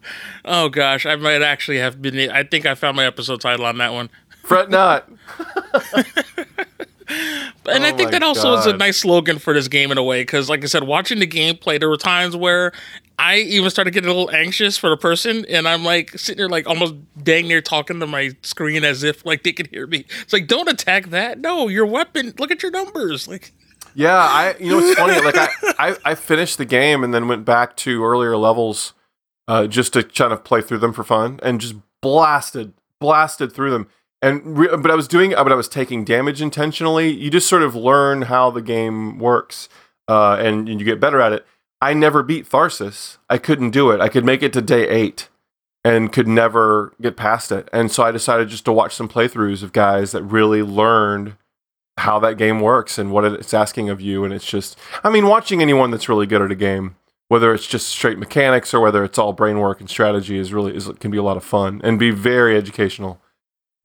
Oh 0.45 0.69
gosh, 0.69 1.05
I 1.05 1.15
might 1.15 1.41
actually 1.41 1.79
have 1.79 2.01
been. 2.01 2.29
I 2.29 2.43
think 2.43 2.65
I 2.65 2.75
found 2.75 2.97
my 2.97 3.05
episode 3.05 3.41
title 3.41 3.65
on 3.65 3.77
that 3.77 3.93
one. 3.93 4.09
Fret 4.43 4.69
not. 4.69 5.09
And 7.69 7.85
I 7.85 7.91
Oh 7.91 7.97
think 7.97 8.11
that 8.11 8.23
also 8.23 8.53
is 8.53 8.65
a 8.65 8.75
nice 8.75 9.01
slogan 9.01 9.39
for 9.39 9.53
this 9.53 9.67
game 9.67 9.91
in 9.91 9.97
a 9.97 10.03
way, 10.03 10.21
because 10.21 10.49
like 10.49 10.63
I 10.63 10.67
said, 10.67 10.83
watching 10.83 11.19
the 11.19 11.27
gameplay, 11.27 11.79
there 11.79 11.89
were 11.89 11.97
times 11.97 12.35
where 12.35 12.71
I 13.19 13.37
even 13.39 13.69
started 13.69 13.91
getting 13.91 14.09
a 14.09 14.13
little 14.13 14.31
anxious 14.31 14.77
for 14.77 14.89
the 14.89 14.97
person, 14.97 15.45
and 15.49 15.67
I'm 15.67 15.83
like 15.83 16.11
sitting 16.11 16.37
there, 16.37 16.49
like 16.49 16.67
almost 16.67 16.95
dang 17.21 17.47
near 17.47 17.61
talking 17.61 17.99
to 17.99 18.07
my 18.07 18.31
screen 18.41 18.83
as 18.83 19.03
if 19.03 19.25
like 19.25 19.43
they 19.43 19.53
could 19.53 19.67
hear 19.67 19.87
me. 19.87 20.05
It's 20.21 20.33
like, 20.33 20.47
don't 20.47 20.69
attack 20.69 21.07
that. 21.07 21.39
No, 21.39 21.67
your 21.67 21.85
weapon. 21.85 22.33
Look 22.39 22.51
at 22.51 22.61
your 22.61 22.71
numbers. 22.71 23.27
Like, 23.27 23.53
Yeah, 23.95 24.17
I 24.17 24.55
you 24.59 24.71
know 24.71 24.79
it's 24.79 24.97
funny. 24.99 25.19
Like 25.21 25.37
I, 25.37 25.47
I 25.89 25.97
I 26.11 26.15
finished 26.15 26.57
the 26.57 26.65
game 26.65 27.03
and 27.03 27.13
then 27.13 27.27
went 27.27 27.45
back 27.45 27.75
to 27.77 28.03
earlier 28.03 28.35
levels, 28.37 28.93
uh, 29.47 29.67
just 29.67 29.93
to 29.93 30.03
kind 30.03 30.33
of 30.33 30.43
play 30.43 30.61
through 30.61 30.79
them 30.79 30.93
for 30.93 31.03
fun 31.03 31.39
and 31.43 31.61
just 31.61 31.75
blasted 32.01 32.73
blasted 32.99 33.53
through 33.53 33.71
them. 33.71 33.87
And 34.21 34.57
re- 34.57 34.75
but 34.75 34.89
I 34.89 34.95
was 34.95 35.07
doing, 35.07 35.31
but 35.31 35.51
I 35.51 35.55
was 35.55 35.67
taking 35.67 36.03
damage 36.03 36.41
intentionally. 36.41 37.09
You 37.09 37.29
just 37.29 37.47
sort 37.47 37.61
of 37.61 37.75
learn 37.75 38.23
how 38.23 38.49
the 38.49 38.63
game 38.63 39.19
works, 39.19 39.69
uh, 40.07 40.37
and, 40.39 40.67
and 40.67 40.79
you 40.79 40.85
get 40.85 40.99
better 40.99 41.21
at 41.21 41.33
it. 41.33 41.45
I 41.79 41.93
never 41.93 42.23
beat 42.23 42.49
Tharsis. 42.49 43.17
I 43.29 43.37
couldn't 43.37 43.69
do 43.69 43.91
it. 43.91 44.01
I 44.01 44.09
could 44.09 44.25
make 44.25 44.41
it 44.41 44.53
to 44.53 44.61
day 44.61 44.87
eight 44.89 45.29
and 45.83 46.11
could 46.11 46.27
never 46.27 46.93
get 46.99 47.15
past 47.15 47.51
it. 47.51 47.69
And 47.71 47.91
so 47.91 48.03
I 48.03 48.11
decided 48.11 48.49
just 48.49 48.65
to 48.65 48.73
watch 48.73 48.95
some 48.95 49.07
playthroughs 49.07 49.61
of 49.61 49.73
guys 49.73 50.11
that 50.11 50.23
really 50.23 50.63
learned 50.63 51.37
how 51.97 52.19
that 52.19 52.37
game 52.37 52.59
works 52.59 52.97
and 52.97 53.11
what 53.11 53.25
it's 53.25 53.53
asking 53.53 53.89
of 53.89 54.01
you. 54.01 54.23
And 54.23 54.33
it's 54.33 54.45
just, 54.45 54.77
I 55.03 55.09
mean, 55.09 55.27
watching 55.27 55.61
anyone 55.61 55.91
that's 55.91 56.09
really 56.09 56.25
good 56.25 56.41
at 56.41 56.51
a 56.51 56.55
game, 56.55 56.95
whether 57.29 57.53
it's 57.53 57.67
just 57.67 57.89
straight 57.89 58.17
mechanics 58.17 58.73
or 58.73 58.79
whether 58.79 59.03
it's 59.03 59.17
all 59.17 59.33
brain 59.33 59.59
work 59.59 59.79
and 59.79 59.89
strategy, 59.89 60.37
is 60.37 60.53
really 60.53 60.75
is 60.75 60.89
can 60.99 61.11
be 61.11 61.17
a 61.17 61.23
lot 61.23 61.37
of 61.37 61.43
fun 61.43 61.81
and 61.83 61.99
be 61.99 62.11
very 62.11 62.57
educational. 62.57 63.21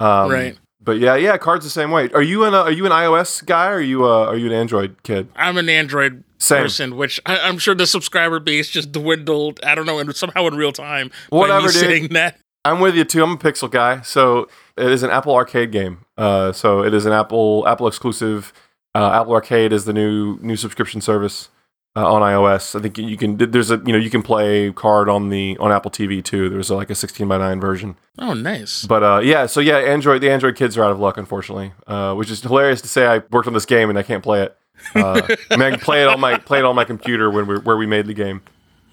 Um, 0.00 0.30
Right. 0.30 0.58
But 0.84 0.98
yeah, 0.98 1.14
yeah, 1.14 1.36
cards 1.36 1.64
the 1.64 1.70
same 1.70 1.92
way. 1.92 2.08
Are 2.10 2.22
you 2.22 2.44
an 2.44 2.54
uh, 2.54 2.64
are 2.64 2.72
you 2.72 2.84
an 2.86 2.92
iOS 2.92 3.44
guy 3.46 3.68
or 3.68 3.74
are 3.74 3.80
you 3.80 4.04
uh, 4.04 4.26
are 4.26 4.36
you 4.36 4.46
an 4.46 4.52
Android 4.52 4.96
kid? 5.04 5.28
I'm 5.36 5.56
an 5.56 5.68
Android 5.68 6.24
Same. 6.38 6.62
person, 6.62 6.96
which 6.96 7.20
I, 7.24 7.38
I'm 7.38 7.58
sure 7.58 7.74
the 7.76 7.86
subscriber 7.86 8.40
base 8.40 8.68
just 8.68 8.90
dwindled. 8.90 9.60
I 9.64 9.76
don't 9.76 9.86
know, 9.86 10.00
and 10.00 10.14
somehow 10.16 10.48
in 10.48 10.56
real 10.56 10.72
time. 10.72 11.12
Whatever, 11.28 11.68
dude. 11.68 11.76
saying 11.76 12.08
that. 12.08 12.36
I'm 12.64 12.80
with 12.80 12.96
you 12.96 13.04
too. 13.04 13.22
I'm 13.22 13.32
a 13.32 13.36
Pixel 13.36 13.70
guy, 13.70 14.00
so 14.00 14.48
it 14.76 14.90
is 14.90 15.04
an 15.04 15.10
Apple 15.10 15.34
Arcade 15.34 15.70
game. 15.70 16.04
Uh, 16.18 16.50
so 16.52 16.82
it 16.82 16.94
is 16.94 17.06
an 17.06 17.12
Apple 17.12 17.64
Apple 17.68 17.86
exclusive. 17.86 18.52
Uh, 18.92 19.20
Apple 19.20 19.34
Arcade 19.34 19.72
is 19.72 19.84
the 19.84 19.92
new 19.92 20.36
new 20.42 20.56
subscription 20.56 21.00
service 21.00 21.48
uh, 21.94 22.12
on 22.12 22.22
iOS. 22.22 22.78
I 22.78 22.82
think 22.82 22.98
you 22.98 23.16
can. 23.16 23.36
There's 23.36 23.70
a 23.70 23.76
you 23.84 23.92
know 23.92 23.98
you 23.98 24.10
can 24.10 24.22
play 24.22 24.72
card 24.72 25.08
on 25.08 25.28
the 25.28 25.56
on 25.58 25.70
Apple 25.72 25.90
TV 25.90 26.24
too. 26.24 26.48
There's 26.48 26.70
a, 26.70 26.74
like 26.74 26.90
a 26.90 26.94
16 26.94 27.26
by 27.28 27.38
9 27.38 27.60
version. 27.60 27.96
Oh, 28.18 28.34
nice. 28.34 28.84
But 28.84 29.02
uh, 29.02 29.20
yeah, 29.22 29.46
so 29.46 29.60
yeah, 29.60 29.78
Android 29.78 30.22
the 30.22 30.30
Android 30.30 30.56
kids 30.56 30.76
are 30.76 30.84
out 30.84 30.90
of 30.90 30.98
luck, 31.00 31.16
unfortunately. 31.18 31.72
Uh, 31.86 32.14
which 32.14 32.30
is 32.30 32.40
hilarious 32.40 32.80
to 32.82 32.88
say. 32.88 33.06
I 33.06 33.22
worked 33.30 33.46
on 33.46 33.54
this 33.54 33.66
game 33.66 33.90
and 33.90 33.98
I 33.98 34.02
can't 34.02 34.22
play 34.22 34.42
it. 34.42 34.56
Uh, 34.94 35.22
I 35.50 35.56
mean, 35.56 35.62
I 35.62 35.70
can 35.70 35.80
play 35.80 36.02
it 36.02 36.08
on 36.08 36.18
my 36.18 36.38
play 36.38 36.58
it 36.58 36.64
on 36.64 36.74
my 36.74 36.84
computer 36.84 37.30
when 37.30 37.46
we 37.46 37.58
where 37.58 37.76
we 37.76 37.86
made 37.86 38.06
the 38.06 38.14
game. 38.14 38.42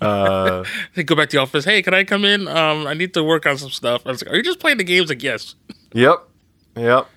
Uh, 0.01 0.63
They 0.95 1.03
go 1.03 1.15
back 1.15 1.29
to 1.29 1.37
the 1.37 1.41
office. 1.41 1.65
Hey, 1.65 1.81
can 1.81 1.93
I 1.93 2.03
come 2.03 2.25
in? 2.25 2.47
Um, 2.47 2.85
I 2.87 2.93
need 2.93 3.13
to 3.15 3.23
work 3.23 3.45
on 3.45 3.57
some 3.57 3.69
stuff. 3.69 4.03
I 4.05 4.11
was 4.11 4.23
like, 4.23 4.31
Are 4.33 4.37
you 4.37 4.43
just 4.43 4.59
playing 4.59 4.77
the 4.77 4.83
games? 4.83 5.09
Like, 5.09 5.23
yes. 5.23 5.55
Yep. 5.93 6.27
Yep. 6.75 7.07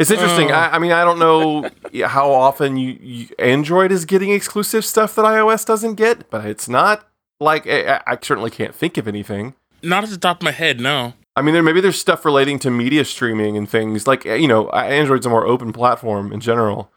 It's 0.00 0.10
interesting. 0.10 0.50
Oh. 0.50 0.54
I, 0.54 0.76
I 0.76 0.78
mean, 0.78 0.92
I 0.92 1.04
don't 1.04 1.18
know 1.18 1.68
how 2.06 2.30
often 2.30 2.78
you, 2.78 2.98
you 3.00 3.28
Android 3.38 3.92
is 3.92 4.06
getting 4.06 4.30
exclusive 4.30 4.84
stuff 4.84 5.14
that 5.14 5.26
iOS 5.26 5.66
doesn't 5.66 5.96
get, 5.96 6.30
but 6.30 6.46
it's 6.46 6.70
not 6.70 7.06
like 7.38 7.66
I, 7.66 8.00
I 8.06 8.16
certainly 8.22 8.50
can't 8.50 8.74
think 8.74 8.96
of 8.96 9.06
anything. 9.06 9.54
Not 9.82 10.04
at 10.04 10.10
the 10.10 10.16
top 10.16 10.38
of 10.38 10.42
my 10.42 10.52
head, 10.52 10.80
no. 10.80 11.12
I 11.36 11.42
mean, 11.42 11.52
there 11.52 11.62
maybe 11.62 11.82
there's 11.82 11.98
stuff 11.98 12.24
relating 12.24 12.58
to 12.60 12.70
media 12.70 13.04
streaming 13.04 13.58
and 13.58 13.68
things 13.68 14.06
like 14.06 14.24
you 14.24 14.48
know, 14.48 14.70
Android's 14.70 15.26
a 15.26 15.30
more 15.30 15.46
open 15.46 15.70
platform 15.70 16.32
in 16.32 16.40
general. 16.40 16.90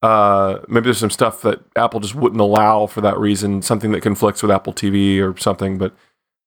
Uh, 0.00 0.60
maybe 0.68 0.84
there's 0.84 0.98
some 0.98 1.10
stuff 1.10 1.42
that 1.42 1.60
Apple 1.74 1.98
just 1.98 2.14
wouldn't 2.14 2.40
allow 2.40 2.86
for 2.86 3.00
that 3.00 3.18
reason, 3.18 3.62
something 3.62 3.90
that 3.90 4.02
conflicts 4.02 4.42
with 4.42 4.50
Apple 4.52 4.72
TV 4.72 5.20
or 5.20 5.36
something. 5.40 5.76
But 5.76 5.92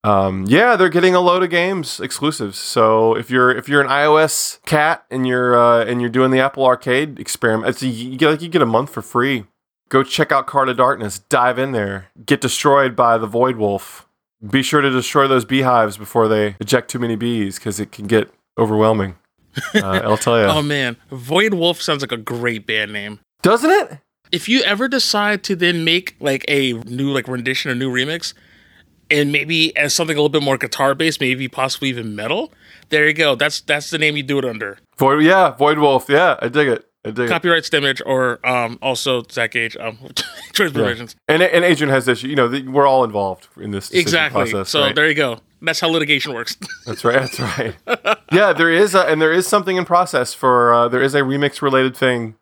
um, 0.04 0.46
yeah, 0.48 0.76
they're 0.76 0.90
getting 0.90 1.16
a 1.16 1.20
load 1.20 1.44
of 1.44 1.50
games 1.50 2.00
exclusives. 2.00 2.58
So 2.58 3.16
if 3.16 3.30
you're 3.30 3.52
if 3.52 3.68
you're 3.68 3.82
an 3.82 3.88
iOS 3.88 4.64
cat 4.66 5.06
and 5.10 5.28
you're 5.28 5.58
uh, 5.58 5.84
and 5.86 6.02
you're 6.02 6.10
doing 6.10 6.32
the 6.32 6.40
Apple 6.40 6.66
Arcade 6.66 7.20
experiment, 7.20 7.70
it's 7.70 7.84
you 7.84 8.18
get 8.18 8.30
like 8.30 8.42
you 8.42 8.50
get 8.50 8.62
a 8.62 8.68
month 8.68 8.90
for 8.92 9.02
free. 9.02 9.46
Go 9.90 10.04
check 10.04 10.32
out 10.32 10.48
Card 10.48 10.70
of 10.70 10.78
Darkness. 10.78 11.20
Dive 11.20 11.58
in 11.58 11.72
there. 11.72 12.08
Get 12.26 12.42
destroyed 12.42 12.96
by 12.96 13.18
the 13.18 13.28
Void 13.28 13.56
Wolf. 13.56 14.08
Be 14.48 14.62
sure 14.62 14.82
to 14.82 14.90
destroy 14.90 15.28
those 15.28 15.46
beehives 15.46 15.98
before 15.98 16.28
they 16.28 16.56
eject 16.60 16.90
too 16.90 17.00
many 17.00 17.16
bees 17.16 17.58
because 17.58 17.80
it 17.80 17.92
can 17.92 18.06
get 18.06 18.30
overwhelming. 18.58 19.16
Uh, 19.74 19.80
I'll 20.04 20.18
tell 20.18 20.40
you. 20.40 20.46
Oh 20.46 20.62
man, 20.62 20.98
Void 21.10 21.54
Wolf 21.54 21.82
sounds 21.82 22.02
like 22.02 22.12
a 22.12 22.18
great 22.18 22.68
band 22.68 22.94
name. 22.94 23.20
Doesn't 23.42 23.72
it? 23.72 24.00
If 24.32 24.50
you 24.50 24.62
ever 24.64 24.88
decide 24.88 25.44
to 25.46 25.56
then 25.56 25.84
make 25.84 26.16
like 26.20 26.44
a 26.48 26.74
new 26.74 27.12
like 27.12 27.28
rendition 27.28 27.72
or 27.72 27.76
new 27.76 27.92
remix, 27.92 28.34
and 29.10 29.32
maybe 29.32 29.76
as 29.78 29.94
something 29.94 30.16
a 30.16 30.20
little 30.20 30.30
bit 30.30 30.44
more 30.44 30.58
guitar 30.58 30.96
based, 30.96 31.22
maybe 31.22 31.48
possibly 31.48 31.90
even 31.90 32.16
metal, 32.16 32.52
there 32.90 33.08
you 33.08 33.14
go. 33.14 33.36
That's 33.36 33.62
that's 33.62 33.90
the 33.90 33.98
name 33.98 34.18
you 34.18 34.24
do 34.24 34.40
it 34.40 34.46
under. 34.46 34.80
Void, 34.98 35.24
yeah, 35.24 35.52
Void 35.52 35.80
Wolf. 35.80 36.08
Yeah, 36.10 36.38
I 36.42 36.48
dig 36.48 36.68
it. 36.68 36.86
I 37.06 37.12
dig 37.12 37.26
it. 37.26 37.30
Copyright 37.30 37.64
Stemage 37.64 38.02
or 38.06 38.46
um 38.48 38.80
also 38.82 39.24
Zach 39.32 39.52
Gage 39.52 39.78
um 39.78 39.98
Yeah. 40.60 40.96
And 41.28 41.42
and 41.42 41.64
Adrian 41.64 41.90
has 41.90 42.06
this. 42.06 42.24
You 42.24 42.36
know, 42.36 42.48
the, 42.48 42.68
we're 42.68 42.88
all 42.88 43.04
involved 43.04 43.48
in 43.58 43.72
this 43.72 43.92
Exactly. 43.92 44.52
process. 44.52 44.70
so 44.70 44.82
right? 44.82 44.96
there 44.96 45.08
you 45.08 45.16
go. 45.16 45.40
That's 45.62 45.80
how 45.80 45.90
litigation 45.90 46.34
works. 46.34 46.56
That's 46.86 47.04
right. 47.04 47.16
That's 47.20 47.40
right. 47.40 47.76
yeah, 48.32 48.54
there 48.54 48.70
is, 48.70 48.94
a, 48.94 49.02
and 49.08 49.20
there 49.20 49.34
is 49.34 49.48
something 49.48 49.76
in 49.76 49.86
process 49.86 50.34
for. 50.34 50.72
Uh, 50.74 50.88
there 50.88 51.02
is 51.02 51.16
a 51.16 51.22
remix 51.22 51.62
related 51.64 51.98
thing, 51.98 52.36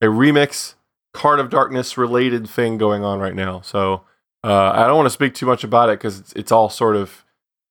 a 0.00 0.06
remix 0.06 0.74
Card 1.12 1.38
of 1.38 1.50
Darkness 1.50 1.98
related 1.98 2.48
thing 2.48 2.78
going 2.78 3.04
on 3.04 3.18
right 3.20 3.34
now. 3.34 3.60
So 3.60 4.04
uh, 4.44 4.72
I 4.74 4.86
don't 4.86 4.96
want 4.96 5.06
to 5.06 5.10
speak 5.10 5.34
too 5.34 5.46
much 5.46 5.64
about 5.64 5.88
it 5.88 5.98
because 5.98 6.20
it's, 6.20 6.32
it's 6.34 6.52
all 6.52 6.68
sort 6.68 6.96
of. 6.96 7.24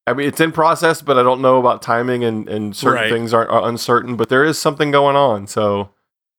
I 0.07 0.13
mean, 0.13 0.27
it's 0.27 0.41
in 0.41 0.51
process, 0.51 1.01
but 1.01 1.17
I 1.19 1.23
don't 1.23 1.41
know 1.41 1.59
about 1.59 1.81
timing, 1.81 2.23
and 2.23 2.47
and 2.49 2.75
certain 2.75 2.95
Right. 3.03 3.11
things 3.11 3.33
are, 3.33 3.47
are 3.47 3.67
uncertain. 3.67 4.15
But 4.15 4.29
there 4.29 4.43
is 4.43 4.57
something 4.59 4.89
going 4.91 5.15
on, 5.15 5.47
so 5.47 5.91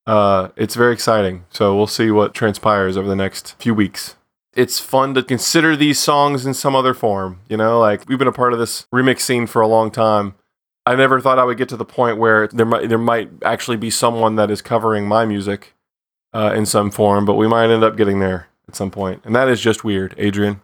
uh, 0.06 0.48
it's 0.56 0.74
very 0.74 0.92
exciting. 0.92 1.44
So 1.50 1.76
we'll 1.76 1.86
see 1.86 2.10
what 2.10 2.34
transpires 2.34 2.96
over 2.96 3.08
the 3.08 3.16
next 3.16 3.54
few 3.60 3.74
weeks 3.74 4.16
it's 4.54 4.78
fun 4.78 5.14
to 5.14 5.22
consider 5.22 5.76
these 5.76 5.98
songs 5.98 6.44
in 6.44 6.54
some 6.54 6.76
other 6.76 6.94
form. 6.94 7.40
You 7.48 7.56
know, 7.56 7.80
like 7.80 8.08
we've 8.08 8.18
been 8.18 8.28
a 8.28 8.32
part 8.32 8.52
of 8.52 8.58
this 8.58 8.86
remix 8.92 9.20
scene 9.20 9.46
for 9.46 9.62
a 9.62 9.66
long 9.66 9.90
time. 9.90 10.34
I 10.84 10.94
never 10.96 11.20
thought 11.20 11.38
I 11.38 11.44
would 11.44 11.58
get 11.58 11.68
to 11.70 11.76
the 11.76 11.84
point 11.84 12.18
where 12.18 12.48
there 12.48 12.66
might 12.66 12.88
there 12.88 12.98
might 12.98 13.30
actually 13.44 13.76
be 13.76 13.90
someone 13.90 14.36
that 14.36 14.50
is 14.50 14.60
covering 14.60 15.06
my 15.06 15.24
music 15.24 15.74
uh, 16.34 16.52
in 16.54 16.66
some 16.66 16.90
form, 16.90 17.24
but 17.24 17.34
we 17.34 17.46
might 17.48 17.70
end 17.70 17.84
up 17.84 17.96
getting 17.96 18.18
there 18.20 18.48
at 18.68 18.76
some 18.76 18.90
point, 18.90 19.22
and 19.24 19.34
that 19.34 19.48
is 19.48 19.60
just 19.60 19.84
weird, 19.84 20.14
Adrian. 20.18 20.60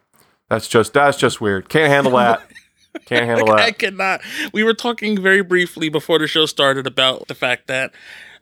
That's 0.48 0.68
just 0.68 0.92
that's 0.94 1.18
just 1.18 1.40
weird. 1.40 1.68
Can't 1.68 1.90
handle 1.90 2.12
that. 2.16 2.42
Can't 3.06 3.26
handle 3.26 3.46
that. 3.48 3.60
I 3.60 3.70
cannot. 3.70 4.22
We 4.52 4.64
were 4.64 4.74
talking 4.74 5.20
very 5.20 5.42
briefly 5.42 5.88
before 5.88 6.18
the 6.18 6.26
show 6.26 6.46
started 6.46 6.86
about 6.86 7.28
the 7.28 7.34
fact 7.34 7.66
that 7.66 7.92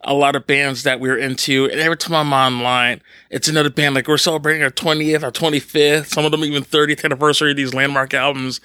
a 0.03 0.14
lot 0.14 0.37
of 0.37 0.47
bands 0.47 0.85
that 0.85 1.01
we 1.01 1.11
are 1.11 1.16
into, 1.16 1.69
and 1.71 1.81
every 1.81 1.97
time 1.97 2.14
I'm 2.14 2.33
online, 2.33 3.03
it's 3.29 3.49
another 3.49 3.71
band. 3.71 3.95
Like 3.95 4.09
we're 4.09 4.19
celebrating 4.19 4.62
our 4.62 4.71
20th, 4.71 5.23
our 5.23 5.33
25th, 5.33 6.07
some 6.07 6.25
of 6.25 6.31
them 6.31 6.45
even 6.45 6.62
30th 6.62 7.05
anniversary 7.05 7.51
of 7.51 7.57
these 7.57 7.75
landmark 7.75 8.14
albums. 8.14 8.61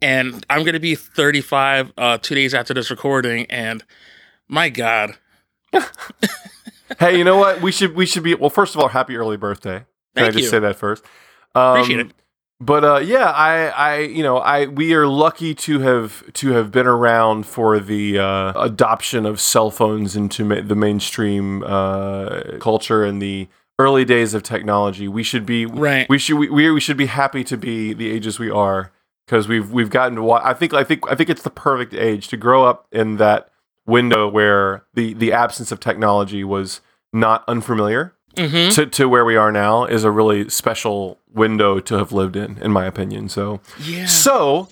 And 0.00 0.46
I'm 0.48 0.60
going 0.60 0.74
to 0.74 0.80
be 0.80 0.94
35 0.94 1.92
uh, 1.98 2.18
two 2.18 2.36
days 2.36 2.54
after 2.54 2.72
this 2.72 2.90
recording. 2.90 3.46
And 3.50 3.84
my 4.46 4.68
God, 4.68 5.14
hey, 7.00 7.18
you 7.18 7.24
know 7.24 7.36
what? 7.36 7.60
We 7.60 7.72
should 7.72 7.96
we 7.96 8.06
should 8.06 8.22
be 8.22 8.34
well. 8.34 8.50
First 8.50 8.74
of 8.74 8.80
all, 8.80 8.88
happy 8.88 9.16
early 9.16 9.36
birthday. 9.36 9.84
Can 10.18 10.26
I 10.26 10.30
just 10.30 10.44
you. 10.44 10.50
say 10.50 10.58
that 10.60 10.76
first? 10.76 11.04
Um, 11.54 11.76
Appreciate 11.76 12.00
it. 12.00 12.10
But 12.60 12.84
uh, 12.84 12.98
yeah, 12.98 13.30
I, 13.30 13.66
I, 13.68 13.98
you 14.00 14.22
know, 14.24 14.38
I 14.38 14.66
we 14.66 14.92
are 14.94 15.06
lucky 15.06 15.54
to 15.54 15.78
have 15.78 16.24
to 16.34 16.50
have 16.50 16.72
been 16.72 16.88
around 16.88 17.46
for 17.46 17.78
the 17.78 18.18
uh, 18.18 18.60
adoption 18.60 19.26
of 19.26 19.40
cell 19.40 19.70
phones 19.70 20.16
into 20.16 20.44
ma- 20.44 20.60
the 20.60 20.74
mainstream 20.74 21.62
uh, 21.64 22.58
culture 22.58 23.04
and 23.04 23.22
the 23.22 23.46
early 23.78 24.04
days 24.04 24.34
of 24.34 24.42
technology. 24.42 25.06
We 25.06 25.22
should 25.22 25.46
be 25.46 25.66
Right. 25.66 26.08
We 26.08 26.18
should 26.18 26.36
we, 26.36 26.48
we 26.48 26.68
we 26.72 26.80
should 26.80 26.96
be 26.96 27.06
happy 27.06 27.44
to 27.44 27.56
be 27.56 27.92
the 27.92 28.10
ages 28.10 28.40
we 28.40 28.50
are 28.50 28.90
because 29.24 29.46
we've 29.46 29.70
we've 29.70 29.90
gotten 29.90 30.16
to. 30.16 30.22
wa- 30.22 30.42
I 30.42 30.52
think 30.52 30.74
I 30.74 30.82
think 30.82 31.08
I 31.08 31.14
think 31.14 31.30
it's 31.30 31.42
the 31.42 31.50
perfect 31.50 31.94
age 31.94 32.26
to 32.26 32.36
grow 32.36 32.64
up 32.64 32.88
in 32.90 33.18
that 33.18 33.50
window 33.86 34.28
where 34.28 34.84
the 34.94 35.14
the 35.14 35.32
absence 35.32 35.70
of 35.70 35.78
technology 35.78 36.42
was 36.42 36.80
not 37.12 37.44
unfamiliar 37.46 38.14
hmm 38.38 38.68
to, 38.70 38.86
to 38.86 39.08
where 39.08 39.24
we 39.24 39.36
are 39.36 39.50
now 39.52 39.84
is 39.84 40.04
a 40.04 40.10
really 40.10 40.48
special 40.48 41.18
window 41.32 41.80
to 41.80 41.96
have 41.98 42.12
lived 42.12 42.36
in, 42.36 42.58
in 42.62 42.70
my 42.72 42.84
opinion. 42.86 43.28
So, 43.28 43.60
Yeah. 43.80 44.06
so 44.06 44.68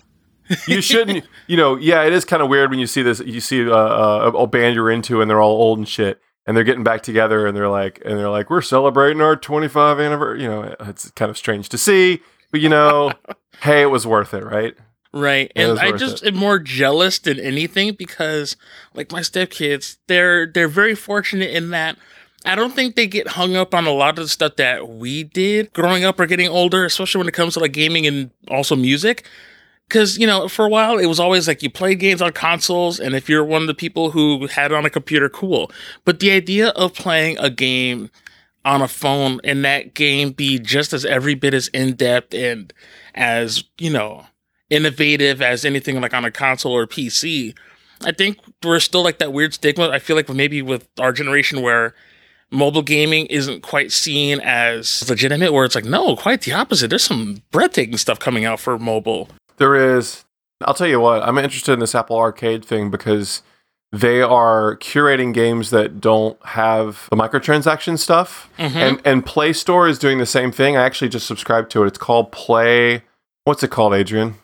you 0.66 0.80
shouldn't, 0.80 1.26
you 1.46 1.56
know, 1.56 1.76
yeah, 1.76 2.02
it 2.04 2.12
is 2.12 2.24
kind 2.24 2.42
of 2.42 2.48
weird 2.48 2.70
when 2.70 2.78
you 2.78 2.86
see 2.86 3.02
this, 3.02 3.20
you 3.20 3.40
see 3.40 3.68
uh, 3.68 3.74
uh, 3.74 4.30
a 4.34 4.46
band 4.46 4.74
you're 4.74 4.90
into 4.90 5.20
and 5.20 5.30
they're 5.30 5.40
all 5.40 5.60
old 5.60 5.78
and 5.78 5.88
shit. 5.88 6.20
And 6.48 6.56
they're 6.56 6.62
getting 6.62 6.84
back 6.84 7.02
together, 7.02 7.44
and 7.44 7.56
they're 7.56 7.68
like, 7.68 8.00
and 8.04 8.16
they're 8.16 8.30
like, 8.30 8.50
we're 8.50 8.62
celebrating 8.62 9.20
our 9.20 9.34
25 9.34 9.98
anniversary. 9.98 10.42
You 10.44 10.48
know, 10.48 10.76
it's 10.78 11.10
kind 11.10 11.28
of 11.28 11.36
strange 11.36 11.68
to 11.70 11.76
see, 11.76 12.20
but 12.52 12.60
you 12.60 12.68
know, 12.68 13.10
hey, 13.62 13.82
it 13.82 13.86
was 13.86 14.06
worth 14.06 14.32
it, 14.32 14.44
right? 14.44 14.76
Right. 15.12 15.50
And 15.56 15.76
I 15.80 15.90
just 15.96 16.22
it. 16.22 16.28
am 16.28 16.36
more 16.36 16.60
jealous 16.60 17.18
than 17.18 17.40
anything 17.40 17.94
because 17.94 18.56
like 18.94 19.10
my 19.10 19.22
stepkids, 19.22 19.96
they're 20.06 20.46
they're 20.46 20.68
very 20.68 20.94
fortunate 20.94 21.50
in 21.50 21.70
that 21.70 21.98
I 22.46 22.54
don't 22.54 22.72
think 22.72 22.94
they 22.94 23.06
get 23.06 23.28
hung 23.28 23.56
up 23.56 23.74
on 23.74 23.86
a 23.86 23.92
lot 23.92 24.18
of 24.18 24.24
the 24.24 24.28
stuff 24.28 24.56
that 24.56 24.88
we 24.88 25.24
did 25.24 25.72
growing 25.72 26.04
up 26.04 26.20
or 26.20 26.26
getting 26.26 26.48
older, 26.48 26.84
especially 26.84 27.18
when 27.18 27.28
it 27.28 27.34
comes 27.34 27.54
to 27.54 27.60
like 27.60 27.72
gaming 27.72 28.06
and 28.06 28.30
also 28.48 28.76
music. 28.76 29.26
Cause, 29.88 30.18
you 30.18 30.26
know, 30.26 30.48
for 30.48 30.64
a 30.64 30.68
while 30.68 30.98
it 30.98 31.06
was 31.06 31.20
always 31.20 31.46
like 31.46 31.62
you 31.62 31.70
played 31.70 32.00
games 32.00 32.20
on 32.20 32.32
consoles, 32.32 32.98
and 32.98 33.14
if 33.14 33.28
you're 33.28 33.44
one 33.44 33.62
of 33.62 33.68
the 33.68 33.74
people 33.74 34.10
who 34.10 34.46
had 34.48 34.72
it 34.72 34.76
on 34.76 34.84
a 34.84 34.90
computer, 34.90 35.28
cool. 35.28 35.70
But 36.04 36.18
the 36.18 36.32
idea 36.32 36.68
of 36.70 36.94
playing 36.94 37.38
a 37.38 37.50
game 37.50 38.10
on 38.64 38.82
a 38.82 38.88
phone 38.88 39.40
and 39.44 39.64
that 39.64 39.94
game 39.94 40.32
be 40.32 40.58
just 40.58 40.92
as 40.92 41.04
every 41.04 41.34
bit 41.34 41.54
as 41.54 41.68
in 41.68 41.94
depth 41.94 42.34
and 42.34 42.72
as, 43.14 43.62
you 43.78 43.90
know, 43.90 44.26
innovative 44.70 45.40
as 45.40 45.64
anything 45.64 46.00
like 46.00 46.14
on 46.14 46.24
a 46.24 46.32
console 46.32 46.72
or 46.72 46.88
PC, 46.88 47.56
I 48.04 48.10
think 48.10 48.38
we're 48.64 48.80
still 48.80 49.04
like 49.04 49.18
that 49.18 49.32
weird 49.32 49.54
stigma. 49.54 49.88
I 49.88 50.00
feel 50.00 50.16
like 50.16 50.28
maybe 50.28 50.62
with 50.62 50.88
our 50.98 51.12
generation 51.12 51.62
where 51.62 51.94
mobile 52.50 52.82
gaming 52.82 53.26
isn't 53.26 53.62
quite 53.62 53.92
seen 53.92 54.40
as 54.40 55.08
legitimate, 55.08 55.52
where 55.52 55.64
it's 55.64 55.74
like, 55.74 55.84
no, 55.84 56.16
quite 56.16 56.42
the 56.42 56.52
opposite. 56.52 56.88
There's 56.88 57.04
some 57.04 57.42
breathtaking 57.50 57.96
stuff 57.96 58.18
coming 58.18 58.44
out 58.44 58.60
for 58.60 58.78
mobile. 58.78 59.28
There 59.56 59.96
is. 59.96 60.24
I'll 60.62 60.74
tell 60.74 60.86
you 60.86 61.00
what, 61.00 61.22
I'm 61.22 61.36
interested 61.36 61.72
in 61.72 61.80
this 61.80 61.94
Apple 61.94 62.16
Arcade 62.16 62.64
thing 62.64 62.90
because 62.90 63.42
they 63.92 64.22
are 64.22 64.76
curating 64.78 65.34
games 65.34 65.70
that 65.70 66.00
don't 66.00 66.38
have 66.46 67.08
the 67.10 67.16
microtransaction 67.16 67.98
stuff. 67.98 68.48
Mm-hmm. 68.58 68.78
And 68.78 69.02
and 69.04 69.26
Play 69.26 69.52
Store 69.52 69.86
is 69.86 69.98
doing 69.98 70.18
the 70.18 70.26
same 70.26 70.52
thing. 70.52 70.76
I 70.76 70.84
actually 70.84 71.10
just 71.10 71.26
subscribed 71.26 71.70
to 71.72 71.82
it. 71.84 71.88
It's 71.88 71.98
called 71.98 72.32
Play 72.32 73.02
what's 73.44 73.62
it 73.62 73.70
called, 73.70 73.94
Adrian? 73.94 74.34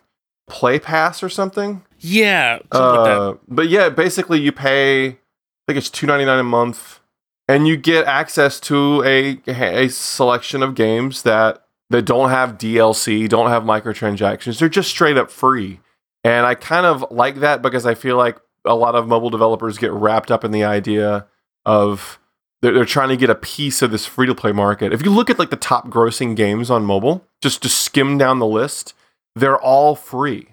Play 0.48 0.78
Pass 0.78 1.22
or 1.22 1.28
something? 1.28 1.82
Yeah. 1.98 2.58
something 2.72 3.00
like. 3.00 3.18
Uh, 3.18 3.34
but 3.48 3.68
yeah, 3.68 3.88
basically 3.88 4.40
you 4.40 4.52
pay 4.52 5.08
I 5.08 5.16
think 5.66 5.78
it's 5.78 5.90
two 5.90 6.06
ninety 6.06 6.24
nine 6.24 6.38
a 6.38 6.44
month 6.44 7.00
and 7.48 7.66
you 7.66 7.76
get 7.76 8.06
access 8.06 8.60
to 8.60 9.02
a 9.04 9.40
a 9.46 9.88
selection 9.88 10.62
of 10.62 10.74
games 10.74 11.22
that 11.22 11.64
that 11.90 12.02
don't 12.02 12.30
have 12.30 12.58
DLC, 12.58 13.28
don't 13.28 13.50
have 13.50 13.62
microtransactions. 13.64 14.58
They're 14.58 14.68
just 14.68 14.90
straight 14.90 15.18
up 15.18 15.30
free. 15.30 15.80
And 16.24 16.46
I 16.46 16.54
kind 16.54 16.86
of 16.86 17.04
like 17.10 17.36
that 17.40 17.62
because 17.62 17.84
I 17.84 17.94
feel 17.94 18.16
like 18.16 18.38
a 18.64 18.74
lot 18.74 18.94
of 18.94 19.08
mobile 19.08 19.30
developers 19.30 19.78
get 19.78 19.92
wrapped 19.92 20.30
up 20.30 20.44
in 20.44 20.52
the 20.52 20.64
idea 20.64 21.26
of 21.66 22.18
they're, 22.62 22.72
they're 22.72 22.84
trying 22.84 23.08
to 23.10 23.16
get 23.16 23.30
a 23.30 23.34
piece 23.34 23.82
of 23.82 23.90
this 23.90 24.06
free 24.06 24.26
to 24.26 24.34
play 24.34 24.52
market. 24.52 24.92
If 24.92 25.04
you 25.04 25.10
look 25.10 25.30
at 25.30 25.38
like 25.38 25.50
the 25.50 25.56
top 25.56 25.88
grossing 25.88 26.36
games 26.36 26.70
on 26.70 26.84
mobile, 26.84 27.26
just 27.42 27.62
to 27.62 27.68
skim 27.68 28.18
down 28.18 28.38
the 28.38 28.46
list, 28.46 28.94
they're 29.34 29.60
all 29.60 29.94
free. 29.94 30.48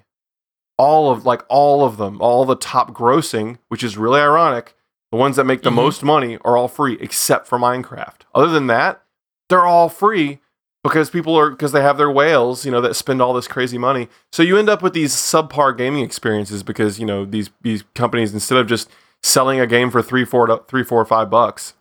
All 0.77 1.11
of 1.11 1.25
like 1.25 1.43
all 1.49 1.85
of 1.85 1.97
them, 1.97 2.21
all 2.21 2.45
the 2.45 2.55
top 2.55 2.93
grossing, 2.93 3.59
which 3.67 3.83
is 3.83 3.97
really 3.97 4.19
ironic. 4.19 4.75
The 5.11 5.17
ones 5.17 5.35
that 5.37 5.45
make 5.45 5.63
the 5.63 5.71
Mhm. 5.71 5.75
most 5.75 6.03
money 6.03 6.37
are 6.45 6.55
all 6.55 6.67
free 6.67 6.97
except 7.01 7.47
for 7.47 7.57
Minecraft. 7.57 8.21
Other 8.35 8.51
than 8.51 8.67
that, 8.67 9.01
they're 9.49 9.65
all 9.65 9.89
free 9.89 10.39
because 10.83 11.09
people 11.09 11.35
are 11.37 11.49
because 11.49 11.71
they 11.71 11.81
have 11.81 11.97
their 11.97 12.11
whales, 12.11 12.63
you 12.65 12.71
know, 12.71 12.81
that 12.81 12.95
spend 12.95 13.21
all 13.21 13.33
this 13.33 13.47
crazy 13.47 13.77
money. 13.77 14.07
So 14.31 14.43
you 14.43 14.57
end 14.57 14.69
up 14.69 14.81
with 14.83 14.93
these 14.93 15.13
subpar 15.15 15.75
gaming 15.75 16.03
experiences 16.03 16.61
because 16.63 16.99
you 16.99 17.05
know 17.05 17.25
these 17.25 17.49
these 17.61 17.83
companies 17.95 18.33
instead 18.33 18.57
of 18.59 18.67
just 18.67 18.89
selling 19.23 19.59
a 19.59 19.67
game 19.67 19.89
for 19.91 20.01
three, 20.01 20.23
four, 20.23 20.47
to- 20.47 20.61
three, 20.67 20.83
four, 20.83 21.01
or 21.01 21.05
five 21.05 21.29
bucks, 21.29 21.73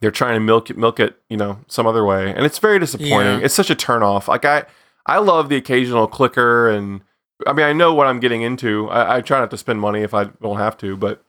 they're 0.00 0.10
trying 0.10 0.34
to 0.34 0.40
milk 0.40 0.68
it, 0.68 0.76
milk 0.76 1.00
it, 1.00 1.16
you 1.30 1.36
know, 1.36 1.60
some 1.68 1.86
other 1.86 2.04
way, 2.04 2.30
and 2.34 2.44
it's 2.44 2.58
very 2.58 2.78
disappointing. 2.78 3.38
Yeah. 3.38 3.44
It's 3.44 3.54
such 3.54 3.70
a 3.70 3.74
turnoff. 3.74 4.28
Like 4.28 4.44
I, 4.44 4.64
I 5.06 5.18
love 5.18 5.48
the 5.48 5.56
occasional 5.56 6.06
clicker, 6.06 6.68
and 6.68 7.00
I 7.46 7.54
mean, 7.54 7.64
I 7.64 7.72
know 7.72 7.94
what 7.94 8.06
I'm 8.06 8.20
getting 8.20 8.42
into. 8.42 8.90
I, 8.90 9.16
I 9.16 9.20
try 9.22 9.38
not 9.40 9.50
to 9.52 9.56
spend 9.56 9.80
money 9.80 10.02
if 10.02 10.12
I 10.12 10.24
don't 10.42 10.58
have 10.58 10.76
to, 10.78 10.94
but 10.96 11.23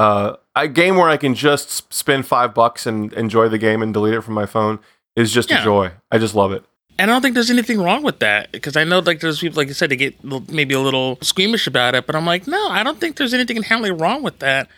uh, 0.00 0.36
a 0.56 0.66
game 0.68 0.96
where 0.96 1.08
I 1.08 1.16
can 1.16 1.34
just 1.34 1.92
spend 1.92 2.26
five 2.26 2.54
bucks 2.54 2.86
and 2.86 3.12
enjoy 3.12 3.48
the 3.48 3.58
game 3.58 3.82
and 3.82 3.92
delete 3.92 4.14
it 4.14 4.22
from 4.22 4.34
my 4.34 4.46
phone 4.46 4.78
is 5.16 5.32
just 5.32 5.50
Yeah. 5.50 5.60
a 5.60 5.64
joy. 5.64 5.90
I 6.10 6.18
just 6.18 6.34
love 6.34 6.52
it. 6.52 6.64
And 6.98 7.10
I 7.10 7.14
don't 7.14 7.22
think 7.22 7.34
there's 7.34 7.50
anything 7.50 7.80
wrong 7.80 8.02
with 8.02 8.18
that 8.20 8.50
because 8.52 8.76
I 8.76 8.84
know 8.84 8.98
like 8.98 9.20
there's 9.20 9.40
people 9.40 9.56
like 9.56 9.68
you 9.68 9.74
said 9.74 9.90
they 9.90 9.96
get 9.96 10.14
maybe 10.50 10.74
a 10.74 10.80
little 10.80 11.18
squeamish 11.22 11.66
about 11.66 11.94
it, 11.94 12.06
but 12.06 12.14
I'm 12.16 12.26
like, 12.26 12.46
no, 12.46 12.68
I 12.68 12.82
don't 12.82 12.98
think 13.00 13.16
there's 13.16 13.32
anything 13.34 13.56
inherently 13.56 13.90
wrong 13.90 14.22
with 14.22 14.38
that. 14.40 14.68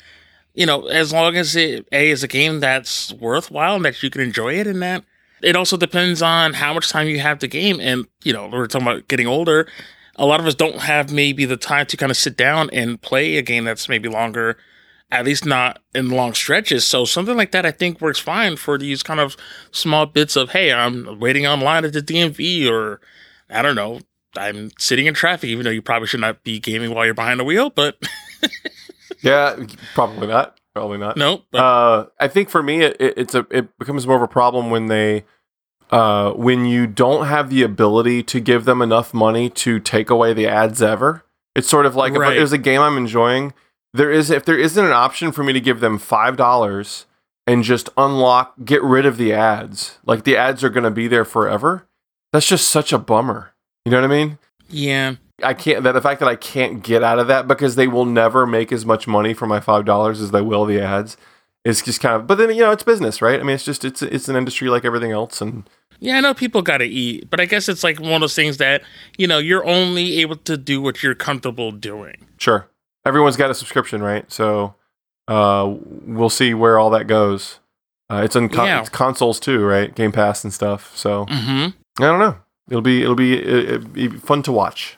You 0.55 0.66
know, 0.66 0.87
as 0.87 1.12
long 1.12 1.37
as 1.37 1.57
it 1.57 1.87
a 1.93 2.11
is 2.11 2.23
a 2.23 2.29
game 2.29 2.61
that's 2.61 3.12
worthwhile 3.14 3.77
and 3.77 3.85
that 3.85 4.03
you 4.03 4.11
can 4.11 4.20
enjoy 4.20 4.55
it, 4.59 4.66
and 4.66 4.83
that 4.83 5.03
it 5.43 5.57
also 5.57 5.77
depends 5.77 6.20
on 6.23 6.53
how 6.53 6.75
much 6.75 6.91
time 6.91 7.09
you 7.09 7.18
have 7.20 7.39
to 7.41 7.49
game. 7.49 7.81
And 7.81 8.07
you 8.23 8.33
know, 8.33 8.49
we're 8.49 8.66
talking 8.66 8.87
about 8.87 9.09
getting 9.09 9.27
older. 9.27 9.66
A 10.16 10.27
lot 10.27 10.41
of 10.41 10.47
us 10.47 10.55
don't 10.55 10.79
have 10.81 11.11
maybe 11.11 11.45
the 11.47 11.57
time 11.57 11.87
to 11.87 11.97
kind 11.97 12.11
of 12.11 12.16
sit 12.18 12.37
down 12.37 12.68
and 12.73 13.01
play 13.01 13.37
a 13.39 13.43
game 13.43 13.64
that's 13.64 13.89
maybe 13.89 14.09
longer, 14.11 14.59
at 15.13 15.25
least 15.27 15.45
not 15.47 15.79
in 15.95 16.09
long 16.11 16.33
stretches. 16.35 16.85
So 16.87 17.05
something 17.05 17.37
like 17.37 17.53
that, 17.53 17.65
I 17.65 17.71
think, 17.71 18.01
works 18.01 18.19
fine 18.19 18.57
for 18.57 18.77
these 18.79 19.03
kind 19.05 19.21
of 19.21 19.37
small 19.71 20.07
bits 20.07 20.35
of, 20.35 20.51
hey, 20.51 20.73
I'm 20.73 21.21
waiting 21.21 21.47
online 21.47 21.85
at 21.85 21.93
the 21.93 22.01
DMV, 22.03 22.69
or 22.69 23.01
I 23.51 23.63
don't 23.63 23.77
know, 23.77 24.01
I'm 24.37 24.71
sitting 24.79 25.07
in 25.07 25.13
traffic, 25.15 25.51
even 25.51 25.65
though 25.65 25.71
you 25.71 25.83
probably 25.83 26.09
should 26.09 26.21
not 26.21 26.43
be 26.43 26.59
gaming 26.59 26.95
while 26.95 27.05
you're 27.05 27.15
behind 27.15 27.39
the 27.39 27.45
wheel. 27.45 27.69
But 27.71 27.97
Yeah, 29.23 29.57
probably 29.95 30.27
not. 30.27 30.59
Probably 30.75 30.97
not. 30.99 31.17
no, 31.19 31.43
but 31.51 31.59
Uh, 31.59 32.07
I 32.19 32.29
think 32.29 32.49
for 32.49 32.63
me, 32.63 32.81
it, 32.83 32.97
it, 32.99 33.15
it's 33.19 33.35
a 33.35 33.47
it 33.51 33.77
becomes 33.79 34.07
more 34.07 34.17
of 34.17 34.23
a 34.23 34.29
problem 34.29 34.71
when 34.71 34.87
they 34.87 35.25
uh, 35.91 36.33
when 36.33 36.65
you 36.65 36.87
don't 36.87 37.27
have 37.27 37.51
the 37.51 37.63
ability 37.63 38.23
to 38.23 38.41
give 38.41 38.65
them 38.65 38.81
enough 38.81 39.13
money 39.13 39.51
to 39.51 39.79
take 39.79 40.09
away 40.09 40.33
the 40.33 40.49
ads 40.49 40.81
ever. 40.81 41.23
It's 41.55 41.69
sort 41.69 41.85
of 41.85 41.95
like 41.95 42.15
Right. 42.15 42.33
if 42.33 42.39
there's 42.39 42.53
a 42.53 42.59
game 42.59 42.81
I'm 42.81 42.97
enjoying, 42.97 43.53
there 43.95 44.11
is 44.11 44.30
if 44.30 44.45
there 44.45 44.59
isn't 44.59 44.84
an 44.84 44.93
option 44.93 45.32
for 45.32 45.45
me 45.45 45.53
to 45.53 45.61
give 45.61 45.80
them 45.80 45.99
five 45.99 46.36
dollars 46.36 47.07
and 47.47 47.64
just 47.64 47.88
unlock, 47.97 48.55
get 48.64 48.82
rid 48.82 49.05
of 49.05 49.16
the 49.16 49.32
ads. 49.32 49.99
Like 50.07 50.24
the 50.24 50.36
ads 50.36 50.62
are 50.62 50.70
going 50.70 50.84
to 50.84 50.90
be 50.90 51.09
there 51.09 51.24
forever. 51.24 51.86
That's 52.32 52.47
just 52.47 52.68
such 52.68 52.93
a 52.93 52.99
bummer. 52.99 53.53
You 53.84 53.90
know 53.90 54.01
what 54.01 54.11
I 54.11 54.14
mean? 54.14 54.38
yeah, 54.68 55.16
I 55.43 55.55
can't 55.55 55.82
that 55.84 55.93
the 55.93 56.01
fact 56.01 56.20
that 56.20 56.28
I 56.28 56.36
can't 56.36 56.82
get 56.82 57.03
out 57.03 57.18
of 57.18 57.26
that 57.26 57.49
because 57.49 57.74
they 57.74 57.88
will 57.88 58.07
never 58.07 58.47
make 58.47 58.72
as 58.72 58.86
much 58.86 59.07
money 59.07 59.34
for 59.34 59.47
my 59.47 59.61
five 59.61 59.84
dollars 59.84 60.20
as 60.20 60.30
they 60.30 60.40
will 60.40 60.64
the 60.64 60.80
ads. 60.80 61.16
It's 61.64 61.82
just 61.82 62.01
kind 62.01 62.16
of 62.16 62.26
but 62.26 62.36
then 62.36 62.51
you 62.51 62.62
know 62.62 62.70
it's 62.70 62.82
business, 62.82 63.20
right? 63.20 63.38
I 63.38 63.43
mean 63.43 63.55
it's 63.55 63.64
just 63.64 63.84
it's 63.84 64.03
it's 64.03 64.28
an 64.28 64.36
industry 64.36 64.68
like 64.68 64.84
everything 64.84 65.11
else 65.11 65.40
and 65.40 65.68
yeah, 66.01 66.16
I 66.16 66.20
know 66.20 66.34
people 66.34 66.62
got 66.62 66.78
to 66.78 66.84
eat, 66.84 67.30
but 67.30 67.38
I 67.38 67.45
guess 67.45 67.68
it's 67.68 67.84
like 67.84 68.01
one 68.01 68.14
of 68.14 68.20
those 68.22 68.34
things 68.34 68.57
that 68.57 68.82
you 69.18 69.26
know 69.26 69.38
you're 69.38 69.64
only 69.64 70.20
able 70.20 70.36
to 70.36 70.57
do 70.57 70.80
what 70.80 71.03
you're 71.03 71.14
comfortable 71.14 71.70
doing. 71.70 72.26
sure. 72.38 72.68
Everyone's 73.05 73.37
got 73.37 73.51
a 73.51 73.55
subscription, 73.55 74.03
right? 74.03 74.31
So 74.31 74.75
uh 75.29 75.75
we'll 76.07 76.31
see 76.31 76.55
where 76.55 76.79
all 76.79 76.91
that 76.91 77.07
goes. 77.07 77.59
Uh, 78.11 78.23
it's 78.25 78.37
on 78.37 78.49
con- 78.49 78.67
Yeah. 78.67 78.81
it's 78.81 78.89
consoles 78.89 79.41
too, 79.41 79.65
right? 79.65 79.95
Game 79.95 80.13
Pass 80.13 80.45
and 80.45 80.53
stuff. 80.53 80.97
So 80.97 81.27
hmm 81.29 81.67
I 82.01 82.05
don't 82.07 82.19
know. 82.19 82.37
It'll 82.69 82.83
be 82.83 83.03
it'll 83.03 83.15
be, 83.15 83.35
it'll 83.43 83.89
be 83.89 84.09
fun 84.09 84.43
to 84.45 84.53
watch. 84.53 84.97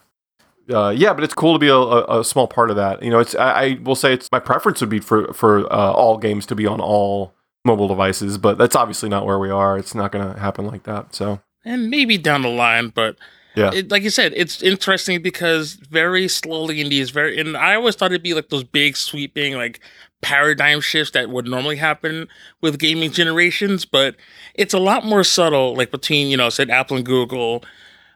Uh, 0.73 0.89
yeah, 0.97 1.13
but 1.13 1.23
it's 1.25 1.35
cool 1.35 1.53
to 1.53 1.59
be 1.59 1.69
a, 1.69 1.75
a, 1.75 2.21
a 2.21 2.25
small 2.25 2.47
part 2.49 2.71
of 2.71 2.77
that. 2.77 3.03
You 3.03 3.11
know, 3.11 3.19
it's 3.19 3.35
I, 3.35 3.51
I 3.65 3.79
will 3.83 3.95
say 3.97 4.15
it's 4.15 4.31
my 4.33 4.39
preference 4.39 4.81
would 4.81 4.89
be 4.91 4.99
for 5.01 5.33
for 5.35 5.71
uh, 5.73 5.93
all 5.93 6.17
games 6.19 6.47
to 6.47 6.55
be 6.55 6.67
on 6.67 6.81
all 6.81 7.35
mobile 7.67 7.89
devices, 7.89 8.39
but 8.39 8.57
that's 8.59 8.75
obviously 8.77 9.09
not 9.09 9.27
where 9.27 9.39
we 9.39 9.51
are. 9.51 9.77
It's 9.77 9.95
not 9.95 10.11
going 10.13 10.33
to 10.33 10.39
happen 10.41 10.67
like 10.67 10.85
that. 10.85 11.15
So 11.15 11.41
and 11.65 11.91
maybe 11.91 12.17
down 12.17 12.43
the 12.43 12.49
line, 12.49 12.89
but 12.95 13.17
Yeah. 13.55 13.71
it, 13.73 13.91
like 13.91 14.03
you 14.03 14.11
said, 14.11 14.33
it's 14.37 14.63
interesting 14.63 15.23
because 15.23 15.75
very 15.75 16.27
slowly 16.29 16.81
in 16.81 16.89
these 16.89 17.11
very, 17.11 17.39
and 17.39 17.57
I 17.57 17.75
always 17.77 17.95
thought 17.95 18.11
it'd 18.11 18.23
be 18.23 18.35
like 18.35 18.49
those 18.49 18.65
big 18.65 18.97
sweeping 18.97 19.55
like 19.55 19.81
paradigm 20.23 20.81
shifts 20.81 21.13
that 21.13 21.29
would 21.29 21.47
normally 21.47 21.77
happen 21.77 22.27
with 22.63 22.79
gaming 22.79 23.13
generations, 23.13 23.85
but 23.85 24.17
it's 24.55 24.75
a 24.75 24.79
lot 24.79 25.05
more 25.05 25.23
subtle, 25.23 25.77
like 25.77 25.91
between 25.91 26.29
you 26.29 26.37
know, 26.37 26.49
said 26.49 26.71
Apple 26.71 26.97
and 26.97 27.07
Google, 27.07 27.63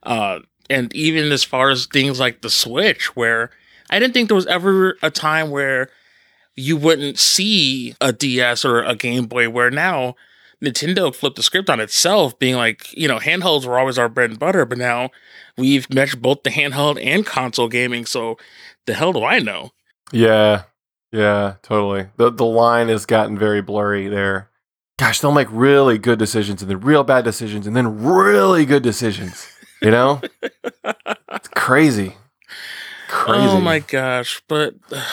uh, 0.04 0.40
and 0.70 0.92
even 0.94 1.30
as 1.30 1.44
far 1.44 1.70
as 1.70 1.86
things 1.86 2.18
like 2.18 2.42
the 2.42 2.50
Switch, 2.50 3.14
where 3.14 3.50
I 3.90 3.98
didn't 3.98 4.14
think 4.14 4.28
there 4.28 4.34
was 4.36 4.46
ever 4.46 4.96
a 5.02 5.10
time 5.10 5.50
where 5.50 5.88
you 6.56 6.76
wouldn't 6.76 7.18
see 7.18 7.94
a 8.00 8.12
DS 8.12 8.64
or 8.64 8.82
a 8.82 8.96
Game 8.96 9.26
Boy, 9.26 9.48
where 9.48 9.70
now 9.70 10.16
Nintendo 10.62 11.14
flipped 11.14 11.36
the 11.36 11.42
script 11.42 11.70
on 11.70 11.80
itself, 11.80 12.38
being 12.38 12.56
like, 12.56 12.92
you 12.96 13.06
know, 13.06 13.18
handhelds 13.18 13.64
were 13.64 13.78
always 13.78 13.98
our 13.98 14.08
bread 14.08 14.30
and 14.30 14.38
butter, 14.38 14.64
but 14.64 14.78
now 14.78 15.10
we've 15.56 15.92
meshed 15.92 16.20
both 16.20 16.42
the 16.42 16.50
handheld 16.50 17.00
and 17.04 17.24
console 17.24 17.68
gaming. 17.68 18.04
So 18.06 18.36
the 18.86 18.94
hell 18.94 19.12
do 19.12 19.24
I 19.24 19.38
know? 19.38 19.70
yeah, 20.12 20.62
yeah, 21.12 21.54
totally. 21.62 22.08
the 22.16 22.30
The 22.30 22.44
line 22.44 22.88
has 22.88 23.06
gotten 23.06 23.38
very 23.38 23.62
blurry 23.62 24.08
there. 24.08 24.50
Gosh, 24.98 25.20
they'll 25.20 25.32
make 25.32 25.48
really 25.50 25.96
good 25.96 26.18
decisions 26.18 26.60
and 26.60 26.70
then 26.70 26.80
real 26.80 27.04
bad 27.04 27.24
decisions 27.24 27.66
and 27.66 27.76
then 27.76 28.02
really 28.02 28.64
good 28.66 28.82
decisions. 28.82 29.46
You 29.80 29.92
know, 29.92 30.20
it's 31.32 31.48
crazy. 31.54 32.16
Crazy. 33.06 33.38
Oh 33.38 33.60
my 33.60 33.78
gosh! 33.78 34.42
But 34.48 34.74
uh, 34.90 35.04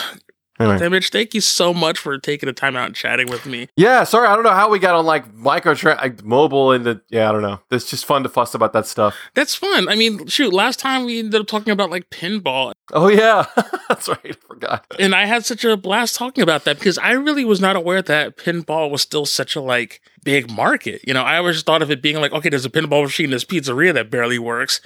Anyway. 0.60 1.02
Thank 1.02 1.34
you 1.34 1.42
so 1.42 1.74
much 1.74 1.98
for 1.98 2.18
taking 2.18 2.48
the 2.48 2.54
time 2.54 2.76
out 2.76 2.86
and 2.86 2.96
chatting 2.96 3.28
with 3.28 3.46
me. 3.46 3.68
Yeah, 3.76 4.04
sorry, 4.06 4.28
I 4.28 4.36
don't 4.36 4.44
know 4.44 4.52
how 4.52 4.70
we 4.70 4.80
got 4.80 4.96
on 4.96 5.06
like 5.06 5.34
micro 5.34 5.76
like 5.84 6.20
uh, 6.20 6.24
mobile 6.24 6.72
and 6.72 6.86
the 6.86 7.02
yeah, 7.10 7.30
I 7.30 7.32
don't 7.32 7.42
know. 7.42 7.60
It's 7.72 7.90
just 7.90 8.06
fun 8.06 8.24
to 8.24 8.30
fuss 8.30 8.54
about 8.54 8.74
that 8.74 8.86
stuff. 8.86 9.16
That's 9.34 9.54
fun. 9.56 9.90
I 9.90 9.96
mean, 9.96 10.28
shoot, 10.28 10.54
last 10.54 10.80
time 10.80 11.06
we 11.06 11.20
ended 11.20 11.42
up 11.42 11.48
talking 11.48 11.72
about 11.72 11.90
like 11.90 12.10
pinball, 12.10 12.74
Oh 12.94 13.08
yeah, 13.08 13.46
that's 13.90 14.08
right. 14.08 14.20
I 14.24 14.32
forgot. 14.48 14.86
and 15.00 15.16
I 15.16 15.26
had 15.26 15.46
such 15.46 15.66
a 15.66 15.76
blast 15.76 16.16
talking 16.16 16.44
about 16.44 16.66
that 16.66 16.78
because 16.78 16.98
I 17.00 17.12
really 17.12 17.44
was 17.44 17.60
not 17.60 17.76
aware 17.76 18.02
that 18.02 18.38
pinball 18.38 18.92
was 18.92 19.02
still 19.02 19.26
such 19.26 19.56
a 19.56 19.62
like 19.62 20.02
big 20.24 20.52
market. 20.52 21.02
You 21.06 21.14
know, 21.14 21.24
I 21.24 21.38
always 21.38 21.62
thought 21.64 21.82
of 21.82 21.90
it 21.90 22.02
being 22.02 22.18
like, 22.18 22.32
okay, 22.32 22.50
there's 22.50 22.66
a 22.66 22.70
pinball 22.70 23.04
machine, 23.04 23.32
this 23.32 23.46
pizzeria 23.46 23.94
that 23.94 24.12
barely 24.12 24.40
works. 24.40 24.82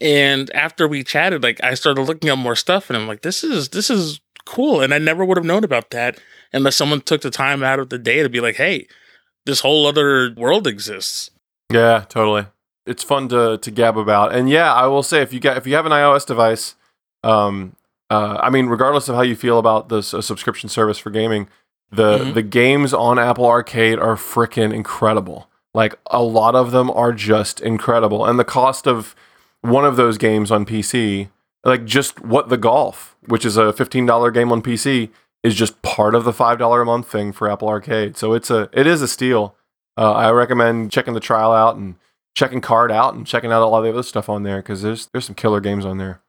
And 0.00 0.50
after 0.54 0.88
we 0.88 1.04
chatted, 1.04 1.44
like 1.44 1.62
I 1.62 1.74
started 1.74 2.02
looking 2.02 2.28
up 2.28 2.38
more 2.38 2.56
stuff, 2.56 2.90
and 2.90 2.96
I'm 2.96 3.06
like, 3.06 3.22
this 3.22 3.44
is 3.44 3.68
this 3.68 3.88
is 3.88 4.20
cool, 4.46 4.80
and 4.80 4.92
I 4.94 4.98
never 4.98 5.24
would 5.24 5.36
have 5.36 5.46
known 5.46 5.64
about 5.64 5.90
that 5.90 6.18
unless 6.52 6.76
someone 6.76 7.00
took 7.00 7.22
the 7.22 7.30
time 7.30 7.62
out 7.62 7.78
of 7.78 7.88
the 7.90 7.98
day 7.98 8.22
to 8.22 8.28
be 8.28 8.40
like, 8.40 8.56
hey, 8.56 8.86
this 9.46 9.60
whole 9.60 9.86
other 9.86 10.32
world 10.36 10.66
exists. 10.66 11.30
Yeah, 11.72 12.04
totally. 12.08 12.46
It's 12.86 13.02
fun 13.02 13.28
to 13.30 13.56
to 13.58 13.70
gab 13.70 13.96
about. 13.96 14.34
And 14.34 14.48
yeah, 14.50 14.72
I 14.72 14.86
will 14.86 15.02
say 15.02 15.22
if 15.22 15.32
you 15.32 15.40
get 15.40 15.56
if 15.56 15.66
you 15.66 15.74
have 15.74 15.86
an 15.86 15.92
iOS 15.92 16.26
device, 16.26 16.74
um, 17.22 17.76
uh, 18.10 18.38
I 18.42 18.50
mean, 18.50 18.66
regardless 18.66 19.08
of 19.08 19.14
how 19.16 19.22
you 19.22 19.34
feel 19.36 19.58
about 19.58 19.88
this 19.88 20.12
uh, 20.12 20.20
subscription 20.20 20.68
service 20.68 20.98
for 20.98 21.10
gaming, 21.10 21.48
the 21.90 22.18
Mhm. 22.18 22.34
the 22.34 22.42
games 22.42 22.92
on 22.92 23.18
Apple 23.18 23.46
Arcade 23.46 23.98
are 23.98 24.16
freaking 24.16 24.74
incredible. 24.74 25.48
Like 25.72 25.98
a 26.10 26.22
lot 26.22 26.54
of 26.54 26.70
them 26.70 26.90
are 26.90 27.12
just 27.12 27.60
incredible, 27.60 28.24
and 28.26 28.38
the 28.38 28.44
cost 28.44 28.86
of 28.86 29.14
one 29.62 29.84
of 29.86 29.96
those 29.96 30.18
games 30.18 30.50
on 30.50 30.66
PC, 30.66 31.30
like 31.64 31.84
just 31.84 32.20
what 32.20 32.48
the 32.48 32.56
golf, 32.56 33.16
which 33.26 33.44
is 33.44 33.56
a 33.56 33.72
fifteen 33.72 34.06
dollar 34.06 34.30
game 34.30 34.52
on 34.52 34.62
PC, 34.62 35.10
is 35.42 35.54
just 35.54 35.80
part 35.82 36.14
of 36.14 36.24
the 36.24 36.32
five 36.32 36.58
dollar 36.58 36.82
a 36.82 36.86
month 36.86 37.10
thing 37.10 37.32
for 37.32 37.50
Apple 37.50 37.68
Arcade. 37.68 38.16
So 38.16 38.32
it's 38.32 38.50
a 38.50 38.68
it 38.72 38.86
is 38.86 39.02
a 39.02 39.08
steal. 39.08 39.56
Uh, 39.96 40.12
I 40.12 40.30
recommend 40.32 40.90
checking 40.90 41.14
the 41.14 41.20
trial 41.20 41.52
out 41.52 41.76
and 41.76 41.94
checking 42.34 42.60
card 42.60 42.90
out 42.90 43.14
and 43.14 43.26
checking 43.26 43.52
out 43.52 43.62
a 43.62 43.66
lot 43.66 43.78
of 43.78 43.84
the 43.84 43.90
other 43.90 44.02
stuff 44.02 44.28
on 44.28 44.42
there 44.42 44.58
because 44.58 44.82
there's 44.82 45.06
there's 45.06 45.24
some 45.24 45.36
killer 45.36 45.60
games 45.60 45.84
on 45.84 45.98
there. 45.98 46.20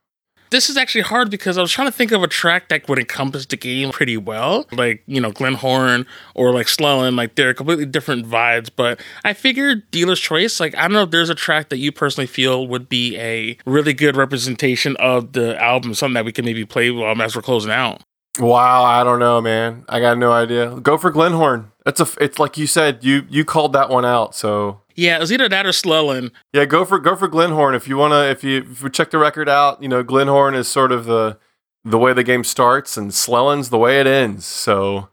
This 0.55 0.69
is 0.69 0.77
actually 0.77 1.01
hard 1.01 1.29
because 1.29 1.57
I 1.57 1.61
was 1.61 1.69
trying 1.69 1.89
to 1.89 1.91
think 1.91 2.13
of 2.13 2.23
a 2.23 2.29
track 2.29 2.69
that 2.69 2.87
would 2.87 2.97
encompass 2.97 3.45
the 3.45 3.57
game 3.57 3.91
pretty 3.91 4.15
well. 4.15 4.65
Like, 4.71 5.03
you 5.05 5.19
know, 5.19 5.29
Glenhorn 5.29 6.05
or 6.33 6.53
like 6.53 6.67
Slellen, 6.67 7.17
like 7.17 7.35
they're 7.35 7.53
completely 7.53 7.85
different 7.85 8.25
vibes. 8.25 8.69
But 8.73 9.01
I 9.25 9.33
figured 9.33 9.91
Dealer's 9.91 10.21
Choice, 10.21 10.61
like, 10.61 10.73
I 10.77 10.83
don't 10.83 10.93
know 10.93 11.01
if 11.01 11.11
there's 11.11 11.29
a 11.29 11.35
track 11.35 11.67
that 11.71 11.77
you 11.79 11.91
personally 11.91 12.25
feel 12.25 12.67
would 12.67 12.87
be 12.87 13.17
a 13.17 13.57
really 13.65 13.91
good 13.91 14.15
representation 14.15 14.95
of 14.95 15.33
the 15.33 15.61
album, 15.61 15.93
something 15.93 16.13
that 16.13 16.23
we 16.23 16.31
can 16.31 16.45
maybe 16.45 16.63
play 16.63 16.87
um, 16.87 17.19
as 17.19 17.35
we're 17.35 17.41
closing 17.41 17.71
out. 17.73 18.01
Wow, 18.39 18.85
I 18.85 19.03
don't 19.03 19.19
know, 19.19 19.41
man. 19.41 19.83
I 19.89 19.99
got 19.99 20.17
no 20.17 20.31
idea. 20.31 20.79
Go 20.79 20.97
for 20.97 21.11
Glenhorn. 21.11 21.73
It's 21.85 21.99
a 21.99 22.07
it's 22.21 22.39
like 22.39 22.57
you 22.57 22.65
said. 22.65 23.03
You 23.03 23.25
you 23.29 23.43
called 23.43 23.73
that 23.73 23.89
one 23.89 24.05
out. 24.05 24.35
So 24.35 24.79
Yeah, 24.95 25.17
it 25.17 25.19
was 25.19 25.31
either 25.31 25.49
that 25.49 25.65
or 25.65 25.71
Slellen. 25.71 26.31
yeah, 26.53 26.65
go 26.65 26.85
for 26.85 26.99
go 26.99 27.15
for 27.15 27.27
Glenhorn 27.27 27.75
if 27.75 27.87
you 27.87 27.97
wanna. 27.97 28.23
If 28.23 28.43
you 28.43 28.65
if 28.71 28.81
you 28.81 28.89
check 28.89 29.11
the 29.11 29.17
record 29.17 29.49
out, 29.49 29.81
you 29.81 29.89
know 29.89 30.03
Glenhorn 30.03 30.55
is 30.55 30.67
sort 30.67 30.91
of 30.91 31.05
the 31.05 31.37
the 31.83 31.97
way 31.99 32.13
the 32.13 32.23
game 32.23 32.43
starts, 32.43 32.97
and 32.97 33.11
Slellen's 33.11 33.69
the 33.69 33.77
way 33.77 33.99
it 33.99 34.07
ends. 34.07 34.45
So 34.45 35.09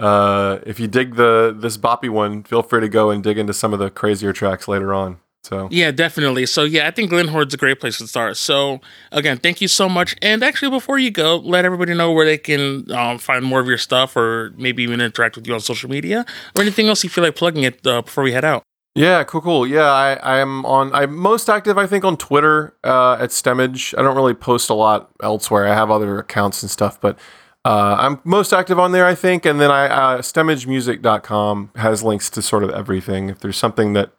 uh, 0.00 0.58
if 0.66 0.80
you 0.80 0.88
dig 0.88 1.16
the 1.16 1.56
this 1.56 1.76
boppy 1.76 2.10
one, 2.10 2.42
feel 2.42 2.62
free 2.62 2.80
to 2.80 2.88
go 2.88 3.10
and 3.10 3.22
dig 3.22 3.38
into 3.38 3.54
some 3.54 3.72
of 3.72 3.78
the 3.78 3.90
crazier 3.90 4.32
tracks 4.32 4.66
later 4.68 4.92
on. 4.92 5.18
So 5.42 5.68
Yeah, 5.70 5.90
definitely. 5.90 6.44
So 6.46 6.64
yeah, 6.64 6.86
I 6.86 6.90
think 6.90 7.10
Glenhorn's 7.10 7.54
a 7.54 7.56
great 7.56 7.80
place 7.80 7.98
to 7.98 8.06
start. 8.06 8.36
So 8.36 8.80
again, 9.10 9.38
thank 9.38 9.60
you 9.60 9.68
so 9.68 9.88
much. 9.88 10.14
And 10.20 10.42
actually, 10.42 10.70
before 10.70 10.98
you 10.98 11.10
go, 11.10 11.36
let 11.36 11.64
everybody 11.64 11.94
know 11.94 12.12
where 12.12 12.26
they 12.26 12.36
can 12.36 12.90
um, 12.92 13.18
find 13.18 13.44
more 13.44 13.60
of 13.60 13.66
your 13.66 13.78
stuff, 13.78 14.16
or 14.16 14.52
maybe 14.56 14.82
even 14.82 15.00
interact 15.00 15.36
with 15.36 15.46
you 15.46 15.54
on 15.54 15.60
social 15.60 15.88
media, 15.88 16.26
or 16.54 16.62
anything 16.62 16.88
else 16.88 17.02
you 17.04 17.10
feel 17.10 17.24
like 17.24 17.36
plugging 17.36 17.62
it 17.62 17.86
uh, 17.86 18.02
before 18.02 18.24
we 18.24 18.32
head 18.32 18.44
out. 18.44 18.64
Yeah, 18.94 19.22
cool, 19.22 19.40
cool. 19.40 19.66
Yeah, 19.66 19.90
I, 19.90 20.40
I'm 20.40 20.66
on. 20.66 20.92
I'm 20.92 21.14
most 21.16 21.48
active, 21.48 21.78
I 21.78 21.86
think, 21.86 22.04
on 22.04 22.16
Twitter 22.16 22.74
uh, 22.82 23.18
at 23.20 23.30
Stemage. 23.30 23.96
I 23.96 24.02
don't 24.02 24.16
really 24.16 24.34
post 24.34 24.68
a 24.68 24.74
lot 24.74 25.10
elsewhere. 25.22 25.68
I 25.68 25.74
have 25.74 25.90
other 25.90 26.18
accounts 26.18 26.62
and 26.62 26.70
stuff, 26.70 27.00
but 27.00 27.16
uh, 27.64 27.96
I'm 28.00 28.20
most 28.24 28.52
active 28.52 28.80
on 28.80 28.90
there, 28.90 29.06
I 29.06 29.14
think. 29.14 29.46
And 29.46 29.60
then 29.60 29.70
I 29.70 29.86
uh, 29.86 30.18
StemageMusic.com 30.18 31.70
has 31.76 32.02
links 32.02 32.30
to 32.30 32.42
sort 32.42 32.64
of 32.64 32.70
everything. 32.70 33.28
If 33.28 33.38
there's 33.38 33.56
something 33.56 33.92
that 33.92 34.12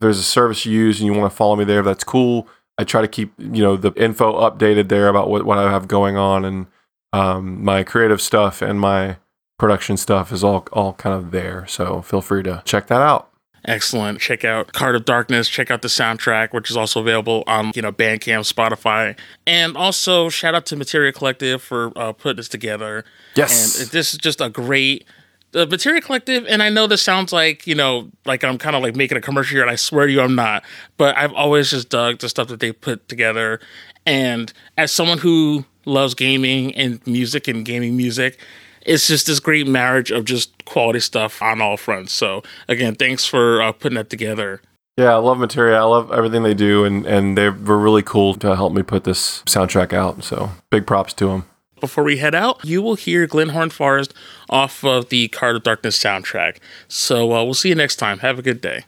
there's 0.00 0.18
a 0.18 0.22
service 0.22 0.64
you 0.64 0.72
use 0.72 1.00
and 1.00 1.06
you 1.06 1.18
want 1.18 1.30
to 1.30 1.36
follow 1.36 1.56
me 1.56 1.64
there, 1.64 1.82
that's 1.82 2.04
cool. 2.04 2.48
I 2.78 2.84
try 2.84 3.02
to 3.02 3.08
keep 3.08 3.32
you 3.38 3.62
know 3.62 3.76
the 3.76 3.92
info 3.92 4.32
updated 4.40 4.88
there 4.88 5.08
about 5.08 5.28
what, 5.28 5.44
what 5.44 5.58
I 5.58 5.70
have 5.70 5.86
going 5.86 6.16
on 6.16 6.46
and 6.46 6.66
um, 7.12 7.62
my 7.62 7.84
creative 7.84 8.20
stuff 8.22 8.62
and 8.62 8.80
my 8.80 9.18
production 9.58 9.98
stuff 9.98 10.32
is 10.32 10.42
all 10.42 10.66
all 10.72 10.94
kind 10.94 11.14
of 11.14 11.30
there. 11.30 11.66
So 11.66 12.00
feel 12.00 12.22
free 12.22 12.42
to 12.44 12.62
check 12.64 12.86
that 12.86 13.02
out. 13.02 13.30
Excellent. 13.66 14.20
Check 14.20 14.44
out 14.44 14.72
Card 14.72 14.94
of 14.94 15.04
Darkness. 15.04 15.48
Check 15.48 15.70
out 15.70 15.82
the 15.82 15.88
soundtrack, 15.88 16.52
which 16.52 16.70
is 16.70 16.76
also 16.76 17.00
available 17.00 17.44
on 17.46 17.72
you 17.74 17.82
know 17.82 17.92
Bandcamp, 17.92 18.52
Spotify, 18.52 19.18
and 19.46 19.76
also 19.76 20.28
shout 20.28 20.54
out 20.54 20.66
to 20.66 20.76
Materia 20.76 21.12
Collective 21.12 21.62
for 21.62 21.92
uh, 21.96 22.12
putting 22.12 22.36
this 22.36 22.48
together. 22.48 23.04
Yes. 23.34 23.80
And 23.80 23.90
this 23.90 24.12
is 24.12 24.18
just 24.18 24.40
a 24.40 24.50
great 24.50 25.06
the 25.54 25.66
Materia 25.66 26.00
Collective, 26.00 26.44
and 26.48 26.62
I 26.62 26.68
know 26.68 26.88
this 26.88 27.00
sounds 27.00 27.32
like, 27.32 27.64
you 27.64 27.76
know, 27.76 28.10
like 28.26 28.42
I'm 28.42 28.58
kind 28.58 28.74
of 28.74 28.82
like 28.82 28.96
making 28.96 29.16
a 29.16 29.20
commercial 29.20 29.54
here, 29.54 29.62
and 29.62 29.70
I 29.70 29.76
swear 29.76 30.06
to 30.08 30.12
you 30.12 30.20
I'm 30.20 30.34
not, 30.34 30.64
but 30.96 31.16
I've 31.16 31.32
always 31.32 31.70
just 31.70 31.88
dug 31.88 32.18
the 32.18 32.28
stuff 32.28 32.48
that 32.48 32.58
they 32.58 32.72
put 32.72 33.08
together. 33.08 33.60
And 34.04 34.52
as 34.76 34.90
someone 34.90 35.18
who 35.18 35.64
loves 35.86 36.14
gaming 36.14 36.74
and 36.74 37.04
music 37.06 37.46
and 37.46 37.64
gaming 37.64 37.96
music, 37.96 38.38
it's 38.84 39.06
just 39.06 39.26
this 39.26 39.40
great 39.40 39.66
marriage 39.66 40.10
of 40.10 40.24
just 40.24 40.64
quality 40.64 41.00
stuff 41.00 41.40
on 41.42 41.60
all 41.60 41.76
fronts. 41.76 42.12
So, 42.12 42.42
again, 42.68 42.94
thanks 42.94 43.24
for 43.24 43.62
uh, 43.62 43.72
putting 43.72 43.96
that 43.96 44.10
together. 44.10 44.60
Yeah, 44.96 45.14
I 45.14 45.16
love 45.16 45.38
Materia. 45.38 45.76
I 45.78 45.82
love 45.82 46.12
everything 46.12 46.44
they 46.44 46.54
do, 46.54 46.84
and 46.84 47.04
and 47.04 47.36
they 47.36 47.48
were 47.48 47.78
really 47.78 48.02
cool 48.02 48.34
to 48.34 48.54
help 48.54 48.72
me 48.72 48.82
put 48.82 49.04
this 49.04 49.42
soundtrack 49.42 49.92
out. 49.92 50.22
So 50.22 50.50
big 50.70 50.86
props 50.86 51.12
to 51.14 51.26
them. 51.26 51.46
Before 51.80 52.04
we 52.04 52.18
head 52.18 52.34
out, 52.34 52.64
you 52.64 52.80
will 52.80 52.94
hear 52.94 53.26
Glenhorn 53.26 53.70
Forest 53.70 54.14
off 54.48 54.84
of 54.84 55.08
the 55.08 55.28
Card 55.28 55.56
of 55.56 55.64
Darkness 55.64 55.98
soundtrack. 55.98 56.58
So 56.86 57.32
uh, 57.32 57.44
we'll 57.44 57.54
see 57.54 57.70
you 57.70 57.74
next 57.74 57.96
time. 57.96 58.20
Have 58.20 58.38
a 58.38 58.42
good 58.42 58.60
day. 58.60 58.84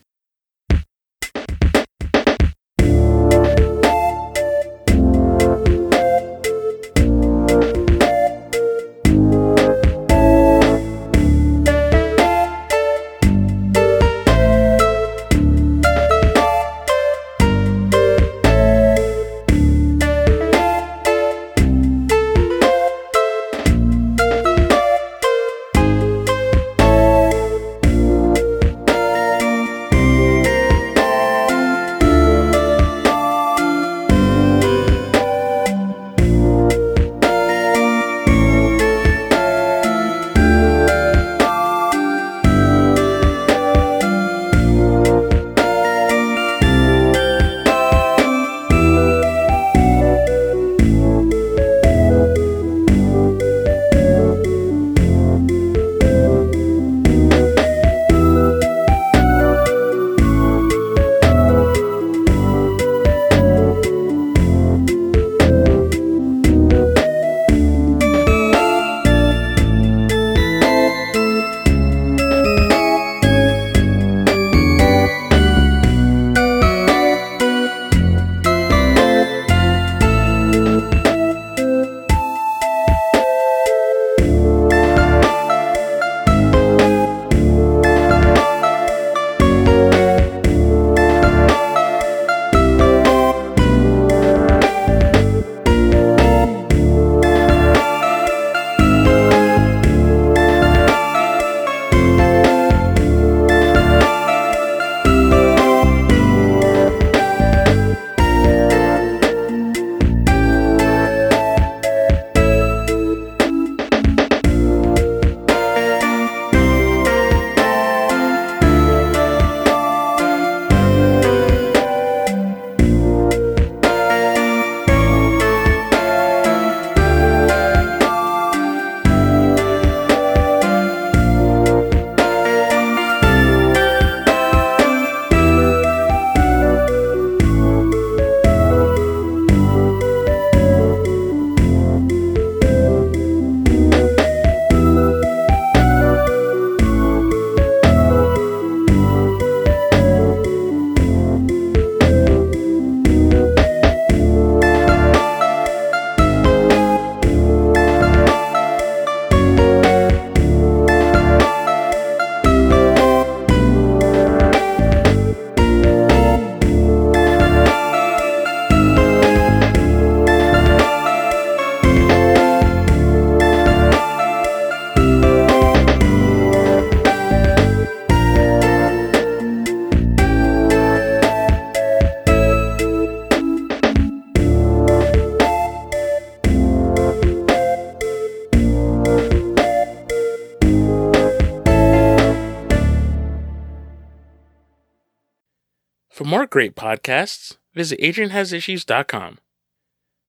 More 196.36 196.46
great 196.46 196.76
podcasts, 196.76 197.56
visit 197.72 197.98
AdrianHasIssues.com. 197.98 199.38